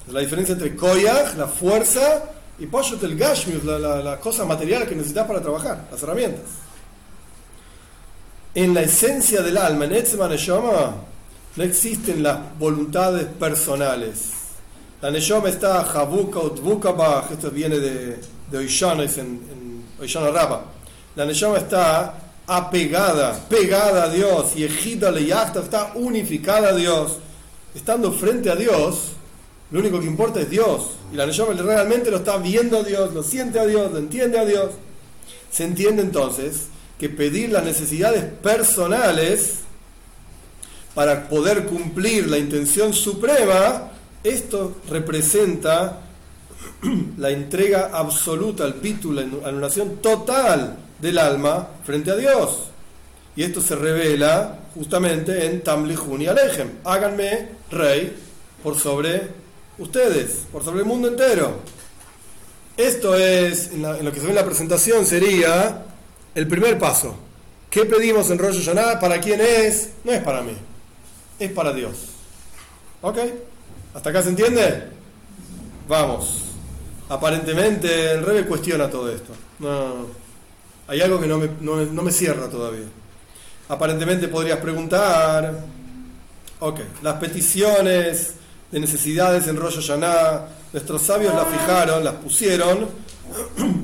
La 0.09 0.21
diferencia 0.21 0.53
entre 0.53 0.77
koyach, 0.77 1.35
la 1.37 1.49
fuerza, 1.49 2.23
y 2.61 2.67
poshut 2.67 3.03
el 3.03 3.17
gashmius, 3.17 3.65
la, 3.65 3.79
la, 3.79 4.03
la 4.03 4.21
cosa 4.21 4.45
material 4.45 4.87
que 4.87 4.95
necesitas 4.95 5.27
para 5.27 5.41
trabajar, 5.41 5.89
las 5.91 6.03
herramientas. 6.03 6.45
En 8.55 8.75
la 8.75 8.83
esencia 8.83 9.43
del 9.43 9.57
alma, 9.57 9.87
en 9.87 9.93
Etzema 9.93 10.29
Neshama, 10.29 10.95
no 11.57 11.65
existen 11.65 12.23
las 12.23 12.39
voluntades 12.59 13.27
personales. 13.27 14.31
La 15.01 15.11
Neshama 15.11 15.49
está 15.49 15.81
Habuka 15.81 16.41
Utvukabach, 16.41 17.31
esto 17.31 17.51
viene 17.51 17.79
de, 17.79 18.21
de 18.51 18.59
Oishana, 18.59 19.05
es 19.05 19.17
en, 19.17 19.27
en 19.27 19.85
Oishana 19.99 20.31
Rabba. 20.31 20.65
La 21.17 21.25
Neshama 21.25 21.57
está 21.57 22.15
apegada, 22.47 23.39
pegada 23.49 24.05
a 24.05 24.09
Dios, 24.09 24.53
y 24.57 24.65
Ejida 24.65 25.11
Leyachta 25.11 25.61
está 25.61 25.93
unificada 25.95 26.69
a 26.69 26.75
Dios. 26.75 27.19
Estando 27.75 28.13
frente 28.13 28.51
a 28.51 28.57
Dios, 28.57 29.13
lo 29.71 29.81
único 29.81 30.01
que 30.01 30.07
importa 30.07 30.41
es 30.41 30.51
Dios. 30.51 30.91
Y 31.13 31.17
la 31.17 31.27
Neshama 31.27 31.53
realmente 31.53 32.11
lo 32.11 32.19
está 32.19 32.37
viendo 32.39 32.79
a 32.79 32.83
Dios, 32.83 33.15
lo 33.15 33.23
siente 33.23 33.61
a 33.61 33.67
Dios, 33.67 33.93
lo 33.93 33.99
entiende 33.99 34.39
a 34.39 34.45
Dios. 34.45 34.71
Se 35.51 35.65
entiende 35.65 36.03
entonces 36.03 36.67
que 36.99 37.09
pedir 37.09 37.51
las 37.51 37.65
necesidades 37.65 38.25
personales 38.25 39.61
para 40.95 41.29
poder 41.29 41.67
cumplir 41.67 42.29
la 42.29 42.39
intención 42.39 42.93
suprema, 42.93 43.91
esto 44.25 44.77
representa 44.89 46.01
la 47.17 47.31
entrega 47.31 47.91
absoluta 47.93 48.65
al 48.65 48.75
pítulo, 48.75 49.23
la 49.23 49.49
anulación 49.49 49.99
total 50.03 50.77
del 51.01 51.19
alma 51.19 51.69
frente 51.85 52.11
a 52.11 52.17
Dios. 52.17 52.65
Y 53.37 53.45
esto 53.45 53.61
se 53.61 53.77
revela 53.77 54.59
justamente 54.75 55.47
en 55.47 55.63
Tamlihun 55.63 56.23
y 56.23 56.27
Alejem. 56.27 56.71
Háganme 56.85 57.49
rey 57.71 58.17
por 58.63 58.77
sobre 58.77 59.40
ustedes, 59.81 60.47
por 60.53 60.63
sobre 60.63 60.81
el 60.81 60.87
mundo 60.87 61.09
entero. 61.09 61.59
Esto 62.77 63.17
es, 63.17 63.73
en, 63.73 63.83
lo 63.83 64.13
que 64.13 64.21
se 64.21 64.27
ve 64.27 64.31
en 64.31 64.37
la 64.37 64.45
presentación, 64.45 65.05
sería 65.05 65.85
el 66.35 66.47
primer 66.47 66.79
paso. 66.79 67.17
¿Qué 67.69 67.85
pedimos 67.85 68.31
en 68.31 68.39
Rosh 68.39 68.65
Hashanah? 68.65 69.01
¿Para 69.01 69.21
quién 69.21 69.41
es? 69.41 69.91
No 70.05 70.13
es 70.13 70.23
para 70.23 70.43
mí, 70.43 70.57
es 71.39 71.51
para 71.53 71.73
Dios. 71.73 71.97
¿Ok? 73.01 73.19
¿Hasta 73.95 74.11
acá 74.11 74.23
se 74.23 74.29
entiende? 74.29 74.85
Vamos. 75.89 76.45
Aparentemente 77.09 78.13
el 78.13 78.23
Rebe 78.25 78.47
cuestiona 78.47 78.89
todo 78.89 79.11
esto. 79.11 79.33
No, 79.59 80.07
hay 80.87 81.01
algo 81.01 81.21
que 81.21 81.27
no 81.27 81.39
me, 81.39 81.49
no 81.61 81.77
no 81.85 82.03
me 82.03 82.13
cierra 82.13 82.49
todavía. 82.49 82.87
Aparentemente 83.69 84.29
podrías 84.29 84.59
preguntar, 84.59 85.65
ok, 86.61 86.81
las 87.03 87.15
peticiones 87.15 88.35
de 88.71 88.81
necesidades 88.81 89.47
en 89.49 89.57
Rosh 89.57 89.77
Hashanah, 89.77 90.49
nuestros 90.73 91.03
sabios 91.03 91.35
las 91.35 91.49
fijaron, 91.49 92.05
las 92.05 92.15
pusieron 92.15 92.89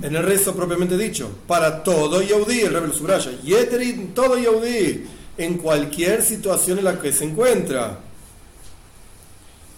en 0.03 0.17
el 0.17 0.23
rezo 0.23 0.55
propiamente 0.55 0.97
dicho, 0.97 1.31
para 1.47 1.83
todo 1.83 2.23
Yehudi, 2.23 2.61
el 2.63 2.73
Rebbe 2.73 2.89
lo 2.89 2.95
subraya, 2.95 3.31
Yeterit, 3.43 4.15
todo 4.15 4.39
Yehudi, 4.39 5.07
en 5.37 5.59
cualquier 5.59 6.23
situación 6.23 6.79
en 6.79 6.85
la 6.85 7.01
que 7.01 7.13
se 7.13 7.25
encuentra. 7.25 7.99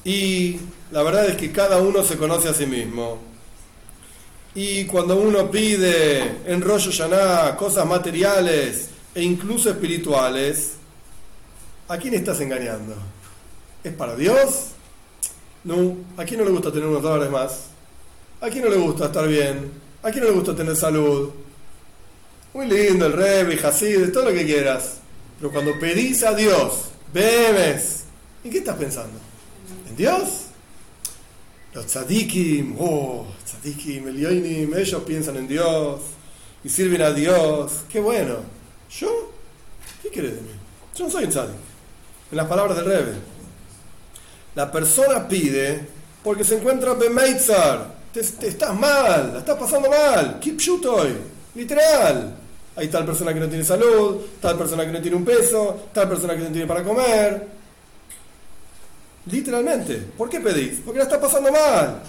Y 0.04 0.58
la 0.90 1.02
verdad 1.02 1.26
es 1.26 1.36
que 1.36 1.52
cada 1.52 1.78
uno 1.78 2.02
se 2.02 2.16
conoce 2.16 2.48
a 2.48 2.54
sí 2.54 2.66
mismo. 2.66 3.18
Y 4.54 4.86
cuando 4.86 5.16
uno 5.16 5.50
pide 5.50 6.38
en 6.46 6.60
Rosh 6.62 6.86
Hashanah 6.90 7.56
cosas 7.56 7.86
materiales 7.86 8.88
e 9.14 9.22
incluso 9.22 9.70
espirituales, 9.70 10.74
¿a 11.88 11.98
quién 11.98 12.14
estás 12.14 12.40
engañando? 12.40 12.94
¿Es 13.84 13.92
para 13.92 14.16
Dios? 14.16 14.72
No. 15.64 15.96
¿A 16.16 16.24
quién 16.24 16.40
no 16.40 16.46
le 16.46 16.52
gusta 16.52 16.72
tener 16.72 16.88
unos 16.88 17.02
dólares 17.02 17.30
más? 17.30 17.66
¿A 18.40 18.48
quién 18.48 18.64
no 18.64 18.70
le 18.70 18.76
gusta 18.76 19.06
estar 19.06 19.26
bien? 19.26 19.70
¿A 20.02 20.10
quién 20.10 20.24
no 20.24 20.30
le 20.30 20.36
gusta 20.36 20.54
tener 20.54 20.76
salud? 20.76 21.30
Muy 22.54 22.66
lindo 22.66 23.06
el 23.06 23.12
Rebbe, 23.12 23.58
Hasid, 23.62 24.12
todo 24.12 24.26
lo 24.26 24.32
que 24.32 24.46
quieras. 24.46 24.98
Pero 25.38 25.52
cuando 25.52 25.78
pedís 25.78 26.22
a 26.22 26.34
Dios, 26.34 26.90
bemes, 27.12 28.04
¿en 28.44 28.50
qué 28.50 28.58
estás 28.58 28.76
pensando? 28.76 29.18
¿En 29.88 29.96
Dios? 29.96 30.46
Los 31.74 31.86
tzadikim, 31.86 32.76
oh, 32.78 33.26
tzadikim, 33.44 34.08
elioinim, 34.08 34.74
ellos 34.74 35.02
piensan 35.02 35.36
en 35.36 35.48
Dios 35.48 36.00
y 36.64 36.68
sirven 36.68 37.02
a 37.02 37.10
Dios. 37.10 37.72
Qué 37.88 38.00
bueno. 38.00 38.36
¿Yo? 38.90 39.30
¿Qué 40.02 40.10
querés 40.10 40.36
de 40.36 40.40
mí? 40.40 40.48
Yo 40.96 41.04
no 41.04 41.10
soy 41.10 41.24
un 41.24 41.30
tzadik. 41.30 41.54
En 42.30 42.36
las 42.36 42.46
palabras 42.46 42.76
del 42.76 42.86
Rebbe. 42.86 43.37
La 44.54 44.70
persona 44.70 45.26
pide 45.28 45.86
porque 46.22 46.44
se 46.44 46.56
encuentra 46.56 46.94
Bemeitzar. 46.94 47.98
Te, 48.12 48.20
estás 48.20 48.74
mal, 48.74 49.32
la 49.32 49.38
estás 49.40 49.56
pasando 49.58 49.88
mal. 49.88 50.40
Hoy. 50.90 51.16
Literal. 51.54 52.36
Hay 52.76 52.88
tal 52.88 53.04
persona 53.04 53.34
que 53.34 53.40
no 53.40 53.48
tiene 53.48 53.64
salud, 53.64 54.18
tal 54.40 54.56
persona 54.56 54.86
que 54.86 54.92
no 54.92 55.00
tiene 55.00 55.16
un 55.16 55.24
peso, 55.24 55.88
tal 55.92 56.08
persona 56.08 56.34
que 56.36 56.42
no 56.42 56.50
tiene 56.50 56.66
para 56.66 56.84
comer. 56.84 57.48
Literalmente. 59.26 59.96
¿Por 60.16 60.30
qué 60.30 60.40
pedís? 60.40 60.80
Porque 60.84 60.98
la 60.98 61.04
está 61.04 61.20
pasando 61.20 61.50
mal. 61.50 62.02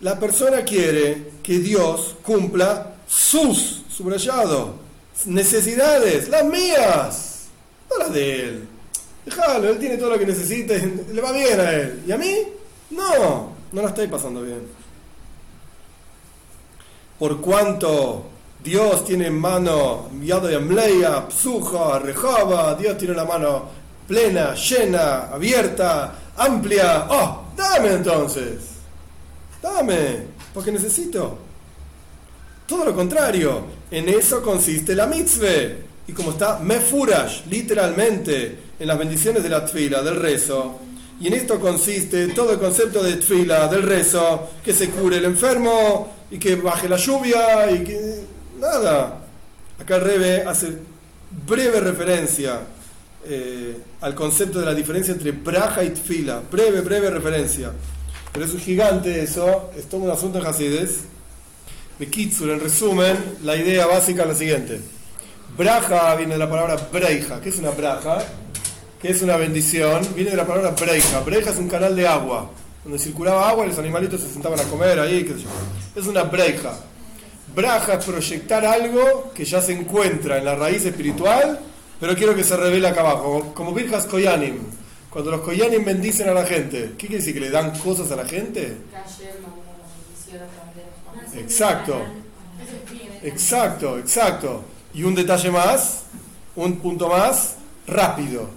La 0.00 0.18
persona 0.18 0.62
quiere 0.62 1.32
que 1.42 1.58
Dios 1.58 2.16
cumpla 2.22 2.94
sus, 3.06 3.82
subrayado, 3.90 4.76
necesidades, 5.26 6.28
las 6.28 6.44
mías, 6.44 7.48
no 7.90 7.98
las 7.98 8.12
de 8.12 8.44
él. 8.44 8.68
Déjalo, 9.30 9.68
él 9.70 9.78
tiene 9.78 9.96
todo 9.96 10.10
lo 10.10 10.18
que 10.18 10.26
necesita, 10.26 10.74
le 11.12 11.20
va 11.20 11.32
bien 11.32 11.60
a 11.60 11.72
él. 11.72 12.02
¿Y 12.06 12.12
a 12.12 12.18
mí? 12.18 12.34
No, 12.90 13.52
no 13.72 13.82
la 13.82 13.88
estoy 13.88 14.08
pasando 14.08 14.42
bien. 14.42 14.60
Por 17.18 17.40
cuanto 17.40 18.24
Dios 18.62 19.04
tiene 19.04 19.26
en 19.26 19.38
mano 19.38 20.08
Yado 20.22 20.48
de 20.48 20.56
Amleya, 20.56 21.28
Psuja, 21.28 21.98
Rejaba, 21.98 22.74
Dios 22.74 22.98
tiene 22.98 23.14
la 23.14 23.24
mano 23.24 23.68
plena, 24.06 24.54
llena, 24.54 25.28
abierta, 25.32 26.14
amplia. 26.36 27.06
¡Oh! 27.08 27.44
Dame 27.56 27.92
entonces. 27.92 28.58
Dame, 29.62 30.22
porque 30.52 30.72
necesito. 30.72 31.38
Todo 32.66 32.86
lo 32.86 32.94
contrario, 32.94 33.64
en 33.90 34.08
eso 34.08 34.42
consiste 34.42 34.94
la 34.94 35.06
mitzvah. 35.06 35.89
Y 36.06 36.12
como 36.12 36.32
está 36.32 36.58
mefurash, 36.58 37.42
literalmente, 37.48 38.58
en 38.78 38.86
las 38.88 38.98
bendiciones 38.98 39.42
de 39.42 39.48
la 39.48 39.64
tfila, 39.64 40.02
del 40.02 40.16
rezo, 40.16 40.80
y 41.20 41.26
en 41.26 41.34
esto 41.34 41.60
consiste 41.60 42.28
todo 42.28 42.52
el 42.52 42.58
concepto 42.58 43.02
de 43.02 43.16
tfila, 43.16 43.68
del 43.68 43.82
rezo, 43.82 44.48
que 44.64 44.72
se 44.72 44.88
cure 44.88 45.18
el 45.18 45.26
enfermo 45.26 46.14
y 46.30 46.38
que 46.38 46.56
baje 46.56 46.88
la 46.88 46.96
lluvia 46.96 47.70
y 47.70 47.84
que. 47.84 48.20
nada. 48.58 49.18
Acá 49.78 49.96
el 49.96 50.00
Rebe 50.02 50.42
hace 50.44 50.78
breve 51.46 51.80
referencia 51.80 52.60
eh, 53.26 53.76
al 54.00 54.14
concepto 54.14 54.60
de 54.60 54.66
la 54.66 54.74
diferencia 54.74 55.12
entre 55.12 55.32
braja 55.32 55.84
y 55.84 55.90
tfila. 55.90 56.42
Breve, 56.50 56.80
breve 56.80 57.10
referencia. 57.10 57.70
Pero 58.32 58.46
es 58.46 58.52
un 58.52 58.60
gigante 58.60 59.22
eso, 59.22 59.70
es 59.76 59.88
todo 59.88 60.02
un 60.02 60.10
asunto 60.10 60.38
en 60.38 60.46
Hasides. 60.46 61.00
De 61.98 62.06
Kitsur, 62.06 62.48
en 62.48 62.60
resumen, 62.60 63.16
la 63.42 63.56
idea 63.56 63.86
básica 63.86 64.22
es 64.22 64.28
la 64.28 64.34
siguiente. 64.34 64.80
Braja 65.56 66.14
viene 66.16 66.34
de 66.34 66.38
la 66.38 66.48
palabra 66.48 66.76
breija. 66.92 67.40
¿Qué 67.40 67.48
es 67.48 67.58
una 67.58 67.70
braja? 67.70 68.18
¿Qué 69.00 69.10
es 69.10 69.22
una 69.22 69.36
bendición? 69.36 70.06
Viene 70.14 70.30
de 70.30 70.36
la 70.36 70.46
palabra 70.46 70.70
breija. 70.70 71.20
Breija 71.20 71.50
es 71.50 71.56
un 71.56 71.68
canal 71.68 71.94
de 71.96 72.06
agua, 72.06 72.50
donde 72.84 72.98
circulaba 72.98 73.48
agua 73.48 73.66
y 73.66 73.68
los 73.68 73.78
animalitos 73.78 74.20
se 74.20 74.30
sentaban 74.30 74.60
a 74.60 74.64
comer 74.64 74.98
ahí, 75.00 75.24
qué 75.24 75.34
sé 75.34 75.40
yo. 75.40 75.48
Es 75.96 76.06
una 76.06 76.22
breija. 76.22 76.72
Braja 77.54 77.94
es 77.94 78.04
proyectar 78.04 78.64
algo 78.64 79.32
que 79.34 79.44
ya 79.44 79.60
se 79.60 79.72
encuentra 79.72 80.38
en 80.38 80.44
la 80.44 80.54
raíz 80.54 80.84
espiritual, 80.84 81.58
pero 81.98 82.14
quiero 82.14 82.34
que 82.34 82.44
se 82.44 82.56
revele 82.56 82.88
acá 82.88 83.00
abajo, 83.00 83.52
como 83.54 83.72
Virjas 83.72 84.06
Koyanim. 84.06 84.58
Cuando 85.10 85.32
los 85.32 85.40
Koyanim 85.40 85.84
bendicen 85.84 86.28
a 86.28 86.32
la 86.32 86.46
gente, 86.46 86.92
¿qué 86.96 87.08
quiere 87.08 87.16
decir? 87.16 87.34
¿Que 87.34 87.40
le 87.40 87.50
dan 87.50 87.76
cosas 87.78 88.10
a 88.12 88.16
la 88.16 88.24
gente? 88.24 88.76
Exacto. 91.36 91.96
Exacto, 93.22 93.98
exacto. 93.98 94.64
Y 94.94 95.02
un 95.02 95.14
detalle 95.14 95.50
más, 95.50 96.02
un 96.56 96.76
punto 96.78 97.08
más, 97.08 97.56
rápido. 97.86 98.48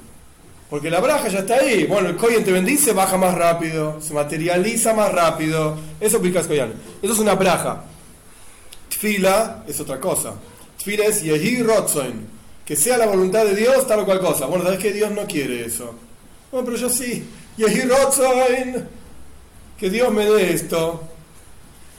Porque 0.69 0.89
la 0.89 0.99
braja 0.99 1.27
ya 1.27 1.39
está 1.39 1.57
ahí. 1.57 1.85
Bueno, 1.85 2.09
el 2.09 2.15
Koyen 2.15 2.43
te 2.43 2.51
bendice, 2.51 2.93
baja 2.93 3.15
más 3.17 3.35
rápido, 3.35 4.01
se 4.01 4.13
materializa 4.13 4.93
más 4.93 5.11
rápido. 5.11 5.77
Eso 5.99 6.19
es 6.23 6.47
Koyan. 6.47 6.73
Eso 7.01 7.13
es 7.13 7.19
una 7.19 7.35
braja. 7.35 7.83
Tfila 8.89 9.63
es 9.67 9.79
otra 9.79 9.99
cosa. 9.99 10.33
Tfila 10.77 11.05
es 11.05 11.21
Yehi 11.21 11.61
Rotzoin. 11.61 12.27
Que 12.65 12.75
sea 12.75 12.97
la 12.97 13.05
voluntad 13.05 13.45
de 13.45 13.55
Dios, 13.55 13.85
tal 13.85 13.99
o 13.99 14.05
cual 14.05 14.19
cosa. 14.19 14.45
Bueno, 14.47 14.63
¿sabes 14.63 14.79
que 14.79 14.93
Dios 14.93 15.11
no 15.11 15.27
quiere 15.27 15.65
eso? 15.65 15.93
Bueno, 16.51 16.65
pero 16.65 16.77
yo 16.77 16.89
sí. 16.89 17.23
Yehi 17.57 17.81
Rotzoin. 17.81 18.87
Que 19.77 19.89
Dios 19.89 20.11
me 20.11 20.25
dé 20.25 20.53
esto. 20.53 21.03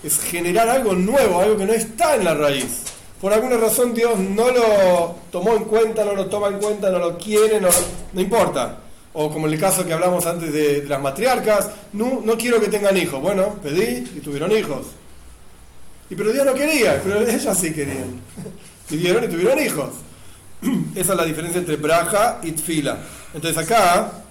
es 0.03 0.19
generar 0.19 0.69
algo 0.69 0.95
nuevo, 0.95 1.41
algo 1.41 1.57
que 1.57 1.67
no 1.67 1.73
está 1.73 2.17
en 2.17 2.25
la 2.25 2.35
raíz. 2.35 2.83
Por 3.25 3.33
alguna 3.33 3.57
razón 3.57 3.95
Dios 3.95 4.19
no 4.19 4.51
lo 4.51 5.17
tomó 5.33 5.55
en 5.55 5.65
cuenta, 5.65 6.05
no 6.05 6.13
lo 6.13 6.27
toma 6.27 6.49
en 6.49 6.59
cuenta, 6.59 6.91
no 6.91 6.99
lo 6.99 7.17
quiere, 7.17 7.59
no, 7.59 7.71
no 8.13 8.21
importa. 8.21 8.81
O 9.15 9.33
como 9.33 9.47
en 9.47 9.55
el 9.55 9.59
caso 9.59 9.87
que 9.87 9.95
hablamos 9.95 10.27
antes 10.27 10.53
de, 10.53 10.85
las 10.87 11.01
matriarcas, 11.01 11.71
no, 11.95 12.21
no 12.23 12.37
quiero 12.37 12.61
que 12.61 12.69
tengan 12.69 12.95
hijos. 12.99 13.23
Bueno, 13.23 13.55
pedí 13.63 14.07
y 14.15 14.21
tuvieron 14.21 14.53
hijos. 14.53 14.89
Y 16.11 16.17
pero 16.17 16.35
Dios 16.35 16.45
no 16.45 16.53
quería, 16.53 17.01
pero 17.03 17.21
ellas 17.27 17.59
sí 17.59 17.73
querían. 17.73 18.21
Pidieron 18.91 19.25
y 19.25 19.29
tuvieron 19.29 19.59
hijos. 19.59 19.89
Esa 20.95 21.13
es 21.13 21.19
la 21.19 21.25
diferencia 21.25 21.61
entre 21.61 21.77
braja 21.77 22.41
y 22.43 22.53
tfila. 22.53 22.99
Entonces 23.33 23.57
acá 23.57 24.23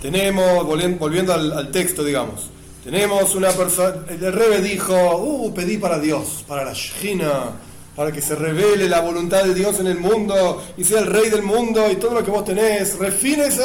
tenemos, 0.00 0.66
volviendo, 0.66 1.32
al 1.32 1.70
texto, 1.70 2.02
digamos, 2.02 2.50
tenemos 2.84 3.34
una 3.34 3.50
persona, 3.50 4.04
el 4.08 4.32
Rebe 4.32 4.60
dijo, 4.60 5.16
uh, 5.16 5.54
pedí 5.54 5.78
para 5.78 5.98
Dios, 5.98 6.44
para 6.46 6.64
la 6.64 6.72
Shina, 6.72 7.52
para 7.94 8.10
que 8.10 8.20
se 8.22 8.34
revele 8.34 8.88
la 8.88 9.00
voluntad 9.00 9.44
de 9.44 9.54
Dios 9.54 9.78
en 9.80 9.86
el 9.86 9.98
mundo 9.98 10.62
y 10.76 10.84
sea 10.84 11.00
el 11.00 11.06
rey 11.06 11.28
del 11.28 11.42
mundo 11.42 11.90
y 11.90 11.96
todo 11.96 12.14
lo 12.14 12.24
que 12.24 12.30
vos 12.30 12.44
tenés, 12.44 12.98
refines, 12.98 13.60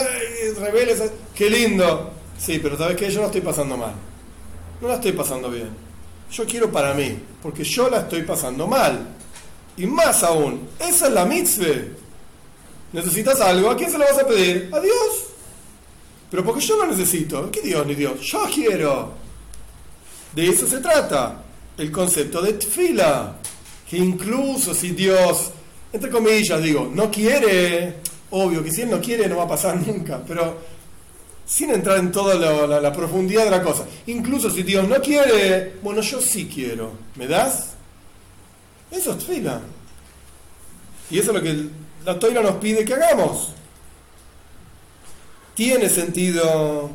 reveles, 0.60 1.02
qué 1.34 1.50
lindo. 1.50 2.12
Sí, 2.38 2.60
pero 2.62 2.78
sabes 2.78 2.98
que 2.98 3.10
yo 3.10 3.22
no 3.22 3.28
estoy 3.28 3.42
pasando 3.42 3.78
mal, 3.78 3.94
no 4.82 4.88
la 4.88 4.96
estoy 4.96 5.14
pasando 5.14 5.50
bien. 5.50 5.70
Yo 6.32 6.46
quiero 6.46 6.72
para 6.72 6.94
mí, 6.94 7.18
porque 7.42 7.64
yo 7.64 7.90
la 7.90 8.00
estoy 8.00 8.24
pasando 8.24 8.68
mal. 8.68 9.08
Y 9.78 9.86
más 9.86 10.24
aún, 10.24 10.68
esa 10.80 11.08
es 11.08 11.14
la 11.14 11.24
mitzvah. 11.26 11.86
¿Necesitas 12.92 13.40
algo? 13.42 13.70
¿A 13.70 13.78
quién 13.78 13.92
se 13.92 13.98
lo 13.98 14.06
vas 14.06 14.20
a 14.20 14.28
pedir? 14.28 14.70
A 14.74 14.80
Dios. 14.80 15.17
Pero 16.30 16.44
porque 16.44 16.62
yo 16.62 16.78
lo 16.78 16.88
necesito. 16.88 17.50
¿Qué 17.52 17.62
Dios 17.62 17.86
ni 17.86 17.96
Dios? 17.96 18.20
Yo 18.22 18.44
quiero. 18.54 19.14
De 20.34 20.48
eso 20.48 20.68
se 20.68 20.80
trata. 20.80 21.44
El 21.78 21.92
concepto 21.92 22.42
de 22.42 22.54
tfila. 22.54 23.38
Que 23.90 23.98
incluso 23.98 24.74
si 24.74 24.92
Dios, 24.92 25.52
entre 25.94 26.10
comillas, 26.10 26.62
digo, 26.62 26.92
no 26.94 27.10
quiere, 27.10 27.96
obvio 28.32 28.62
que 28.62 28.72
si 28.72 28.82
Él 28.82 28.90
no 28.90 29.00
quiere 29.00 29.30
no 29.30 29.38
va 29.38 29.44
a 29.44 29.48
pasar 29.48 29.78
nunca, 29.88 30.22
pero 30.28 30.58
sin 31.46 31.70
entrar 31.72 31.98
en 32.00 32.12
toda 32.12 32.36
la, 32.82 32.92
profundidad 32.92 33.46
de 33.46 33.52
la 33.52 33.64
cosa. 33.64 33.86
Incluso 34.08 34.50
si 34.50 34.64
Dios 34.64 34.86
no 34.88 35.02
quiere, 35.02 35.76
bueno, 35.82 36.02
yo 36.02 36.20
sí 36.20 36.52
quiero. 36.54 36.92
¿Me 37.16 37.26
das? 37.26 37.70
Eso 38.92 39.14
es 39.14 39.20
tfila. 39.20 39.62
Y 41.10 41.20
eso 41.20 41.32
es 41.32 41.38
lo 41.38 41.42
que 41.42 41.70
la 42.04 42.20
toira 42.20 42.42
nos 42.42 42.56
pide 42.56 42.84
que 42.84 42.94
hagamos. 42.94 43.54
Tiene 45.58 45.90
sentido 45.90 46.92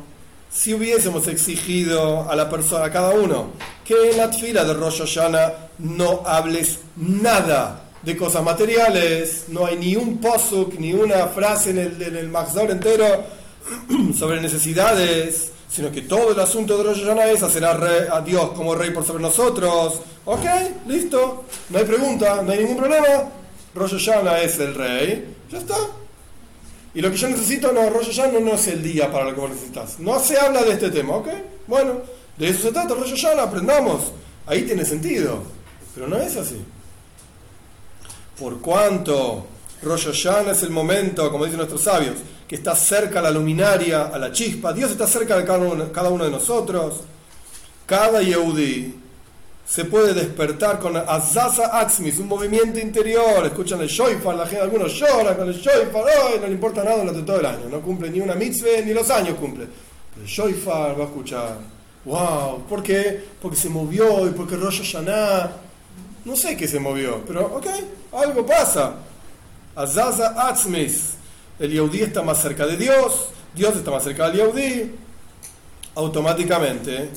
si 0.49 0.73
hubiésemos 0.73 1.27
exigido 1.27 2.29
a 2.31 2.33
la 2.33 2.49
persona, 2.49 2.85
a 2.85 2.91
cada 2.93 3.09
uno, 3.09 3.47
que 3.83 4.11
en 4.11 4.17
la 4.17 4.31
tfila 4.31 4.63
de 4.63 4.73
Rosh 4.73 4.99
Hashanah 4.99 5.71
no 5.79 6.21
hables 6.25 6.79
nada 6.95 7.89
de 8.01 8.15
cosas 8.15 8.41
materiales, 8.41 9.49
no 9.49 9.65
hay 9.65 9.75
ni 9.75 9.97
un 9.97 10.21
posuk, 10.21 10.79
ni 10.79 10.93
una 10.93 11.27
frase 11.27 11.71
en 11.71 11.77
el, 11.77 12.01
en 12.01 12.15
el 12.15 12.69
entero 12.69 13.25
sobre 14.17 14.39
necesidades, 14.39 15.51
sino 15.69 15.91
que 15.91 16.03
todo 16.03 16.31
el 16.31 16.39
asunto 16.39 16.77
de 16.77 16.85
Rosh 16.85 17.03
Hashanah 17.03 17.31
es 17.31 17.43
hacer 17.43 17.65
a, 17.65 17.73
rey, 17.73 18.07
a 18.09 18.21
Dios 18.21 18.51
como 18.51 18.75
rey 18.75 18.91
por 18.91 19.05
sobre 19.05 19.21
nosotros. 19.21 19.99
Ok, 20.23 20.45
listo, 20.87 21.43
no 21.69 21.79
hay 21.79 21.83
pregunta, 21.83 22.41
no 22.41 22.49
hay 22.49 22.59
ningún 22.59 22.77
problema. 22.77 23.29
Rosh 23.75 23.91
Hashanah 23.91 24.41
es 24.41 24.57
el 24.59 24.73
rey, 24.73 25.35
ya 25.51 25.57
está. 25.57 25.75
Y 26.93 27.01
lo 27.01 27.09
que 27.09 27.17
yo 27.17 27.27
necesito, 27.27 27.71
no, 27.71 27.89
Rosh 27.89 28.07
Hashanah 28.07 28.39
no 28.39 28.53
es 28.53 28.67
el 28.67 28.83
día 28.83 29.11
para 29.11 29.25
lo 29.25 29.33
que 29.33 29.41
vos 29.41 29.49
necesitas. 29.49 29.99
No 29.99 30.19
se 30.19 30.37
habla 30.37 30.63
de 30.63 30.73
este 30.73 30.91
tema, 30.91 31.15
¿ok? 31.15 31.27
Bueno, 31.67 32.01
de 32.37 32.49
eso 32.49 32.61
se 32.61 32.71
trata, 32.71 32.93
Rosh 32.93 33.15
Hashanah, 33.15 33.43
aprendamos. 33.43 34.11
Ahí 34.45 34.63
tiene 34.63 34.85
sentido, 34.85 35.43
pero 35.95 36.07
no 36.07 36.17
es 36.17 36.35
así. 36.37 36.61
Por 38.37 38.59
cuanto 38.61 39.47
Rosh 39.81 40.05
Hashanah 40.05 40.51
es 40.51 40.63
el 40.63 40.69
momento, 40.69 41.31
como 41.31 41.45
dicen 41.45 41.57
nuestros 41.57 41.81
sabios, 41.81 42.15
que 42.47 42.55
está 42.55 42.75
cerca 42.75 43.19
a 43.19 43.23
la 43.23 43.31
luminaria, 43.31 44.03
a 44.07 44.19
la 44.19 44.31
chispa, 44.31 44.73
Dios 44.73 44.91
está 44.91 45.07
cerca 45.07 45.37
de 45.37 45.45
cada 45.45 45.59
uno, 45.59 45.91
cada 45.91 46.09
uno 46.09 46.25
de 46.25 46.31
nosotros. 46.31 47.01
Cada 47.85 48.21
Yehudi 48.21 49.02
se 49.65 49.85
puede 49.85 50.13
despertar 50.13 50.79
con 50.79 50.95
Azaza 50.97 51.79
Atzmis, 51.79 52.19
un 52.19 52.27
movimiento 52.27 52.79
interior. 52.79 53.45
Escuchan 53.45 53.81
el 53.81 53.87
Shoifar, 53.87 54.35
la 54.35 54.45
gente, 54.45 54.61
algunos 54.61 54.93
lloran 54.93 55.35
con 55.35 55.47
el 55.47 55.55
Shoifar, 55.55 56.03
oh, 56.03 56.39
no 56.39 56.47
le 56.47 56.53
importa 56.53 56.83
nada 56.83 56.97
durante 56.97 57.21
todo 57.21 57.39
el 57.39 57.45
año, 57.45 57.69
no 57.69 57.81
cumple 57.81 58.09
ni 58.09 58.19
una 58.19 58.35
mitzvah 58.35 58.81
ni 58.85 58.93
los 58.93 59.09
años 59.09 59.37
cumple. 59.39 59.67
El 60.19 60.25
Shoifar 60.25 60.99
va 60.99 61.05
a 61.05 61.07
escuchar, 61.07 61.57
wow, 62.05 62.63
¿por 62.67 62.83
qué? 62.83 63.23
Porque 63.41 63.57
se 63.57 63.69
movió 63.69 64.27
y 64.27 64.31
porque 64.31 64.57
Rosh 64.57 64.79
Hashanah, 64.79 65.51
no 66.25 66.35
sé 66.35 66.57
qué 66.57 66.67
se 66.67 66.79
movió, 66.79 67.23
pero 67.25 67.45
ok, 67.55 67.67
algo 68.11 68.45
pasa. 68.45 68.95
Azaza 69.75 70.49
Atzmis, 70.49 71.13
el 71.57 71.71
Yehudi 71.71 72.01
está 72.01 72.21
más 72.21 72.41
cerca 72.41 72.67
de 72.67 72.77
Dios, 72.77 73.29
Dios 73.55 73.75
está 73.75 73.91
más 73.91 74.03
cerca 74.03 74.29
del 74.29 74.37
Yehudi, 74.37 74.91
automáticamente 75.95 77.09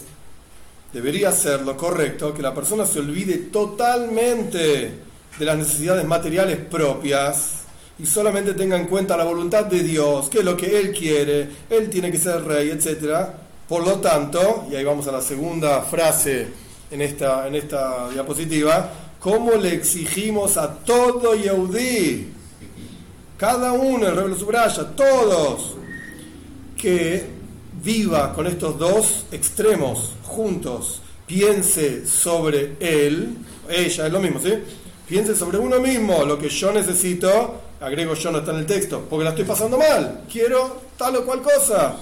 debería 0.92 1.32
ser 1.32 1.62
lo 1.62 1.76
correcto 1.76 2.32
que 2.32 2.42
la 2.42 2.54
persona 2.54 2.86
se 2.86 3.00
olvide 3.00 3.36
totalmente 3.50 5.06
de 5.38 5.44
las 5.44 5.56
necesidades 5.58 6.06
materiales 6.06 6.58
propias 6.58 7.62
y 7.98 8.06
solamente 8.06 8.54
tenga 8.54 8.76
en 8.76 8.86
cuenta 8.86 9.16
la 9.16 9.24
voluntad 9.24 9.64
de 9.64 9.82
Dios, 9.82 10.28
que 10.28 10.38
es 10.38 10.44
lo 10.44 10.56
que 10.56 10.78
Él 10.78 10.92
quiere, 10.92 11.48
Él 11.70 11.88
tiene 11.90 12.10
que 12.10 12.18
ser 12.18 12.44
rey, 12.44 12.70
etc. 12.70 13.28
Por 13.68 13.86
lo 13.86 14.00
tanto, 14.00 14.66
y 14.70 14.74
ahí 14.74 14.84
vamos 14.84 15.06
a 15.08 15.12
la 15.12 15.22
segunda 15.22 15.82
frase 15.82 16.46
en 16.90 17.00
esta, 17.00 17.48
en 17.48 17.54
esta 17.54 18.08
diapositiva, 18.10 18.90
¿cómo 19.18 19.52
le 19.52 19.74
exigimos 19.74 20.56
a 20.56 20.72
todo 20.72 21.34
Yehudí, 21.34 22.32
cada 23.36 23.72
uno, 23.72 24.06
el 24.06 24.16
rey 24.16 24.28
lo 24.28 24.36
subraya, 24.36 24.84
todos, 24.94 25.74
que 26.76 27.35
viva 27.86 28.34
con 28.34 28.48
estos 28.48 28.76
dos 28.78 29.26
extremos 29.30 30.12
juntos, 30.24 31.00
piense 31.24 32.04
sobre 32.04 32.76
él, 32.80 33.38
ella 33.68 34.06
es 34.06 34.12
lo 34.12 34.18
mismo, 34.18 34.40
¿sí? 34.40 34.54
Piense 35.06 35.36
sobre 35.36 35.58
uno 35.58 35.78
mismo, 35.78 36.24
lo 36.24 36.36
que 36.36 36.48
yo 36.48 36.72
necesito, 36.72 37.60
agrego 37.80 38.14
yo 38.14 38.32
no 38.32 38.38
está 38.38 38.50
en 38.50 38.58
el 38.58 38.66
texto, 38.66 39.06
porque 39.08 39.22
la 39.22 39.30
estoy 39.30 39.44
pasando 39.44 39.78
mal, 39.78 40.24
quiero 40.30 40.82
tal 40.98 41.14
o 41.14 41.24
cual 41.24 41.42
cosa. 41.42 41.96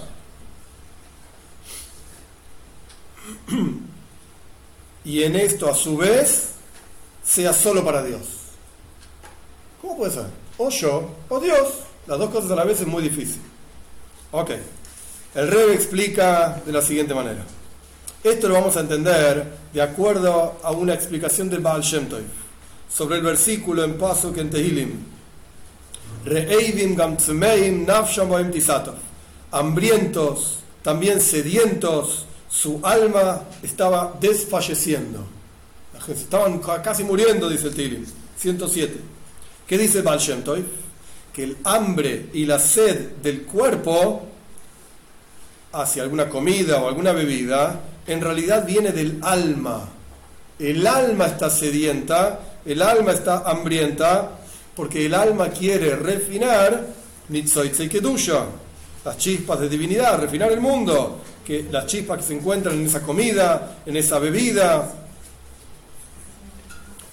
Y 5.07 5.23
en 5.23 5.37
esto, 5.37 5.69
a 5.69 5.75
su 5.75 5.99
vez, 5.99 6.53
sea 7.23 7.53
solo 7.53 7.85
para 7.85 8.03
Dios. 8.03 8.23
¿Cómo 9.83 9.99
puede 9.99 10.13
ser? 10.13 10.25
O 10.57 10.71
yo, 10.71 11.11
o 11.29 11.41
Dios. 11.41 11.75
Las 12.07 12.19
dos 12.19 12.31
cosas 12.31 12.51
a 12.53 12.55
la 12.55 12.65
vez 12.65 12.81
es 12.81 12.87
muy 12.87 13.03
difícil. 13.03 13.43
Ok. 14.33 14.53
El 15.35 15.49
Rebe 15.49 15.75
explica 15.75 16.63
de 16.65 16.71
la 16.71 16.81
siguiente 16.81 17.13
manera. 17.13 17.45
Esto 18.23 18.49
lo 18.49 18.55
vamos 18.55 18.77
a 18.77 18.81
entender 18.81 19.45
de 19.73 19.83
acuerdo 19.83 20.59
a 20.63 20.71
una 20.71 20.95
explicación 20.95 21.51
del 21.51 21.61
Baal 21.61 21.83
Shem 21.83 22.07
sobre 22.89 23.17
el 23.17 23.23
versículo 23.23 23.83
en 23.83 23.99
Pasuk 23.99 24.39
en 24.39 24.49
Tehilim. 24.49 24.93
Hambrientos, 29.51 30.59
también 30.83 31.21
sedientos, 31.21 32.27
su 32.49 32.81
alma 32.85 33.43
estaba 33.63 34.15
desfalleciendo. 34.21 35.27
Estaban 36.07 36.61
casi 36.61 37.03
muriendo, 37.03 37.49
dice 37.49 37.67
el 37.67 37.75
Tehilim. 37.75 38.07
107. 38.39 39.01
¿Qué 39.67 39.79
dice 39.79 39.99
el 39.99 40.05
Baal 40.05 40.21
Shem? 40.21 40.45
Que 41.33 41.43
el 41.43 41.57
hambre 41.65 42.31
y 42.33 42.47
la 42.47 42.61
sed 42.61 43.17
del 43.21 43.43
cuerpo 43.43 44.29
hacia 45.75 46.03
alguna 46.03 46.29
comida 46.29 46.81
o 46.81 46.89
alguna 46.89 47.13
bebida, 47.13 47.81
en 48.07 48.21
realidad 48.21 48.67
viene 48.67 48.93
del 48.93 49.19
alma. 49.23 49.89
El 50.59 50.87
alma 50.87 51.27
está 51.27 51.51
sedienta, 51.51 52.41
el 52.65 52.81
alma 52.81 53.13
está 53.13 53.43
hambrienta, 53.45 54.31
porque 54.75 55.07
el 55.07 55.15
alma 55.15 55.49
quiere 55.49 55.97
refinar 55.97 56.87
Kedusha, 57.91 58.45
las 59.05 59.17
chispas 59.17 59.61
de 59.61 59.69
divinidad, 59.69 60.21
refinar 60.21 60.53
el 60.53 60.61
mundo, 60.61 61.21
que 61.45 61.67
las 61.71 61.87
chispas 61.87 62.19
que 62.19 62.25
se 62.25 62.35
encuentran 62.35 62.77
en 62.77 62.87
esa 62.87 63.03
comida, 63.03 63.79
en 63.85 63.97
esa 63.97 64.19
bebida, 64.19 65.05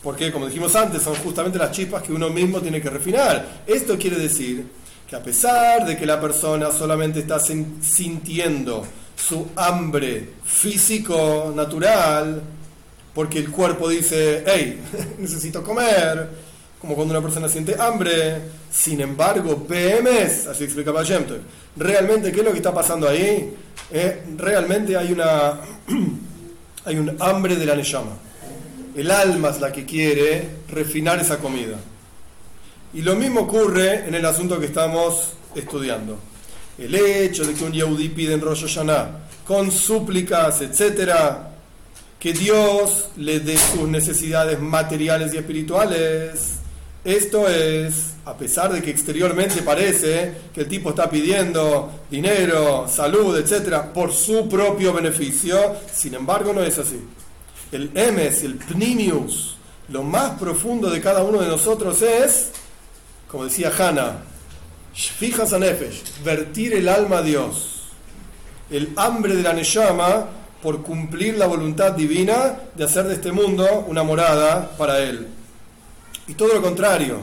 porque 0.03 0.31
como 0.31 0.47
dijimos 0.47 0.75
antes, 0.75 1.03
son 1.03 1.15
justamente 1.15 1.59
las 1.59 1.71
chispas 1.71 2.01
que 2.01 2.11
uno 2.11 2.29
mismo 2.29 2.59
tiene 2.59 2.81
que 2.81 2.89
refinar. 2.89 3.63
Esto 3.67 3.97
quiere 3.97 4.17
decir 4.17 4.65
que 5.11 5.17
a 5.17 5.21
pesar 5.21 5.85
de 5.85 5.97
que 5.97 6.05
la 6.05 6.21
persona 6.21 6.71
solamente 6.71 7.19
está 7.19 7.37
sintiendo 7.37 8.87
su 9.13 9.49
hambre 9.57 10.29
físico 10.45 11.51
natural, 11.53 12.41
porque 13.13 13.39
el 13.39 13.51
cuerpo 13.51 13.89
dice, 13.89 14.45
hey, 14.47 14.81
necesito 15.19 15.61
comer, 15.63 16.29
como 16.79 16.95
cuando 16.95 17.13
una 17.13 17.21
persona 17.21 17.49
siente 17.49 17.75
hambre, 17.77 18.41
sin 18.71 19.01
embargo, 19.01 19.67
PMS, 19.67 20.47
así 20.47 20.63
explicaba 20.63 21.03
Shemtov, 21.03 21.39
realmente, 21.75 22.31
¿qué 22.31 22.39
es 22.39 22.45
lo 22.45 22.51
que 22.51 22.59
está 22.59 22.73
pasando 22.73 23.09
ahí? 23.09 23.53
Eh, 23.91 24.23
realmente 24.37 24.95
hay 24.95 25.11
una, 25.11 25.59
Hay 26.85 26.97
un 26.97 27.15
hambre 27.19 27.57
de 27.57 27.65
la 27.65 27.75
Neyama. 27.75 28.17
El 28.95 29.11
alma 29.11 29.49
es 29.49 29.59
la 29.59 29.73
que 29.73 29.85
quiere 29.85 30.47
refinar 30.69 31.19
esa 31.19 31.37
comida. 31.37 31.77
Y 32.93 33.01
lo 33.01 33.15
mismo 33.15 33.41
ocurre 33.41 34.05
en 34.07 34.15
el 34.15 34.25
asunto 34.25 34.59
que 34.59 34.65
estamos 34.65 35.29
estudiando. 35.55 36.17
El 36.77 36.93
hecho 36.95 37.45
de 37.45 37.53
que 37.53 37.63
un 37.63 37.71
Yehudi 37.71 38.09
pide 38.09 38.33
en 38.33 38.41
Rosh 38.41 38.63
Hashanah 38.63 39.11
con 39.45 39.71
súplicas, 39.71 40.61
etcétera, 40.61 41.51
que 42.19 42.33
Dios 42.33 43.09
le 43.17 43.39
dé 43.39 43.57
sus 43.57 43.87
necesidades 43.87 44.59
materiales 44.59 45.33
y 45.33 45.37
espirituales. 45.37 46.59
Esto 47.03 47.47
es, 47.47 48.11
a 48.25 48.37
pesar 48.37 48.71
de 48.71 48.81
que 48.81 48.91
exteriormente 48.91 49.61
parece 49.61 50.33
que 50.53 50.61
el 50.61 50.67
tipo 50.67 50.91
está 50.91 51.09
pidiendo 51.09 51.91
dinero, 52.11 52.87
salud, 52.87 53.37
etcétera, 53.37 53.91
por 53.91 54.13
su 54.13 54.47
propio 54.47 54.93
beneficio, 54.93 55.77
sin 55.95 56.13
embargo 56.13 56.53
no 56.53 56.61
es 56.61 56.77
así. 56.77 57.01
El 57.71 57.89
emes, 57.95 58.43
el 58.43 58.55
pnimius, 58.55 59.57
lo 59.89 60.03
más 60.03 60.37
profundo 60.37 60.89
de 60.89 61.01
cada 61.01 61.23
uno 61.23 61.39
de 61.41 61.47
nosotros 61.47 62.01
es, 62.01 62.51
como 63.31 63.45
decía 63.45 63.71
Hannah, 63.75 64.17
fijas 64.93 65.57
nefesh, 65.57 66.21
vertir 66.21 66.73
el 66.73 66.89
alma 66.89 67.19
a 67.19 67.21
Dios. 67.21 67.83
El 68.69 68.89
hambre 68.97 69.35
de 69.35 69.41
la 69.41 69.53
Neshama 69.53 70.27
por 70.61 70.83
cumplir 70.83 71.37
la 71.37 71.47
voluntad 71.47 71.93
divina 71.93 72.59
de 72.75 72.83
hacer 72.83 73.05
de 73.05 73.13
este 73.13 73.31
mundo 73.31 73.85
una 73.87 74.03
morada 74.03 74.71
para 74.77 74.99
Él. 74.99 75.27
Y 76.27 76.33
todo 76.33 76.53
lo 76.53 76.61
contrario, 76.61 77.19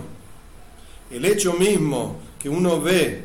el 1.11 1.25
hecho 1.27 1.53
mismo 1.53 2.17
que 2.39 2.49
uno 2.49 2.81
ve 2.81 3.23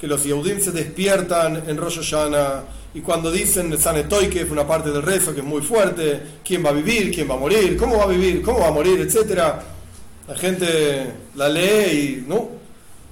que 0.00 0.06
los 0.06 0.24
Yehudim 0.24 0.60
se 0.60 0.72
despiertan 0.72 1.64
en 1.68 1.76
Rosh 1.76 2.14
y 2.94 3.00
cuando 3.00 3.30
dicen 3.30 3.78
Sanetoy, 3.78 4.28
que 4.28 4.42
es 4.42 4.50
una 4.50 4.66
parte 4.66 4.90
del 4.90 5.02
rezo 5.02 5.32
que 5.32 5.40
es 5.40 5.46
muy 5.46 5.62
fuerte, 5.62 6.22
quién 6.44 6.64
va 6.64 6.70
a 6.70 6.72
vivir, 6.72 7.14
quién 7.14 7.30
va 7.30 7.34
a 7.34 7.38
morir, 7.38 7.76
cómo 7.76 7.98
va 7.98 8.04
a 8.04 8.08
vivir, 8.08 8.42
cómo 8.42 8.60
va 8.60 8.68
a 8.68 8.72
morir, 8.72 9.00
etcétera, 9.00 9.62
la 10.32 10.38
gente 10.38 11.12
la 11.34 11.46
lee 11.46 12.24
y, 12.24 12.24
¿no? 12.26 12.48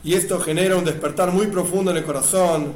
y 0.03 0.15
esto 0.15 0.41
genera 0.41 0.77
un 0.77 0.87
despertar 0.87 1.31
muy 1.31 1.49
profundo 1.49 1.91
en 1.91 1.99
el 1.99 2.05
corazón, 2.05 2.73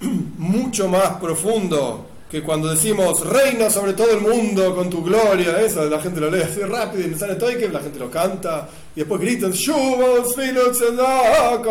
mucho 0.38 0.88
más 0.88 1.16
profundo 1.16 2.06
que 2.30 2.40
cuando 2.42 2.68
decimos 2.68 3.26
reina 3.26 3.68
sobre 3.70 3.94
todo 3.94 4.12
el 4.12 4.20
mundo 4.20 4.72
con 4.72 4.88
tu 4.88 5.02
gloria, 5.02 5.60
eso 5.60 5.84
la 5.86 6.00
gente 6.00 6.20
lo 6.20 6.30
lee 6.30 6.42
así 6.42 6.60
rápido 6.60 7.04
y 7.04 7.10
me 7.10 7.18
sale 7.18 7.36
que 7.36 7.68
la 7.68 7.80
gente 7.80 7.98
lo 7.98 8.08
canta 8.08 8.68
y 8.94 9.00
después 9.00 9.20
gritan 9.20 9.52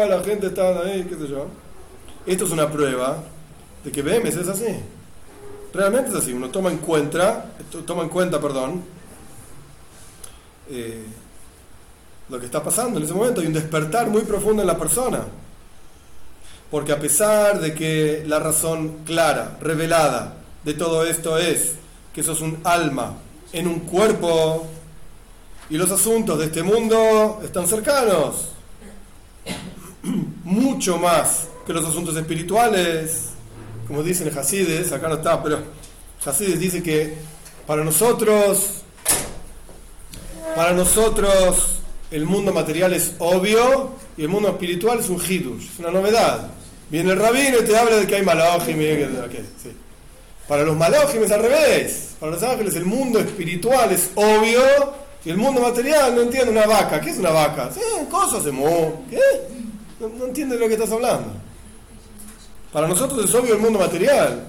la 0.09 0.21
gente 0.21 0.47
está 0.47 0.81
ahí, 0.81 1.05
qué 1.07 1.15
sé 1.15 1.29
yo. 1.29 1.47
Esto 2.25 2.43
es 2.43 2.51
una 2.51 2.69
prueba 2.69 3.23
de 3.85 3.91
que 3.91 4.01
BMS 4.01 4.35
es 4.35 4.49
así. 4.49 4.75
Realmente 5.73 6.09
es 6.09 6.15
así, 6.17 6.33
uno 6.33 6.49
toma 6.49 6.69
en 6.69 6.79
cuenta, 6.79 7.53
toma 7.85 8.03
en 8.03 8.09
cuenta, 8.09 8.41
perdón, 8.41 8.83
eh, 10.72 11.03
lo 12.30 12.39
que 12.39 12.45
está 12.45 12.63
pasando 12.63 12.97
en 12.97 13.05
ese 13.05 13.13
momento, 13.13 13.41
hay 13.41 13.47
un 13.47 13.53
despertar 13.53 14.09
muy 14.09 14.22
profundo 14.22 14.61
en 14.61 14.67
la 14.67 14.78
persona. 14.78 15.26
Porque 16.69 16.93
a 16.93 16.99
pesar 16.99 17.59
de 17.59 17.74
que 17.74 18.24
la 18.26 18.39
razón 18.39 18.99
clara, 19.05 19.57
revelada 19.59 20.38
de 20.63 20.74
todo 20.74 21.05
esto 21.05 21.38
es 21.38 21.74
que 22.13 22.24
sos 22.24 22.41
un 22.41 22.59
alma 22.63 23.17
en 23.51 23.67
un 23.67 23.82
cuerpo 23.82 24.67
y 25.69 25.78
los 25.78 25.91
asuntos 25.91 26.39
de 26.39 26.45
este 26.45 26.63
mundo 26.63 27.41
están 27.43 27.67
cercanos, 27.67 28.53
mucho 30.43 30.97
más 30.97 31.47
que 31.65 31.74
los 31.74 31.86
asuntos 31.86 32.15
espirituales, 32.15 33.32
como 33.88 34.03
dicen 34.03 34.38
Hasides, 34.38 34.91
acá 34.93 35.09
no 35.09 35.15
está, 35.15 35.43
pero 35.43 35.59
Hasides 36.26 36.59
dice 36.59 36.82
que 36.82 37.15
para 37.67 37.84
nosotros, 37.84 38.80
para 40.55 40.73
nosotros 40.73 41.79
el 42.11 42.25
mundo 42.25 42.53
material 42.53 42.93
es 42.93 43.13
obvio 43.19 43.91
y 44.17 44.23
el 44.23 44.29
mundo 44.29 44.49
espiritual 44.49 44.99
es 44.99 45.09
un 45.09 45.21
hidush, 45.21 45.71
es 45.71 45.79
una 45.79 45.91
novedad. 45.91 46.47
Viene 46.89 47.11
el 47.11 47.19
rabino 47.19 47.59
y 47.59 47.63
te 47.63 47.77
habla 47.77 47.97
de 47.97 48.07
que 48.07 48.15
hay 48.15 48.23
malajim. 48.23 48.79
Para 50.47 50.63
los 50.63 50.75
malajim 50.75 51.23
al 51.23 51.41
revés. 51.41 52.15
Para 52.19 52.33
los 52.33 52.43
ángeles 52.43 52.75
el 52.75 52.85
mundo 52.85 53.19
espiritual 53.19 53.91
es 53.91 54.11
obvio 54.15 54.61
y 55.23 55.29
el 55.29 55.37
mundo 55.37 55.61
material 55.61 56.13
no 56.15 56.21
entiende 56.21 56.51
una 56.51 56.67
vaca. 56.67 56.99
¿Qué 56.99 57.11
es 57.11 57.17
una 57.17 57.31
vaca? 57.31 57.71
Sí, 57.73 57.79
cosas 58.09 58.43
de 58.43 58.51
mo. 58.51 59.05
¿Qué? 59.09 59.19
No, 59.99 60.09
no 60.09 60.25
entiende 60.25 60.55
de 60.55 60.61
lo 60.61 60.67
que 60.67 60.73
estás 60.73 60.91
hablando. 60.91 61.31
Para 62.73 62.87
nosotros 62.87 63.23
es 63.23 63.33
obvio 63.33 63.53
el 63.53 63.61
mundo 63.61 63.79
material. 63.79 64.47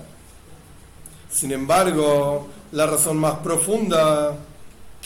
Sin 1.30 1.52
embargo, 1.52 2.48
la 2.72 2.86
razón 2.86 3.18
más 3.18 3.36
profunda, 3.36 4.36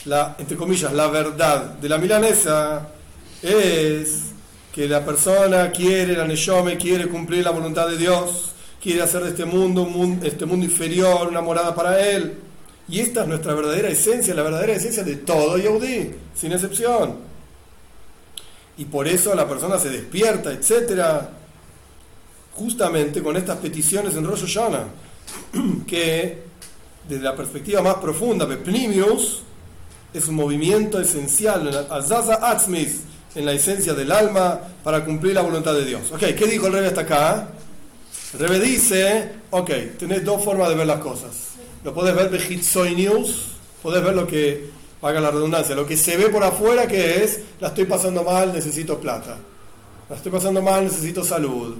la, 0.05 0.35
entre 0.37 0.55
comillas, 0.55 0.93
la 0.93 1.07
verdad 1.07 1.63
de 1.73 1.89
la 1.89 1.97
milanesa 1.97 2.89
es 3.41 4.21
que 4.71 4.87
la 4.87 5.03
persona 5.03 5.71
quiere, 5.71 6.15
la 6.15 6.25
Neshome 6.25 6.77
quiere 6.77 7.07
cumplir 7.07 7.43
la 7.43 7.51
voluntad 7.51 7.89
de 7.89 7.97
Dios, 7.97 8.51
quiere 8.81 9.01
hacer 9.01 9.23
de 9.23 9.29
este 9.29 9.45
mundo, 9.45 9.81
un 9.83 9.93
mundo, 9.93 10.25
este 10.25 10.45
mundo 10.45 10.65
inferior 10.65 11.27
una 11.27 11.41
morada 11.41 11.73
para 11.73 11.99
Él. 11.99 12.37
Y 12.89 12.99
esta 12.99 13.23
es 13.23 13.27
nuestra 13.27 13.53
verdadera 13.53 13.89
esencia, 13.89 14.33
la 14.33 14.43
verdadera 14.43 14.73
esencia 14.73 15.03
de 15.03 15.17
todo 15.17 15.57
Yehudi, 15.57 16.11
sin 16.33 16.51
excepción. 16.53 17.15
Y 18.77 18.85
por 18.85 19.07
eso 19.07 19.33
la 19.33 19.47
persona 19.47 19.79
se 19.79 19.89
despierta, 19.89 20.51
etcétera, 20.51 21.31
justamente 22.53 23.21
con 23.21 23.35
estas 23.35 23.57
peticiones 23.57 24.15
en 24.15 24.25
Rosh 24.25 24.41
Hashanah, 24.41 24.85
que 25.87 26.43
desde 27.09 27.23
la 27.23 27.35
perspectiva 27.35 27.81
más 27.81 27.95
profunda, 27.95 28.45
Beplimius, 28.45 29.41
es 30.13 30.27
un 30.27 30.35
movimiento 30.35 30.99
esencial, 30.99 31.69
en 33.35 33.45
la 33.45 33.51
esencia 33.53 33.93
del 33.93 34.11
alma 34.11 34.59
para 34.83 35.05
cumplir 35.05 35.35
la 35.35 35.41
voluntad 35.41 35.73
de 35.73 35.85
Dios. 35.85 36.11
Ok, 36.11 36.19
¿qué 36.19 36.47
dijo 36.47 36.67
el 36.67 36.73
rey 36.73 36.85
hasta 36.85 37.01
acá? 37.01 37.49
El 38.33 38.47
rey 38.47 38.59
dice, 38.59 39.31
ok, 39.51 39.69
tenés 39.99 40.25
dos 40.25 40.43
formas 40.43 40.69
de 40.69 40.75
ver 40.75 40.87
las 40.87 40.99
cosas. 40.99 41.31
Lo 41.83 41.93
podés 41.93 42.15
ver 42.15 42.31
de 42.31 42.39
Hitsoy 42.39 42.95
News, 42.95 43.49
podés 43.81 44.03
ver 44.03 44.15
lo 44.15 44.25
que, 44.25 44.69
paga 44.99 45.19
la 45.19 45.31
redundancia, 45.31 45.75
lo 45.75 45.85
que 45.85 45.97
se 45.97 46.17
ve 46.17 46.29
por 46.29 46.43
afuera 46.43 46.87
que 46.87 47.23
es, 47.23 47.41
la 47.59 47.69
estoy 47.69 47.85
pasando 47.85 48.23
mal, 48.23 48.53
necesito 48.53 48.99
plata. 48.99 49.37
La 50.09 50.15
estoy 50.15 50.31
pasando 50.31 50.61
mal, 50.61 50.85
necesito 50.85 51.23
salud. 51.23 51.75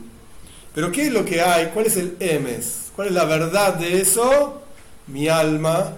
Pero 0.75 0.91
¿qué 0.91 1.07
es 1.07 1.11
lo 1.11 1.25
que 1.25 1.41
hay? 1.41 1.67
¿Cuál 1.73 1.87
es 1.87 1.97
el 1.97 2.17
emes? 2.19 2.91
¿Cuál 2.95 3.07
es 3.07 3.13
la 3.13 3.25
verdad 3.25 3.73
de 3.75 4.01
eso? 4.01 4.61
Mi 5.07 5.27
alma 5.27 5.93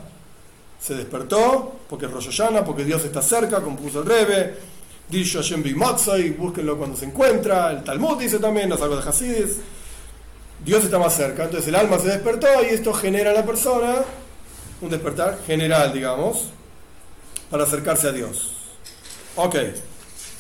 se 0.80 0.96
despertó 0.96 1.80
porque 1.90 2.06
es 2.06 2.12
Rosh 2.12 2.42
porque 2.66 2.86
Dios 2.86 3.04
está 3.04 3.22
cerca, 3.22 3.62
como 3.62 3.78
puso 3.78 4.00
el 4.02 4.06
Rebe 4.06 4.70
Dicho 5.10 5.40
Hashem 5.40 5.64
y 5.66 6.30
búsquenlo 6.30 6.78
cuando 6.78 6.96
se 6.96 7.06
encuentra. 7.06 7.72
El 7.72 7.84
Talmud 7.84 8.20
dice 8.20 8.38
también, 8.38 8.70
los 8.70 8.80
algo 8.80 8.96
de 8.96 9.10
Hasidis. 9.10 9.58
Dios 10.64 10.84
está 10.84 11.00
más 11.00 11.16
cerca. 11.16 11.46
Entonces 11.46 11.68
el 11.68 11.76
alma 11.76 11.98
se 11.98 12.10
despertó 12.10 12.48
y 12.62 12.68
esto 12.68 12.94
genera 12.94 13.32
a 13.32 13.34
la 13.34 13.44
persona 13.44 14.04
un 14.82 14.90
despertar 14.90 15.40
general, 15.48 15.92
digamos, 15.92 16.50
para 17.50 17.64
acercarse 17.64 18.08
a 18.08 18.12
Dios. 18.12 18.56
Ok, 19.36 19.56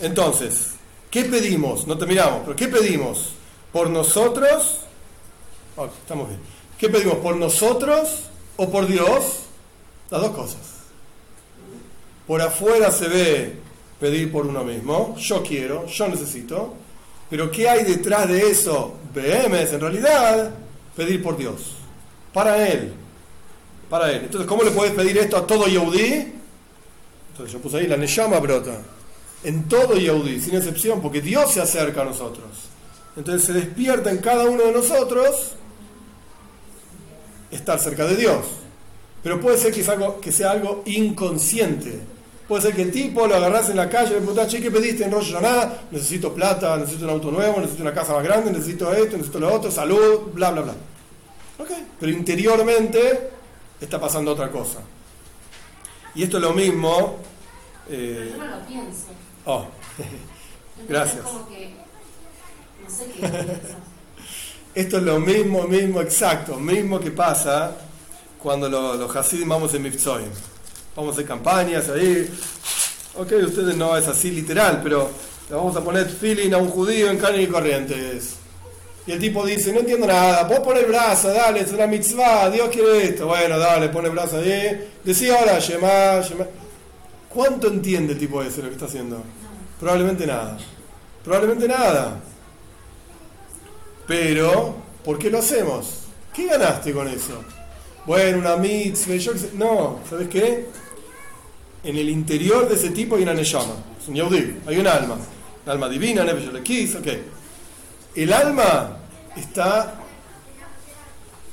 entonces, 0.01 0.73
¿qué 1.09 1.23
pedimos? 1.23 1.87
No 1.87 1.97
terminamos, 1.97 2.41
pero 2.43 2.55
¿qué 2.55 2.67
pedimos? 2.67 3.33
¿Por 3.71 3.89
nosotros? 3.89 4.81
Estamos. 6.01 6.29
¿Qué 6.77 6.89
pedimos? 6.89 7.15
¿Por 7.17 7.37
nosotros 7.37 8.25
o 8.55 8.69
por 8.69 8.85
Dios? 8.85 9.48
Las 10.11 10.21
dos 10.21 10.31
cosas. 10.31 10.61
Por 12.25 12.41
afuera 12.41 12.91
se 12.91 13.07
ve 13.07 13.55
pedir 13.99 14.31
por 14.31 14.45
uno 14.47 14.63
mismo, 14.63 15.15
yo 15.17 15.43
quiero, 15.43 15.85
yo 15.87 16.07
necesito, 16.07 16.73
pero 17.29 17.51
¿qué 17.51 17.67
hay 17.69 17.83
detrás 17.83 18.27
de 18.27 18.49
eso? 18.49 18.95
BMS, 19.13 19.73
en 19.73 19.81
realidad, 19.81 20.51
pedir 20.95 21.21
por 21.21 21.37
Dios, 21.37 21.75
para 22.33 22.67
Él, 22.67 22.93
para 23.89 24.11
Él. 24.11 24.21
Entonces, 24.23 24.47
¿cómo 24.47 24.63
le 24.63 24.71
puedes 24.71 24.93
pedir 24.93 25.17
esto 25.17 25.37
a 25.37 25.45
todo 25.45 25.65
Yehudi? 25.67 26.33
Entonces 27.31 27.53
yo 27.53 27.59
puse 27.59 27.77
ahí, 27.77 27.87
la 27.87 27.97
Neyama 27.97 28.39
brota, 28.39 28.81
en 29.43 29.67
todo 29.67 29.95
Yehudi, 29.95 30.39
sin 30.39 30.55
excepción, 30.55 31.01
porque 31.01 31.21
Dios 31.21 31.51
se 31.51 31.61
acerca 31.61 32.01
a 32.01 32.05
nosotros. 32.05 32.47
Entonces 33.15 33.43
se 33.45 33.53
despierta 33.53 34.11
en 34.11 34.19
cada 34.19 34.45
uno 34.45 34.63
de 34.63 34.71
nosotros 34.71 35.55
estar 37.51 37.79
cerca 37.79 38.05
de 38.05 38.15
Dios. 38.15 38.45
Pero 39.23 39.39
puede 39.39 39.57
ser 39.57 39.73
que, 39.73 39.83
algo, 39.89 40.19
que 40.19 40.31
sea 40.31 40.51
algo 40.51 40.83
inconsciente 40.85 41.99
Puede 42.49 42.63
ser 42.63 42.75
que 42.75 42.81
el 42.81 42.91
tipo 42.91 43.27
lo 43.27 43.35
agarras 43.35 43.69
en 43.69 43.77
la 43.77 43.87
calle 43.87 44.09
y 44.09 44.13
le 44.13 44.17
preguntas, 44.21 44.47
che, 44.47 44.59
¿qué 44.59 44.71
pediste 44.71 45.03
en 45.03 45.11
Rosh 45.11 45.33
nada 45.33 45.83
Necesito 45.91 46.33
plata, 46.33 46.75
necesito 46.77 47.03
un 47.03 47.11
auto 47.11 47.29
nuevo, 47.29 47.57
necesito 47.59 47.83
una 47.83 47.93
casa 47.93 48.13
más 48.13 48.23
grande, 48.23 48.51
necesito 48.51 48.91
esto, 48.91 49.17
necesito 49.17 49.39
lo 49.39 49.53
otro, 49.53 49.69
salud, 49.69 50.31
bla, 50.33 50.49
bla, 50.49 50.61
bla. 50.63 50.73
Ok, 51.59 51.69
pero 51.99 52.11
interiormente 52.11 53.29
está 53.79 54.01
pasando 54.01 54.31
otra 54.31 54.49
cosa. 54.49 54.79
Y 56.15 56.23
esto 56.23 56.37
es 56.37 56.43
lo 56.43 56.53
mismo. 56.53 57.17
Eh, 57.87 58.31
yo 58.31 58.43
no 58.43 58.47
lo 58.47 58.65
pienso. 58.65 59.05
Oh, 59.45 59.65
gracias. 60.89 61.19
Es 61.19 61.23
como 61.23 61.47
que, 61.49 61.73
no 62.83 62.89
sé 62.89 63.05
qué 63.11 64.81
Esto 64.81 64.97
es 64.97 65.03
lo 65.03 65.19
mismo, 65.19 65.67
mismo, 65.67 66.01
exacto, 66.01 66.55
mismo 66.55 66.99
que 66.99 67.11
pasa 67.11 67.75
cuando 68.41 68.69
lo- 68.69 68.95
los 68.95 69.15
Hasidim 69.15 69.49
vamos 69.49 69.73
en 69.73 69.83
Mifzoim. 69.83 70.27
Vamos 70.95 71.11
a 71.11 71.13
hacer 71.13 71.25
campañas 71.25 71.89
ahí. 71.89 72.29
Ok, 73.15 73.31
ustedes 73.45 73.75
no 73.75 73.95
es 73.97 74.07
así 74.07 74.31
literal, 74.31 74.79
pero 74.83 75.09
le 75.49 75.55
vamos 75.55 75.75
a 75.75 75.81
poner 75.83 76.07
feeling 76.09 76.53
a 76.53 76.57
un 76.57 76.69
judío 76.69 77.09
en 77.09 77.17
carne 77.17 77.41
y 77.43 77.47
corrientes. 77.47 78.35
Y 79.07 79.11
el 79.13 79.19
tipo 79.19 79.45
dice, 79.45 79.73
no 79.73 79.79
entiendo 79.79 80.05
nada, 80.05 80.43
vos 80.43 80.59
pon 80.59 80.77
el 80.77 80.85
brazo, 80.85 81.29
dale, 81.33 81.61
es 81.61 81.71
una 81.71 81.87
mitzvah, 81.87 82.49
Dios 82.49 82.69
quiere 82.69 83.05
esto. 83.05 83.25
Bueno, 83.27 83.57
dale, 83.57 83.89
pon 83.89 84.05
el 84.05 84.11
brazo 84.11 84.37
ahí. 84.37 84.89
Decí 85.03 85.29
ahora, 85.29 85.57
Shema, 85.59 86.21
Shema. 86.21 86.45
¿Cuánto 87.29 87.67
entiende 87.67 88.13
el 88.13 88.19
tipo 88.19 88.41
ese 88.43 88.61
lo 88.61 88.67
que 88.67 88.73
está 88.75 88.85
haciendo? 88.85 89.21
Probablemente 89.79 90.27
nada. 90.27 90.57
Probablemente 91.23 91.67
nada. 91.67 92.19
Pero, 94.07 94.75
¿por 95.03 95.17
qué 95.19 95.29
lo 95.29 95.39
hacemos? 95.39 96.01
¿Qué 96.33 96.45
ganaste 96.47 96.93
con 96.93 97.07
eso? 97.07 97.43
Bueno, 98.09 98.39
una 98.39 98.55
mitzvah, 98.55 99.17
yo 99.17 99.37
sé. 99.37 99.51
No, 99.53 99.99
¿sabes 100.09 100.27
qué? 100.29 100.65
En 101.83 101.95
el 101.95 102.09
interior 102.09 102.67
de 102.67 102.73
ese 102.73 102.89
tipo 102.89 103.15
hay 103.15 103.21
una 103.21 103.35
neshama, 103.35 103.75
es 104.01 104.07
un 104.07 104.15
hay 104.65 104.77
un 104.79 104.87
alma. 104.87 105.13
Un 105.63 105.71
alma 105.71 105.87
divina, 105.87 106.23
Elekis, 106.23 106.95
ok. 106.95 107.07
El 108.15 108.33
alma 108.33 108.97
está 109.37 109.93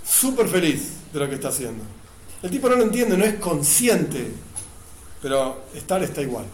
súper 0.02 0.48
feliz 0.48 0.92
de 1.12 1.18
lo 1.20 1.28
que 1.28 1.34
está 1.34 1.48
haciendo. 1.48 1.84
El 2.42 2.50
tipo 2.50 2.70
no 2.70 2.76
lo 2.76 2.84
entiende, 2.84 3.18
no 3.18 3.26
es 3.26 3.34
consciente, 3.34 4.26
pero 5.20 5.64
estar 5.74 6.02
está 6.02 6.22
igual. 6.22 6.46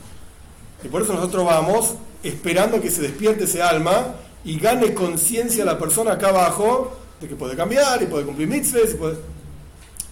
Y 0.83 0.89
por 0.89 1.03
eso 1.03 1.13
nosotros 1.13 1.45
vamos 1.45 1.95
esperando 2.25 2.81
que 2.81 2.91
se 2.91 3.03
despierte 3.03 3.45
ese 3.45 3.63
alma 3.63 4.17
y 4.45 4.59
gane 4.59 4.95
conciencia 4.95 5.65
la 5.65 5.79
persona 5.79 6.15
acá 6.15 6.31
abajo 6.31 6.91
de 7.21 7.29
que 7.29 7.37
puede 7.37 7.55
cambiar 7.55 8.03
y 8.03 8.07
puede 8.07 8.25
cumplir 8.25 8.49
mitzvahs. 8.49 8.95
y 8.95 8.97
puede- 8.97 9.42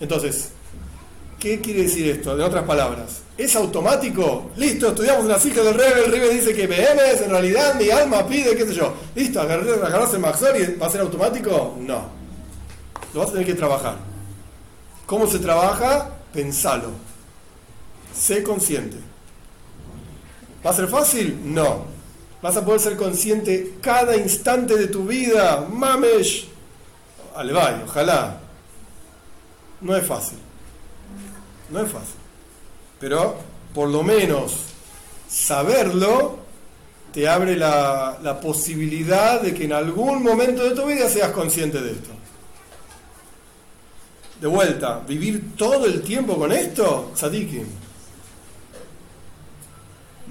Entonces, 0.01 0.49
¿qué 1.39 1.61
quiere 1.61 1.83
decir 1.83 2.09
esto? 2.09 2.35
En 2.35 2.41
otras 2.43 2.65
palabras, 2.65 3.21
¿es 3.37 3.55
automático? 3.57 4.51
Listo, 4.57 4.89
estudiamos 4.89 5.23
en 5.23 5.29
la 5.29 5.37
hija 5.39 5.63
del 5.63 5.75
Rebe, 5.75 6.05
el 6.07 6.11
Rebe 6.13 6.31
dice 6.35 6.55
que 6.55 6.67
BM 6.67 7.01
en 7.25 7.31
realidad 7.31 7.75
mi 7.77 7.91
alma 7.91 8.27
pide, 8.27 8.57
qué 8.57 8.67
sé 8.67 8.75
yo. 8.75 8.95
Listo, 9.15 9.41
agarrar- 9.41 9.85
agarrarse 9.85 10.17
el 10.17 10.23
Maxor 10.23 10.57
y 10.59 10.75
va 10.77 10.87
a 10.87 10.91
ser 10.91 11.01
automático? 11.03 11.77
No. 11.81 12.09
Lo 13.13 13.21
vas 13.21 13.29
a 13.29 13.33
tener 13.33 13.47
que 13.47 13.55
trabajar. 13.55 13.97
¿Cómo 15.07 15.27
se 15.27 15.39
trabaja? 15.39 16.11
Pensalo. 16.33 16.91
Sé 18.15 18.43
consciente. 18.43 18.97
¿Va 20.65 20.71
a 20.71 20.75
ser 20.75 20.89
fácil? 20.89 21.41
No. 21.45 21.87
Vas 22.43 22.57
a 22.57 22.65
poder 22.65 22.81
ser 22.81 22.97
consciente 22.97 23.75
cada 23.81 24.17
instante 24.17 24.77
de 24.77 24.87
tu 24.87 25.05
vida. 25.05 25.67
Mamesh. 25.71 26.49
Alevay, 27.35 27.83
ojalá. 27.85 28.39
No 29.81 29.97
es 29.97 30.07
fácil. 30.07 30.39
No 31.71 31.81
es 31.81 31.91
fácil. 31.91 32.15
Pero 32.99 33.37
por 33.75 33.89
lo 33.89 34.03
menos 34.03 34.57
saberlo 35.29 36.39
te 37.13 37.29
abre 37.29 37.57
la, 37.57 38.19
la 38.23 38.41
posibilidad 38.41 39.41
de 39.41 39.55
que 39.55 39.65
en 39.65 39.73
algún 39.73 40.23
momento 40.23 40.63
de 40.65 40.75
tu 40.75 40.87
vida 40.87 41.09
seas 41.09 41.33
consciente 41.33 41.81
de 41.81 41.93
esto. 41.93 42.11
De 44.41 44.47
vuelta, 44.47 45.01
vivir 45.07 45.55
todo 45.57 45.87
el 45.87 46.03
tiempo 46.03 46.37
con 46.39 46.51
esto, 46.53 47.13
tzadikim. 47.15 47.67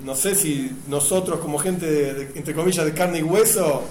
No 0.04 0.16
sé 0.16 0.34
si 0.36 0.72
nosotros 0.88 1.39
como 1.39 1.60
gente, 1.60 1.86
de- 1.86 2.32
entre 2.38 2.56
comillas, 2.56 2.86
de 2.86 2.93
carne 2.93 3.20
y 3.20 3.24
hueso, 3.24 3.84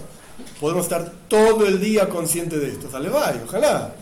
podemos 0.61 0.85
estar 0.85 1.13
todo 1.29 1.67
el 1.67 1.79
día 1.81 2.09
conscientes 2.09 2.61
de 2.61 2.69
esto. 2.69 2.91
Sale, 2.91 3.09
vaya, 3.11 3.43
ojalá. 3.47 3.95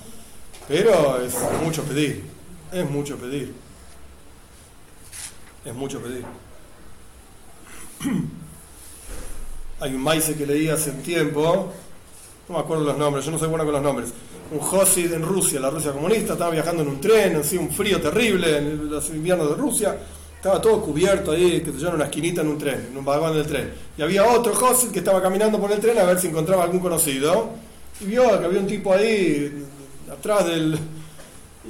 Pero 0.69 1.21
es 1.23 1.35
mucho 1.62 1.83
pedir. 1.85 2.25
Es 2.73 2.91
mucho 2.91 3.17
pedir. 3.17 3.55
Es 5.64 5.75
mucho 5.75 6.01
pedir. 6.01 6.25
Hay 9.81 9.95
un 9.95 10.03
maíz 10.03 10.25
que 10.25 10.47
leí 10.47 10.69
hace 10.69 10.91
un 10.91 11.03
tiempo, 11.03 11.73
no 12.49 12.55
me 12.55 12.61
acuerdo 12.61 12.85
los 12.85 12.97
nombres, 12.97 13.25
yo 13.25 13.31
no 13.31 13.39
soy 13.39 13.49
bueno 13.49 13.64
con 13.64 13.75
los 13.75 13.83
nombres. 13.83 14.11
Un 14.51 14.59
Josid 14.59 15.12
en 15.12 15.23
Rusia, 15.23 15.61
la 15.61 15.71
Rusia 15.71 15.93
comunista, 15.93 16.33
estaba 16.33 16.51
viajando 16.51 16.83
en 16.83 16.89
un 16.89 17.01
tren, 17.01 17.37
así 17.37 17.59
un 17.59 17.71
frío 17.71 18.01
terrible 18.01 18.57
en 18.57 18.91
los 18.91 19.11
inviernos 19.11 19.51
de 19.51 19.57
Rusia, 19.57 19.97
estaba 20.35 20.62
todo 20.62 20.81
cubierto 20.81 21.33
ahí, 21.33 21.61
que 21.61 21.73
se 21.73 21.87
en 21.87 21.95
una 21.95 22.05
esquinita 22.05 22.41
en 22.41 22.49
un 22.49 22.57
tren, 22.57 22.87
en 22.91 22.97
un 22.97 23.05
vagón 23.05 23.35
del 23.35 23.47
tren. 23.47 23.71
Y 23.99 24.03
había 24.03 24.25
otro 24.25 24.55
Josid 24.55 24.91
que 24.91 25.01
estaba 25.01 25.21
caminando 25.21 25.61
por 25.61 25.71
el 25.71 25.79
tren 25.79 25.99
a 25.99 26.05
ver 26.05 26.19
si 26.19 26.29
encontraba 26.29 26.64
algún 26.64 26.81
conocido, 26.81 27.51
y 28.01 28.05
vio 28.07 28.39
que 28.39 28.45
había 28.47 28.61
un 28.61 28.67
tipo 28.67 28.95
ahí 28.95 29.67
atrás 30.11 30.47
del, 30.47 30.79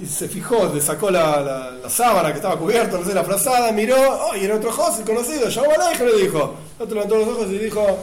y 0.01 0.07
se 0.07 0.29
fijó, 0.29 0.73
le 0.75 0.81
sacó 0.81 1.11
la, 1.11 1.41
la- 1.83 1.91
sábana 1.91 2.31
que 2.31 2.37
estaba 2.37 2.59
cubierta, 2.59 2.99
no 2.99 3.05
sé, 3.07 3.15
la 3.15 3.25
frazada, 3.25 3.73
miró, 3.73 3.97
oh, 3.97 4.37
y 4.37 4.45
era 4.45 4.57
otro 4.57 4.71
José 4.73 5.03
conocido, 5.05 5.49
llamó 5.49 5.71
a 5.73 5.79
la 5.79 5.93
le 6.05 6.17
dijo. 6.23 6.55
El 6.79 6.85
otro 6.85 6.95
levantó 6.97 7.17
los 7.17 7.29
ojos 7.29 7.47
y 7.51 7.59
dijo, 7.59 7.99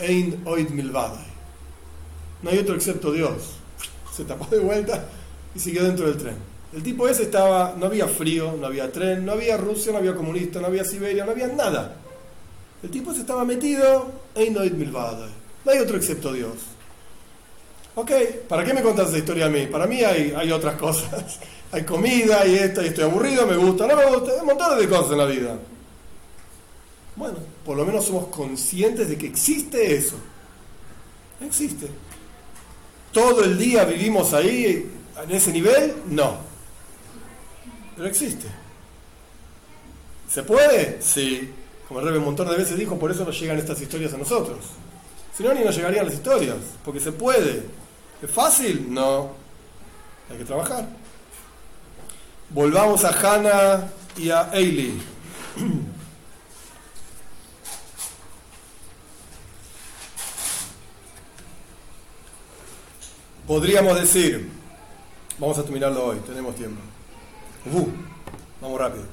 Ein 0.00 0.42
oid 0.44 0.68
milvadai. 0.70 1.26
No 2.42 2.50
hay 2.50 2.58
otro 2.58 2.74
excepto 2.74 3.12
Dios. 3.12 3.32
Se 4.14 4.24
tapó 4.24 4.46
de 4.46 4.58
vuelta 4.58 5.04
y 5.54 5.58
siguió 5.60 5.84
dentro 5.84 6.06
del 6.06 6.16
tren. 6.18 6.36
El 6.74 6.82
tipo 6.82 7.06
ese 7.06 7.22
estaba, 7.24 7.74
no 7.78 7.86
había 7.86 8.08
frío, 8.08 8.54
no 8.58 8.66
había 8.66 8.90
tren, 8.90 9.24
no 9.24 9.32
había 9.32 9.56
Rusia, 9.56 9.92
no 9.92 9.98
había 9.98 10.14
comunista, 10.14 10.60
no 10.60 10.66
había 10.66 10.84
Siberia, 10.84 11.24
no 11.24 11.30
había 11.30 11.46
nada. 11.48 11.96
El 12.82 12.90
tipo 12.90 13.14
se 13.14 13.20
estaba 13.20 13.44
metido, 13.44 14.10
Ein 14.34 14.56
oid 14.58 14.72
milvadai. 14.72 15.30
No 15.64 15.70
hay 15.72 15.78
otro 15.78 15.96
excepto 15.96 16.32
Dios. 16.32 16.52
Ok, 17.94 18.10
¿para 18.48 18.64
qué 18.64 18.72
me 18.72 18.82
contas 18.82 19.08
esa 19.08 19.18
historia 19.18 19.46
a 19.46 19.50
mí? 19.50 19.66
Para 19.66 19.86
mí 19.86 20.02
hay, 20.02 20.32
hay 20.36 20.50
otras 20.50 20.76
cosas. 20.76 21.38
Hay 21.72 21.84
comida 21.84 22.44
y 22.44 22.56
esto, 22.56 22.82
y 22.82 22.88
estoy 22.88 23.04
aburrido, 23.04 23.46
me 23.46 23.56
gusta, 23.56 23.86
no 23.86 23.96
me 23.96 24.04
gusta, 24.04 24.32
hay 24.38 24.44
montón 24.44 24.78
de 24.78 24.86
cosas 24.86 25.12
en 25.12 25.16
la 25.16 25.24
vida. 25.24 25.58
Bueno, 27.16 27.38
por 27.64 27.78
lo 27.78 27.86
menos 27.86 28.04
somos 28.04 28.26
conscientes 28.26 29.08
de 29.08 29.16
que 29.16 29.28
existe 29.28 29.96
eso. 29.96 30.16
Existe. 31.40 31.88
¿Todo 33.10 33.44
el 33.44 33.56
día 33.56 33.86
vivimos 33.86 34.34
ahí, 34.34 34.90
en 35.22 35.30
ese 35.30 35.50
nivel? 35.50 35.94
No. 36.10 36.36
Pero 37.96 38.06
existe. 38.06 38.48
¿Se 40.28 40.42
puede? 40.42 41.00
Sí. 41.00 41.50
Como 41.88 42.00
el 42.00 42.06
Rebe 42.06 42.18
un 42.18 42.24
montón 42.24 42.48
de 42.48 42.56
veces 42.56 42.78
dijo, 42.78 42.98
por 42.98 43.10
eso 43.10 43.24
nos 43.24 43.38
llegan 43.38 43.58
estas 43.58 43.80
historias 43.80 44.14
a 44.14 44.18
nosotros. 44.18 44.58
Si 45.36 45.42
no, 45.42 45.54
ni 45.54 45.64
nos 45.64 45.74
llegarían 45.74 46.04
las 46.04 46.14
historias, 46.14 46.58
porque 46.84 47.00
se 47.00 47.12
puede. 47.12 47.64
¿Es 48.20 48.30
fácil? 48.30 48.92
No. 48.92 49.30
Hay 50.30 50.36
que 50.38 50.44
trabajar. 50.44 50.86
Volvamos 52.50 53.04
a 53.04 53.10
Hannah 53.10 53.90
y 54.16 54.30
a 54.30 54.50
Eili. 54.52 55.00
Podríamos 63.46 64.00
decir, 64.00 64.48
vamos 65.38 65.58
a 65.58 65.62
terminarlo 65.62 66.06
hoy, 66.06 66.18
tenemos 66.26 66.54
tiempo. 66.54 66.80
Uh, 67.72 67.88
vamos 68.60 68.78
rápido. 68.78 69.04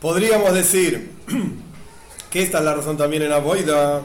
Podríamos 0.00 0.52
decir 0.52 1.12
que 2.30 2.42
esta 2.42 2.58
es 2.58 2.64
la 2.64 2.74
razón 2.74 2.96
también 2.96 3.22
en 3.22 3.32
Aboida, 3.32 4.02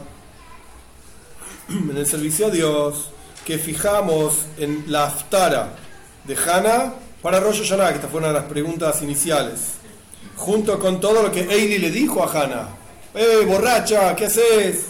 en 1.90 1.96
el 1.96 2.06
servicio 2.06 2.46
a 2.46 2.50
Dios, 2.50 3.10
que 3.44 3.58
fijamos 3.58 4.34
en 4.58 4.84
la 4.88 5.06
aftara 5.06 5.74
de 6.24 6.36
Hannah 6.36 6.94
para 7.20 7.40
Rosh 7.40 7.62
Hashanah, 7.62 7.90
que 7.90 7.94
esta 7.96 8.08
fue 8.08 8.18
una 8.18 8.28
de 8.28 8.34
las 8.34 8.44
preguntas 8.44 9.02
iniciales, 9.02 9.60
junto 10.36 10.78
con 10.78 11.00
todo 11.00 11.22
lo 11.22 11.30
que 11.30 11.42
Eili 11.42 11.78
le 11.78 11.90
dijo 11.90 12.22
a 12.22 12.30
Hannah. 12.30 12.68
¡Eh, 13.14 13.44
borracha! 13.46 14.14
¿Qué 14.16 14.26
haces? 14.26 14.86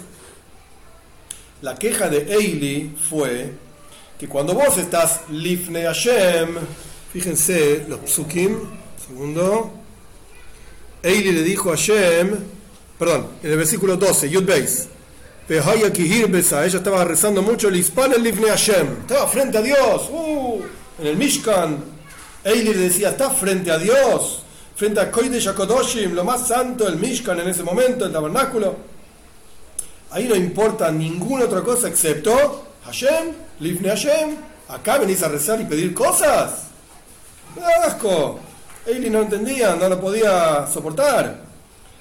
La 1.60 1.74
queja 1.74 2.08
de 2.08 2.32
Eili 2.32 2.94
fue 3.08 3.52
que 4.18 4.28
cuando 4.28 4.54
vos 4.54 4.78
estás 4.78 5.20
Lifne 5.30 5.84
Hashem, 5.84 6.56
fíjense 7.12 7.84
los 7.88 8.00
psukim, 8.00 8.56
segundo, 9.06 9.72
Eili 11.02 11.32
le 11.32 11.42
dijo 11.42 11.70
a 11.70 11.76
Hashem, 11.76 12.36
perdón, 12.98 13.28
en 13.42 13.50
el 13.50 13.56
versículo 13.56 13.96
12, 13.96 14.30
Yud 14.30 14.44
Beis, 14.44 14.88
ella 15.48 16.78
estaba 16.78 17.04
rezando 17.04 17.42
mucho 17.42 17.68
el 17.68 17.76
el 17.76 18.22
Lifne 18.22 18.48
Hashem, 18.48 19.00
estaba 19.00 19.26
frente 19.26 19.58
a 19.58 19.62
Dios, 19.62 20.08
uh, 20.10 20.62
en 21.00 21.06
el 21.06 21.16
Mishkan, 21.16 21.78
Eili 22.44 22.74
le 22.74 22.80
decía, 22.80 23.10
está 23.10 23.30
frente 23.30 23.70
a 23.70 23.78
Dios, 23.78 24.42
frente 24.76 25.00
a 25.00 25.10
Kodesh 25.10 25.48
HaKodoshim, 25.48 26.14
lo 26.14 26.24
más 26.24 26.48
santo, 26.48 26.86
el 26.88 26.96
Mishkan 26.96 27.38
en 27.40 27.48
ese 27.48 27.62
momento, 27.62 28.06
el 28.06 28.12
tabernáculo. 28.12 28.76
Ahí 30.10 30.28
no 30.28 30.36
importa 30.36 30.90
ninguna 30.90 31.46
otra 31.46 31.62
cosa 31.62 31.88
excepto 31.88 32.66
Hashem, 32.84 33.32
Lifne 33.60 33.88
Hashem. 33.88 34.36
Acá 34.68 34.98
venís 34.98 35.22
a 35.22 35.28
rezar 35.28 35.60
y 35.60 35.64
pedir 35.64 35.94
cosas. 35.94 36.64
Asco. 37.84 38.40
Eli 38.86 39.10
no 39.10 39.22
entendía, 39.22 39.76
no 39.76 39.88
lo 39.88 40.00
podía 40.00 40.66
soportar. 40.66 41.36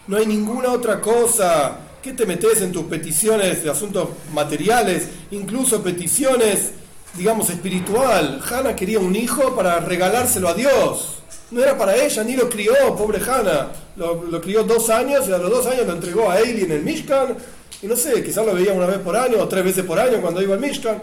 No 0.07 0.17
hay 0.17 0.25
ninguna 0.25 0.71
otra 0.71 0.99
cosa. 0.99 1.77
¿Qué 2.01 2.13
te 2.13 2.25
metes 2.25 2.61
en 2.61 2.71
tus 2.71 2.85
peticiones 2.85 3.63
de 3.63 3.69
asuntos 3.69 4.09
materiales? 4.33 5.07
Incluso 5.31 5.83
peticiones 5.83 6.71
digamos, 7.13 7.49
espiritual. 7.49 8.41
Hannah 8.49 8.75
quería 8.75 8.99
un 8.99 9.15
hijo 9.15 9.55
para 9.55 9.79
regalárselo 9.79 10.49
a 10.49 10.53
Dios. 10.53 11.17
No 11.51 11.61
era 11.61 11.77
para 11.77 11.95
ella, 11.95 12.23
ni 12.23 12.35
lo 12.35 12.49
crió, 12.49 12.73
pobre 12.95 13.19
Hannah. 13.19 13.71
Lo, 13.97 14.39
crió 14.39 14.63
dos 14.63 14.89
años 14.89 15.27
y 15.27 15.31
a 15.31 15.37
los 15.37 15.49
dos 15.49 15.67
años 15.67 15.85
lo 15.85 15.93
entregó 15.93 16.29
a 16.29 16.39
Eli 16.39 16.63
en 16.63 16.71
el 16.71 16.83
Mishkan. 16.83 17.35
Y 17.81 17.87
no 17.87 17.95
sé, 17.95 18.23
quizás 18.23 18.45
lo 18.45 18.53
veía 18.53 18.73
una 18.73 18.85
vez 18.85 18.99
por 18.99 19.15
año 19.15 19.37
o 19.39 19.47
tres 19.47 19.63
veces 19.63 19.83
por 19.83 19.99
año 19.99 20.21
cuando 20.21 20.41
iba 20.41 20.53
al 20.53 20.61
Mishkan. 20.61 21.01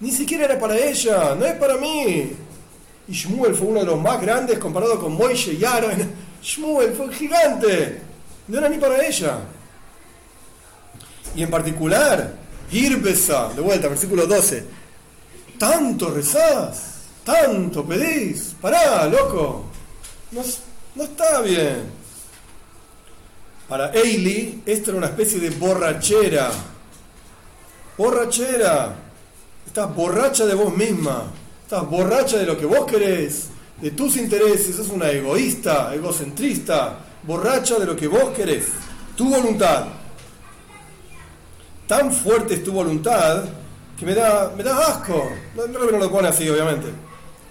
Ni 0.00 0.12
siquiera 0.12 0.44
era 0.44 0.58
para 0.58 0.76
ella, 0.76 1.34
no 1.34 1.44
es 1.44 1.54
para 1.54 1.76
mí. 1.76 2.32
Y 3.08 3.12
Shmuel 3.12 3.54
fue 3.54 3.66
uno 3.68 3.80
de 3.80 3.86
los 3.86 4.00
más 4.00 4.20
grandes 4.20 4.58
comparado 4.58 5.00
con 5.00 5.14
Moishe 5.14 5.54
y 5.54 5.64
Aaron. 5.64 5.96
Shmuel 6.42 6.92
fue 6.92 7.12
gigante. 7.12 8.00
No 8.46 8.58
era 8.58 8.68
ni 8.68 8.78
para 8.78 9.04
ella. 9.04 9.38
Y 11.34 11.42
en 11.42 11.50
particular, 11.50 12.34
Irbesa, 12.70 13.52
de 13.54 13.60
vuelta, 13.60 13.88
versículo 13.88 14.26
12. 14.26 14.64
Tanto 15.58 16.10
rezás, 16.10 17.02
tanto 17.24 17.84
pedís. 17.84 18.54
Pará, 18.60 19.06
loco. 19.06 19.66
No, 20.32 20.42
no 20.94 21.04
está 21.04 21.40
bien. 21.40 21.98
Para 23.68 23.92
Eili, 23.92 24.62
esto 24.64 24.90
era 24.90 24.98
una 24.98 25.08
especie 25.08 25.40
de 25.40 25.50
borrachera. 25.50 26.50
Borrachera. 27.96 28.94
Estás 29.66 29.94
borracha 29.94 30.46
de 30.46 30.54
vos 30.54 30.74
misma. 30.74 31.24
Estás 31.64 31.88
borracha 31.88 32.38
de 32.38 32.46
lo 32.46 32.56
que 32.56 32.64
vos 32.64 32.86
querés, 32.90 33.48
de 33.82 33.90
tus 33.90 34.16
intereses. 34.16 34.76
Sos 34.76 34.88
una 34.88 35.10
egoísta, 35.10 35.94
egocentrista. 35.94 36.98
Borracha 37.24 37.78
de 37.78 37.84
lo 37.84 37.94
que 37.94 38.06
vos 38.08 38.30
querés. 38.34 38.68
Tu 39.14 39.28
voluntad. 39.28 39.86
Tan 41.88 42.12
fuerte 42.12 42.54
es 42.54 42.62
tu 42.62 42.70
voluntad 42.70 43.44
que 43.98 44.04
me 44.04 44.14
da, 44.14 44.52
me 44.54 44.62
da 44.62 44.78
asco. 44.78 45.32
No, 45.56 45.66
lo 45.66 46.10
pone 46.10 46.28
así, 46.28 46.46
obviamente. 46.48 46.88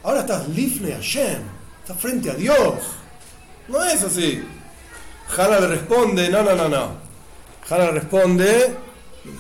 Ahora 0.04 0.22
estás 0.22 0.48
lifne 0.48 0.94
Hashem. 0.94 1.42
Estás 1.82 2.00
frente 2.00 2.30
a 2.30 2.36
Dios. 2.36 2.76
No 3.68 3.84
es 3.84 4.04
así. 4.04 4.48
Hannah 5.36 5.60
le 5.60 5.68
responde, 5.68 6.30
no, 6.30 6.44
no, 6.44 6.56
no, 6.56 6.70
no. 6.70 6.92
Hannah 7.68 7.86
le 7.86 7.92
responde, 7.92 8.76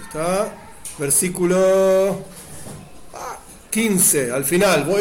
está, 0.04 0.52
versículo 0.98 2.24
15, 3.70 4.32
al 4.32 4.44
final. 4.44 4.88
Yo 4.88 4.98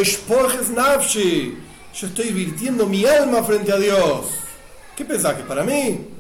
estoy 2.07 2.33
virtiendo 2.33 2.87
mi 2.87 3.07
alma 3.07 3.43
frente 3.43 3.73
a 3.73 3.77
Dios. 3.77 4.27
¿Qué 4.95 5.07
pensás 5.07 5.37
que 5.37 5.45
para 5.45 5.65
mí? 5.65 6.16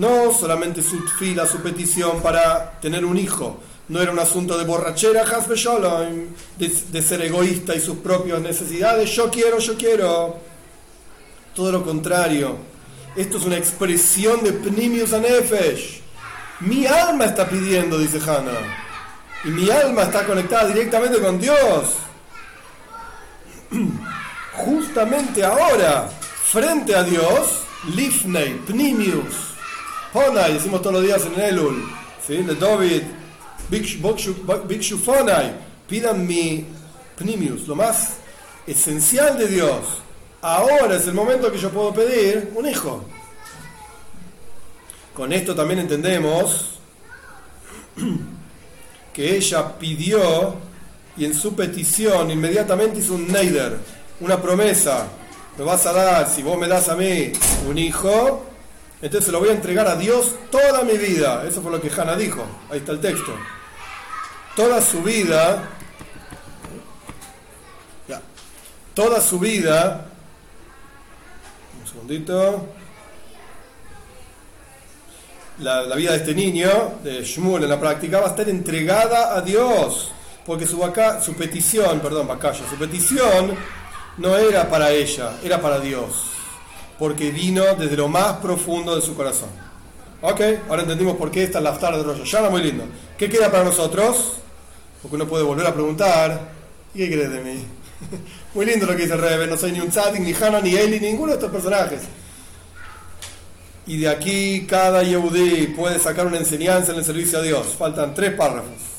No 0.00 0.32
solamente 0.32 0.82
su 0.82 0.98
fila, 1.18 1.46
su 1.46 1.58
petición 1.58 2.20
para 2.22 2.80
tener 2.80 3.04
un 3.04 3.18
hijo. 3.18 3.60
No 3.88 4.00
era 4.00 4.12
un 4.12 4.18
asunto 4.18 4.56
de 4.56 4.64
borrachera, 4.64 5.24
de, 6.58 6.68
de 6.68 7.02
ser 7.02 7.22
egoísta 7.22 7.74
y 7.74 7.80
sus 7.80 7.98
propias 7.98 8.40
necesidades. 8.40 9.10
Yo 9.10 9.30
quiero, 9.30 9.58
yo 9.58 9.76
quiero. 9.76 10.36
Todo 11.54 11.72
lo 11.72 11.84
contrario 11.84 12.70
esto 13.16 13.38
es 13.38 13.44
una 13.44 13.56
expresión 13.56 14.42
de 14.44 14.52
Pnimius 14.52 15.12
Anefesh. 15.12 16.00
Mi 16.60 16.86
alma 16.86 17.24
está 17.24 17.48
pidiendo, 17.48 17.98
dice 17.98 18.18
Hannah. 18.18 18.86
Y 19.44 19.48
mi 19.48 19.68
alma 19.70 20.02
está 20.02 20.24
conectada 20.24 20.68
directamente 20.68 21.18
con 21.18 21.40
Dios. 21.40 21.94
Justamente 24.52 25.44
ahora, 25.44 26.08
frente 26.44 26.94
a 26.94 27.02
Dios, 27.02 27.62
Lifnei, 27.94 28.60
Pnimius, 28.66 29.49
Ponai, 30.12 30.54
decimos 30.54 30.82
todos 30.82 30.94
los 30.94 31.04
días 31.04 31.24
en 31.26 31.40
Elul, 31.40 31.84
¿sí? 32.26 32.38
de 32.38 32.54
David, 32.56 33.02
Bikshu 33.68 34.98
Fonai, 34.98 35.54
pidan 35.88 36.26
mi 36.26 36.66
Pnimius, 37.16 37.68
lo 37.68 37.76
más 37.76 38.14
esencial 38.66 39.38
de 39.38 39.46
Dios 39.46 40.00
ahora 40.42 40.96
es 40.96 41.06
el 41.06 41.14
momento 41.14 41.50
que 41.52 41.58
yo 41.58 41.70
puedo 41.70 41.92
pedir 41.92 42.52
un 42.54 42.68
hijo. 42.68 43.04
Con 45.14 45.32
esto 45.32 45.54
también 45.54 45.80
entendemos 45.80 46.78
que 49.12 49.36
ella 49.36 49.78
pidió 49.78 50.54
y 51.16 51.24
en 51.24 51.34
su 51.34 51.54
petición 51.54 52.30
inmediatamente 52.30 53.00
hizo 53.00 53.14
un 53.14 53.28
neider, 53.28 53.78
una 54.20 54.40
promesa. 54.40 55.06
Me 55.58 55.64
vas 55.64 55.84
a 55.86 55.92
dar, 55.92 56.30
si 56.30 56.42
vos 56.42 56.56
me 56.58 56.68
das 56.68 56.88
a 56.88 56.96
mí 56.96 57.32
un 57.68 57.76
hijo, 57.76 58.49
entonces 59.02 59.26
se 59.26 59.32
lo 59.32 59.40
voy 59.40 59.48
a 59.48 59.52
entregar 59.52 59.86
a 59.86 59.96
Dios 59.96 60.34
toda 60.50 60.82
mi 60.82 60.96
vida. 60.98 61.44
Eso 61.46 61.62
fue 61.62 61.70
lo 61.70 61.80
que 61.80 61.90
Hannah 61.90 62.16
dijo. 62.16 62.44
Ahí 62.70 62.78
está 62.78 62.92
el 62.92 63.00
texto. 63.00 63.34
Toda 64.56 64.82
su 64.82 65.02
vida, 65.02 65.68
toda 68.94 69.20
su 69.20 69.38
vida 69.38 70.06
segundito. 71.90 72.66
La, 75.58 75.94
vida 75.94 76.12
de 76.12 76.16
este 76.16 76.34
niño, 76.34 76.94
de 77.02 77.22
Shmuel 77.22 77.64
en 77.64 77.70
la 77.70 77.78
práctica, 77.78 78.20
va 78.20 78.28
a 78.28 78.30
estar 78.30 78.48
entregada 78.48 79.36
a 79.36 79.42
Dios. 79.42 80.10
Porque 80.46 80.66
su, 80.66 80.80
petición, 81.36 82.00
perdón, 82.00 82.26
Bacaya, 82.26 82.60
su 82.68 82.76
petición 82.76 83.54
no 84.16 84.36
era 84.36 84.68
para 84.68 84.90
ella, 84.90 85.32
era 85.44 85.60
para 85.60 85.78
Dios. 85.78 86.30
Porque 87.00 87.32
vino 87.32 87.64
desde 87.76 87.96
lo 87.96 88.06
más 88.06 88.34
profundo 88.34 88.94
de 88.94 89.02
su 89.02 89.16
corazón. 89.16 89.48
Ok, 90.22 90.40
ahora 90.68 90.82
entendimos 90.82 91.16
por 91.16 91.30
qué 91.30 91.44
está 91.44 91.60
la 91.60 91.76
tarde 91.76 91.98
de 91.98 92.04
Rosh 92.04 92.18
Hashanah, 92.18 92.50
muy 92.50 92.62
lindo. 92.62 92.84
¿Qué 93.18 93.28
queda 93.28 93.50
para 93.50 93.64
nosotros? 93.64 94.34
Porque 95.00 95.16
uno 95.16 95.26
puede 95.26 95.42
volver 95.42 95.66
a 95.66 95.72
preguntar, 95.72 96.52
¿y 96.94 96.98
qué 96.98 97.10
crees 97.10 97.32
de 97.32 97.40
mí? 97.40 97.64
Muy 98.54 98.66
lindo 98.66 98.84
lo 98.84 98.96
que 98.96 99.02
dice 99.02 99.16
Rebe, 99.16 99.46
no 99.46 99.56
soy 99.56 99.72
ni 99.72 99.80
un 99.80 99.88
Tzadik, 99.88 100.20
ni 100.20 100.34
Hannah, 100.34 100.60
ni 100.60 100.74
Eli, 100.74 101.00
ninguno 101.00 101.32
de 101.32 101.38
estos 101.38 101.50
personajes. 101.50 102.02
Y 103.86 103.98
de 103.98 104.08
aquí 104.08 104.66
cada 104.68 105.02
Yehudi 105.02 105.68
puede 105.68 105.98
sacar 105.98 106.26
una 106.26 106.36
enseñanza 106.36 106.92
en 106.92 106.98
el 106.98 107.04
servicio 107.04 107.38
a 107.38 107.42
Dios. 107.42 107.74
Faltan 107.78 108.14
tres 108.14 108.34
párrafos. 108.34 108.89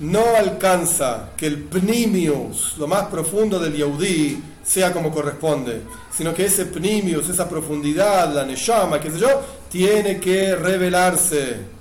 No 0.00 0.24
alcanza 0.36 1.30
que 1.36 1.46
el 1.46 1.64
pnimius, 1.64 2.76
lo 2.78 2.86
más 2.86 3.06
profundo 3.06 3.58
del 3.58 3.74
Yehudi, 3.74 4.40
sea 4.64 4.92
como 4.92 5.10
corresponde, 5.10 5.82
sino 6.16 6.32
que 6.34 6.44
ese 6.44 6.66
pnimius, 6.66 7.28
esa 7.28 7.48
profundidad, 7.48 8.32
la 8.32 8.44
neshama, 8.44 9.00
qué 9.00 9.10
sé 9.10 9.18
yo, 9.18 9.42
tiene 9.70 10.20
que 10.20 10.54
revelarse 10.54 11.78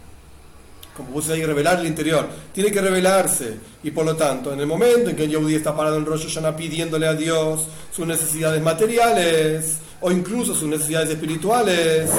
como 0.98 1.12
puse 1.12 1.34
ahí, 1.34 1.46
revelar 1.46 1.80
el 1.80 1.86
interior. 1.86 2.28
Tiene 2.52 2.72
que 2.72 2.82
revelarse. 2.82 3.60
Y 3.84 3.92
por 3.92 4.04
lo 4.04 4.16
tanto, 4.16 4.52
en 4.52 4.60
el 4.60 4.66
momento 4.66 5.12
en 5.12 5.16
que 5.16 5.26
el 5.26 5.30
Yehudi 5.30 5.54
está 5.54 5.78
parado 5.78 5.98
en 5.98 6.06
Rosh 6.06 6.24
Hashanah 6.24 6.56
pidiéndole 6.56 7.06
a 7.06 7.14
Dios 7.14 7.68
sus 7.96 8.08
necesidades 8.08 8.60
materiales 8.64 9.78
o 10.02 10.12
incluso 10.12 10.56
sus 10.56 10.68
necesidades 10.68 11.12
espirituales, 11.12 12.10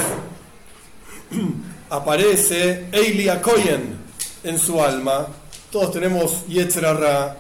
aparece 1.91 2.87
Eilia 2.93 3.43
Koyen 3.43 3.99
en 4.45 4.59
su 4.61 4.81
alma. 4.81 5.27
Todos 5.71 5.93
tenemos 5.93 6.47
Yetzerara, 6.47 7.37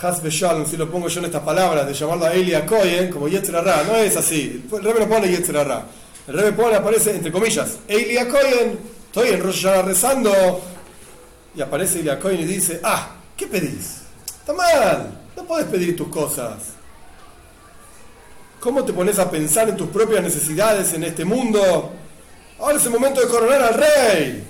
Hasbe 0.00 0.30
Shalom, 0.30 0.66
si 0.66 0.76
lo 0.76 0.90
pongo 0.90 1.08
yo 1.08 1.18
en 1.20 1.26
estas 1.26 1.42
palabras, 1.42 1.86
de 1.86 1.94
llamarlo 1.94 2.26
a 2.26 2.32
Eilia 2.32 2.64
Koyen 2.64 3.10
como 3.10 3.28
Yetzerara. 3.28 3.82
No 3.84 3.96
es 3.96 4.16
así. 4.16 4.64
El 4.72 4.84
Rebe 4.84 5.00
no 5.00 5.08
pone 5.08 5.28
Yetzerara. 5.28 5.84
El 6.26 6.34
Rebe 6.34 6.52
pone, 6.52 6.76
aparece 6.76 7.16
entre 7.16 7.32
comillas, 7.32 7.78
Eilia 7.88 8.28
Koyen 8.28 8.98
Estoy 9.08 9.30
en 9.30 9.42
Rosh 9.42 9.64
rezando 9.84 10.60
y 11.54 11.62
aparece 11.62 12.00
Iliacoin 12.00 12.40
y 12.40 12.44
dice, 12.44 12.78
ah, 12.84 13.16
¿qué 13.34 13.46
pedís? 13.46 14.02
Está 14.26 14.52
mal, 14.52 15.18
no 15.34 15.44
puedes 15.44 15.66
pedir 15.66 15.96
tus 15.96 16.08
cosas. 16.08 16.58
¿Cómo 18.60 18.84
te 18.84 18.92
pones 18.92 19.18
a 19.18 19.30
pensar 19.30 19.70
en 19.70 19.76
tus 19.76 19.88
propias 19.88 20.22
necesidades 20.22 20.92
en 20.92 21.04
este 21.04 21.24
mundo? 21.24 21.90
Ahora 22.60 22.76
es 22.76 22.84
el 22.84 22.92
momento 22.92 23.20
de 23.20 23.28
coronar 23.28 23.62
al 23.62 23.74
rey. 23.74 24.44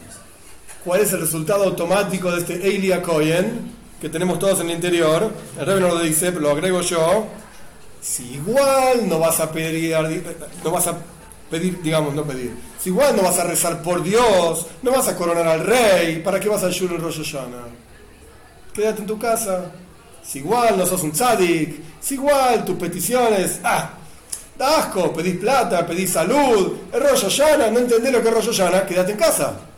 ¿Cuál 0.89 1.03
es 1.03 1.13
el 1.13 1.21
resultado 1.21 1.65
automático 1.65 2.33
de 2.33 2.39
este 2.39 2.67
Elia 2.67 3.03
Cohen 3.03 3.73
que 4.01 4.09
tenemos 4.09 4.39
todos 4.39 4.61
en 4.61 4.71
el 4.71 4.77
interior? 4.77 5.31
El 5.61 5.67
rey 5.67 5.81
no 5.81 5.89
lo 5.89 5.99
dice, 5.99 6.33
pero 6.33 6.41
lo 6.41 6.51
agrego 6.53 6.81
yo. 6.81 7.27
Si 8.01 8.37
igual 8.37 9.07
no 9.07 9.19
vas 9.19 9.39
a 9.39 9.53
pedir, 9.53 9.95
no 10.65 10.71
vas 10.71 10.87
a 10.87 10.97
pedir, 11.51 11.83
digamos, 11.83 12.15
no 12.15 12.25
pedir. 12.25 12.57
Si 12.81 12.89
igual 12.89 13.15
no 13.15 13.23
vas 13.23 13.39
a 13.39 13.45
rezar 13.45 13.83
por 13.83 14.03
Dios, 14.03 14.65
no 14.83 14.93
vas 14.93 15.07
a 15.09 15.15
coronar 15.15 15.47
al 15.47 15.61
rey, 15.61 16.23
¿para 16.25 16.41
qué 16.41 16.49
vas 16.49 16.65
a 16.65 16.71
Shul 16.71 16.91
en 16.93 17.03
Rosh 17.03 17.19
Hashanah? 17.19 17.67
Quédate 18.73 19.03
en 19.03 19.07
tu 19.07 19.19
casa. 19.19 19.71
Si 20.23 20.39
igual 20.39 20.79
no 20.79 20.87
sos 20.87 21.03
un 21.03 21.13
tzadik, 21.13 21.83
si 22.01 22.15
igual 22.15 22.65
tus 22.65 22.77
peticiones, 22.77 23.61
ah, 23.63 23.91
da 24.57 24.79
asco, 24.79 25.13
pedís 25.13 25.37
plata, 25.37 25.87
pedís 25.87 26.13
salud, 26.13 26.79
es 26.91 26.99
Rosh 26.99 27.25
Hashanah, 27.25 27.71
no 27.73 27.79
entendés 27.81 28.11
lo 28.11 28.23
que 28.23 28.29
es 28.29 28.35
Rosh 28.35 28.47
Hashanah, 28.47 28.87
quédate 28.87 29.13
en 29.13 29.19
casa. 29.19 29.69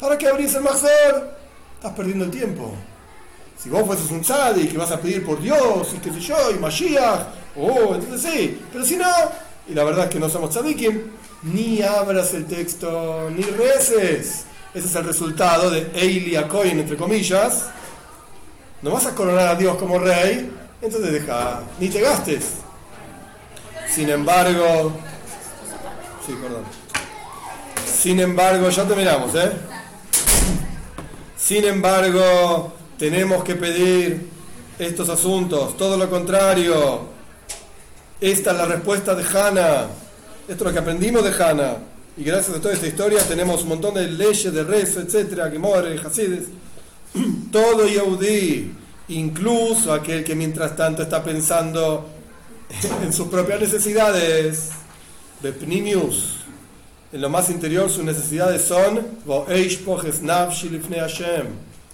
¿Para 0.00 0.18
qué 0.18 0.28
abrís 0.28 0.54
el 0.54 0.62
Mahzer? 0.62 1.36
Estás 1.76 1.92
perdiendo 1.92 2.24
el 2.24 2.30
tiempo. 2.30 2.74
Si 3.58 3.70
vos 3.70 3.86
fueses 3.86 4.10
un 4.10 4.20
tzadik 4.20 4.72
y 4.72 4.76
vas 4.76 4.90
a 4.90 5.00
pedir 5.00 5.24
por 5.24 5.40
Dios, 5.40 5.94
y 5.94 5.98
qué 5.98 6.12
sé 6.12 6.20
yo, 6.20 6.50
y 6.50 6.58
Mashiach, 6.58 7.20
oh, 7.56 7.94
entonces 7.94 8.20
sí. 8.20 8.60
Pero 8.72 8.84
si 8.84 8.96
no, 8.96 9.10
y 9.66 9.74
la 9.74 9.84
verdad 9.84 10.04
es 10.04 10.10
que 10.10 10.20
no 10.20 10.28
somos 10.28 10.50
tzadikim, 10.50 11.02
ni 11.42 11.82
abras 11.82 12.34
el 12.34 12.46
texto, 12.46 13.30
ni 13.30 13.42
reces. 13.42 14.44
Ese 14.74 14.86
es 14.86 14.94
el 14.94 15.04
resultado 15.04 15.70
de 15.70 15.90
Eilia 15.94 16.46
Coin, 16.46 16.78
entre 16.78 16.96
comillas, 16.96 17.64
no 18.82 18.90
vas 18.90 19.06
a 19.06 19.14
coronar 19.14 19.48
a 19.48 19.54
Dios 19.54 19.76
como 19.78 19.98
rey, 19.98 20.52
entonces 20.82 21.12
deja, 21.12 21.62
ni 21.80 21.88
te 21.88 22.00
gastes. 22.00 22.44
Sin 23.88 24.10
embargo, 24.10 24.92
sí, 26.26 26.34
perdón. 26.40 26.64
Sin 27.86 28.20
embargo, 28.20 28.68
ya 28.68 28.84
terminamos, 28.84 29.34
¿eh? 29.34 29.52
Sin 31.46 31.64
embargo, 31.64 32.72
tenemos 32.98 33.44
que 33.44 33.54
pedir 33.54 34.26
estos 34.80 35.08
asuntos, 35.08 35.76
todo 35.76 35.96
lo 35.96 36.10
contrario. 36.10 37.02
Esta 38.20 38.50
es 38.50 38.56
la 38.56 38.64
respuesta 38.64 39.14
de 39.14 39.22
Hannah. 39.22 39.86
Esto 40.48 40.54
es 40.54 40.60
lo 40.62 40.72
que 40.72 40.78
aprendimos 40.80 41.22
de 41.22 41.30
Hannah. 41.30 41.76
Y 42.16 42.24
gracias 42.24 42.56
a 42.56 42.60
toda 42.60 42.74
esta 42.74 42.88
historia 42.88 43.22
tenemos 43.22 43.62
un 43.62 43.68
montón 43.68 43.94
de 43.94 44.10
leyes 44.10 44.52
de 44.52 44.64
rezo, 44.64 44.98
etcétera, 44.98 45.48
que 45.48 45.60
more, 45.60 45.96
Hasides. 46.04 46.46
Todo 47.52 47.86
Yehudi, 47.86 48.72
incluso 49.06 49.92
aquel 49.92 50.24
que 50.24 50.34
mientras 50.34 50.74
tanto 50.74 51.04
está 51.04 51.22
pensando 51.22 52.08
en 53.04 53.12
sus 53.12 53.28
propias 53.28 53.60
necesidades, 53.60 54.70
Bepnimius, 55.40 56.35
en 57.12 57.20
lo 57.20 57.28
más 57.28 57.50
interior 57.50 57.90
sus 57.90 58.04
necesidades 58.04 58.62
son, 58.62 59.06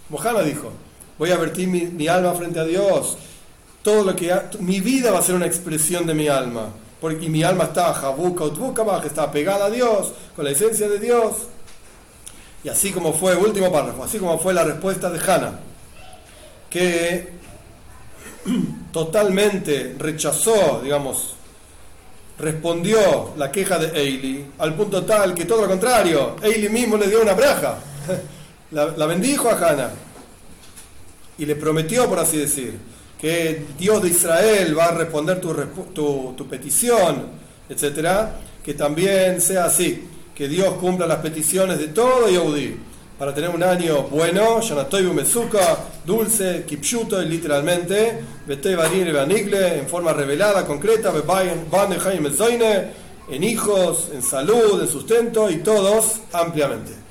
Mojana 0.08 0.42
dijo, 0.42 0.72
voy 1.18 1.30
a 1.30 1.36
vertir 1.36 1.68
mi, 1.68 2.08
alma 2.08 2.34
frente 2.34 2.60
a 2.60 2.64
Dios, 2.64 3.16
todo 3.82 4.04
lo 4.04 4.16
que 4.16 4.32
mi 4.60 4.80
vida 4.80 5.10
va 5.10 5.18
a 5.18 5.22
ser 5.22 5.34
una 5.34 5.46
expresión 5.46 6.06
de 6.06 6.14
mi 6.14 6.28
alma, 6.28 6.68
porque 7.00 7.28
mi 7.28 7.42
alma 7.42 7.64
está 7.64 7.90
utbuka, 7.90 8.84
está 9.04 9.30
pegada 9.30 9.66
a 9.66 9.70
Dios, 9.70 10.12
con 10.34 10.44
la 10.44 10.50
esencia 10.50 10.88
de 10.88 10.98
Dios. 10.98 11.32
Y 12.64 12.68
así 12.68 12.92
como 12.92 13.12
fue, 13.12 13.34
último 13.34 13.72
párrafo, 13.72 14.04
así 14.04 14.18
como 14.18 14.38
fue 14.38 14.54
la 14.54 14.64
respuesta 14.64 15.10
de 15.10 15.18
Hannah, 15.18 15.58
que 16.70 17.28
totalmente 18.92 19.96
rechazó, 19.98 20.80
digamos, 20.82 21.34
respondió 22.42 23.34
la 23.36 23.52
queja 23.52 23.78
de 23.78 23.96
Eili, 23.98 24.44
al 24.58 24.74
punto 24.74 25.04
tal 25.04 25.32
que 25.32 25.44
todo 25.44 25.62
lo 25.62 25.68
contrario, 25.68 26.34
Eili 26.42 26.68
mismo 26.68 26.96
le 26.96 27.06
dio 27.06 27.22
una 27.22 27.34
braja, 27.34 27.78
la, 28.72 29.06
bendijo 29.06 29.48
a 29.48 29.52
Hannah. 29.52 29.90
Y 31.38 31.46
le 31.46 31.54
prometió, 31.54 32.08
por 32.08 32.18
así 32.18 32.36
decir, 32.36 32.76
que 33.18 33.64
Dios 33.78 34.02
de 34.02 34.08
Israel 34.08 34.76
va 34.76 34.86
a 34.86 34.94
responder 34.94 35.40
tu, 35.40 36.48
petición, 36.50 37.26
etcétera, 37.68 38.40
que 38.64 38.74
también 38.74 39.40
sea 39.40 39.66
así, 39.66 40.08
que 40.34 40.48
Dios 40.48 40.74
cumpla 40.74 41.06
las 41.06 41.18
peticiones 41.18 41.78
de 41.78 41.88
todo 41.88 42.28
Yehudi 42.28 42.76
para 43.18 43.34
tener 43.34 43.50
un 43.50 43.62
año 43.62 44.02
bueno, 44.04 44.60
Yanatoy 44.60 45.04
Mezuka, 45.12 45.78
dulce, 46.04 46.64
kipshuto, 46.66 47.20
literalmente, 47.22 48.22
Banigle, 49.12 49.78
en 49.78 49.88
forma 49.88 50.12
revelada, 50.12 50.66
concreta, 50.66 51.10
en 53.30 53.44
hijos, 53.44 54.08
en 54.12 54.22
salud, 54.22 54.80
en 54.80 54.88
sustento 54.88 55.50
y 55.50 55.58
todos 55.58 56.22
ampliamente. 56.32 57.01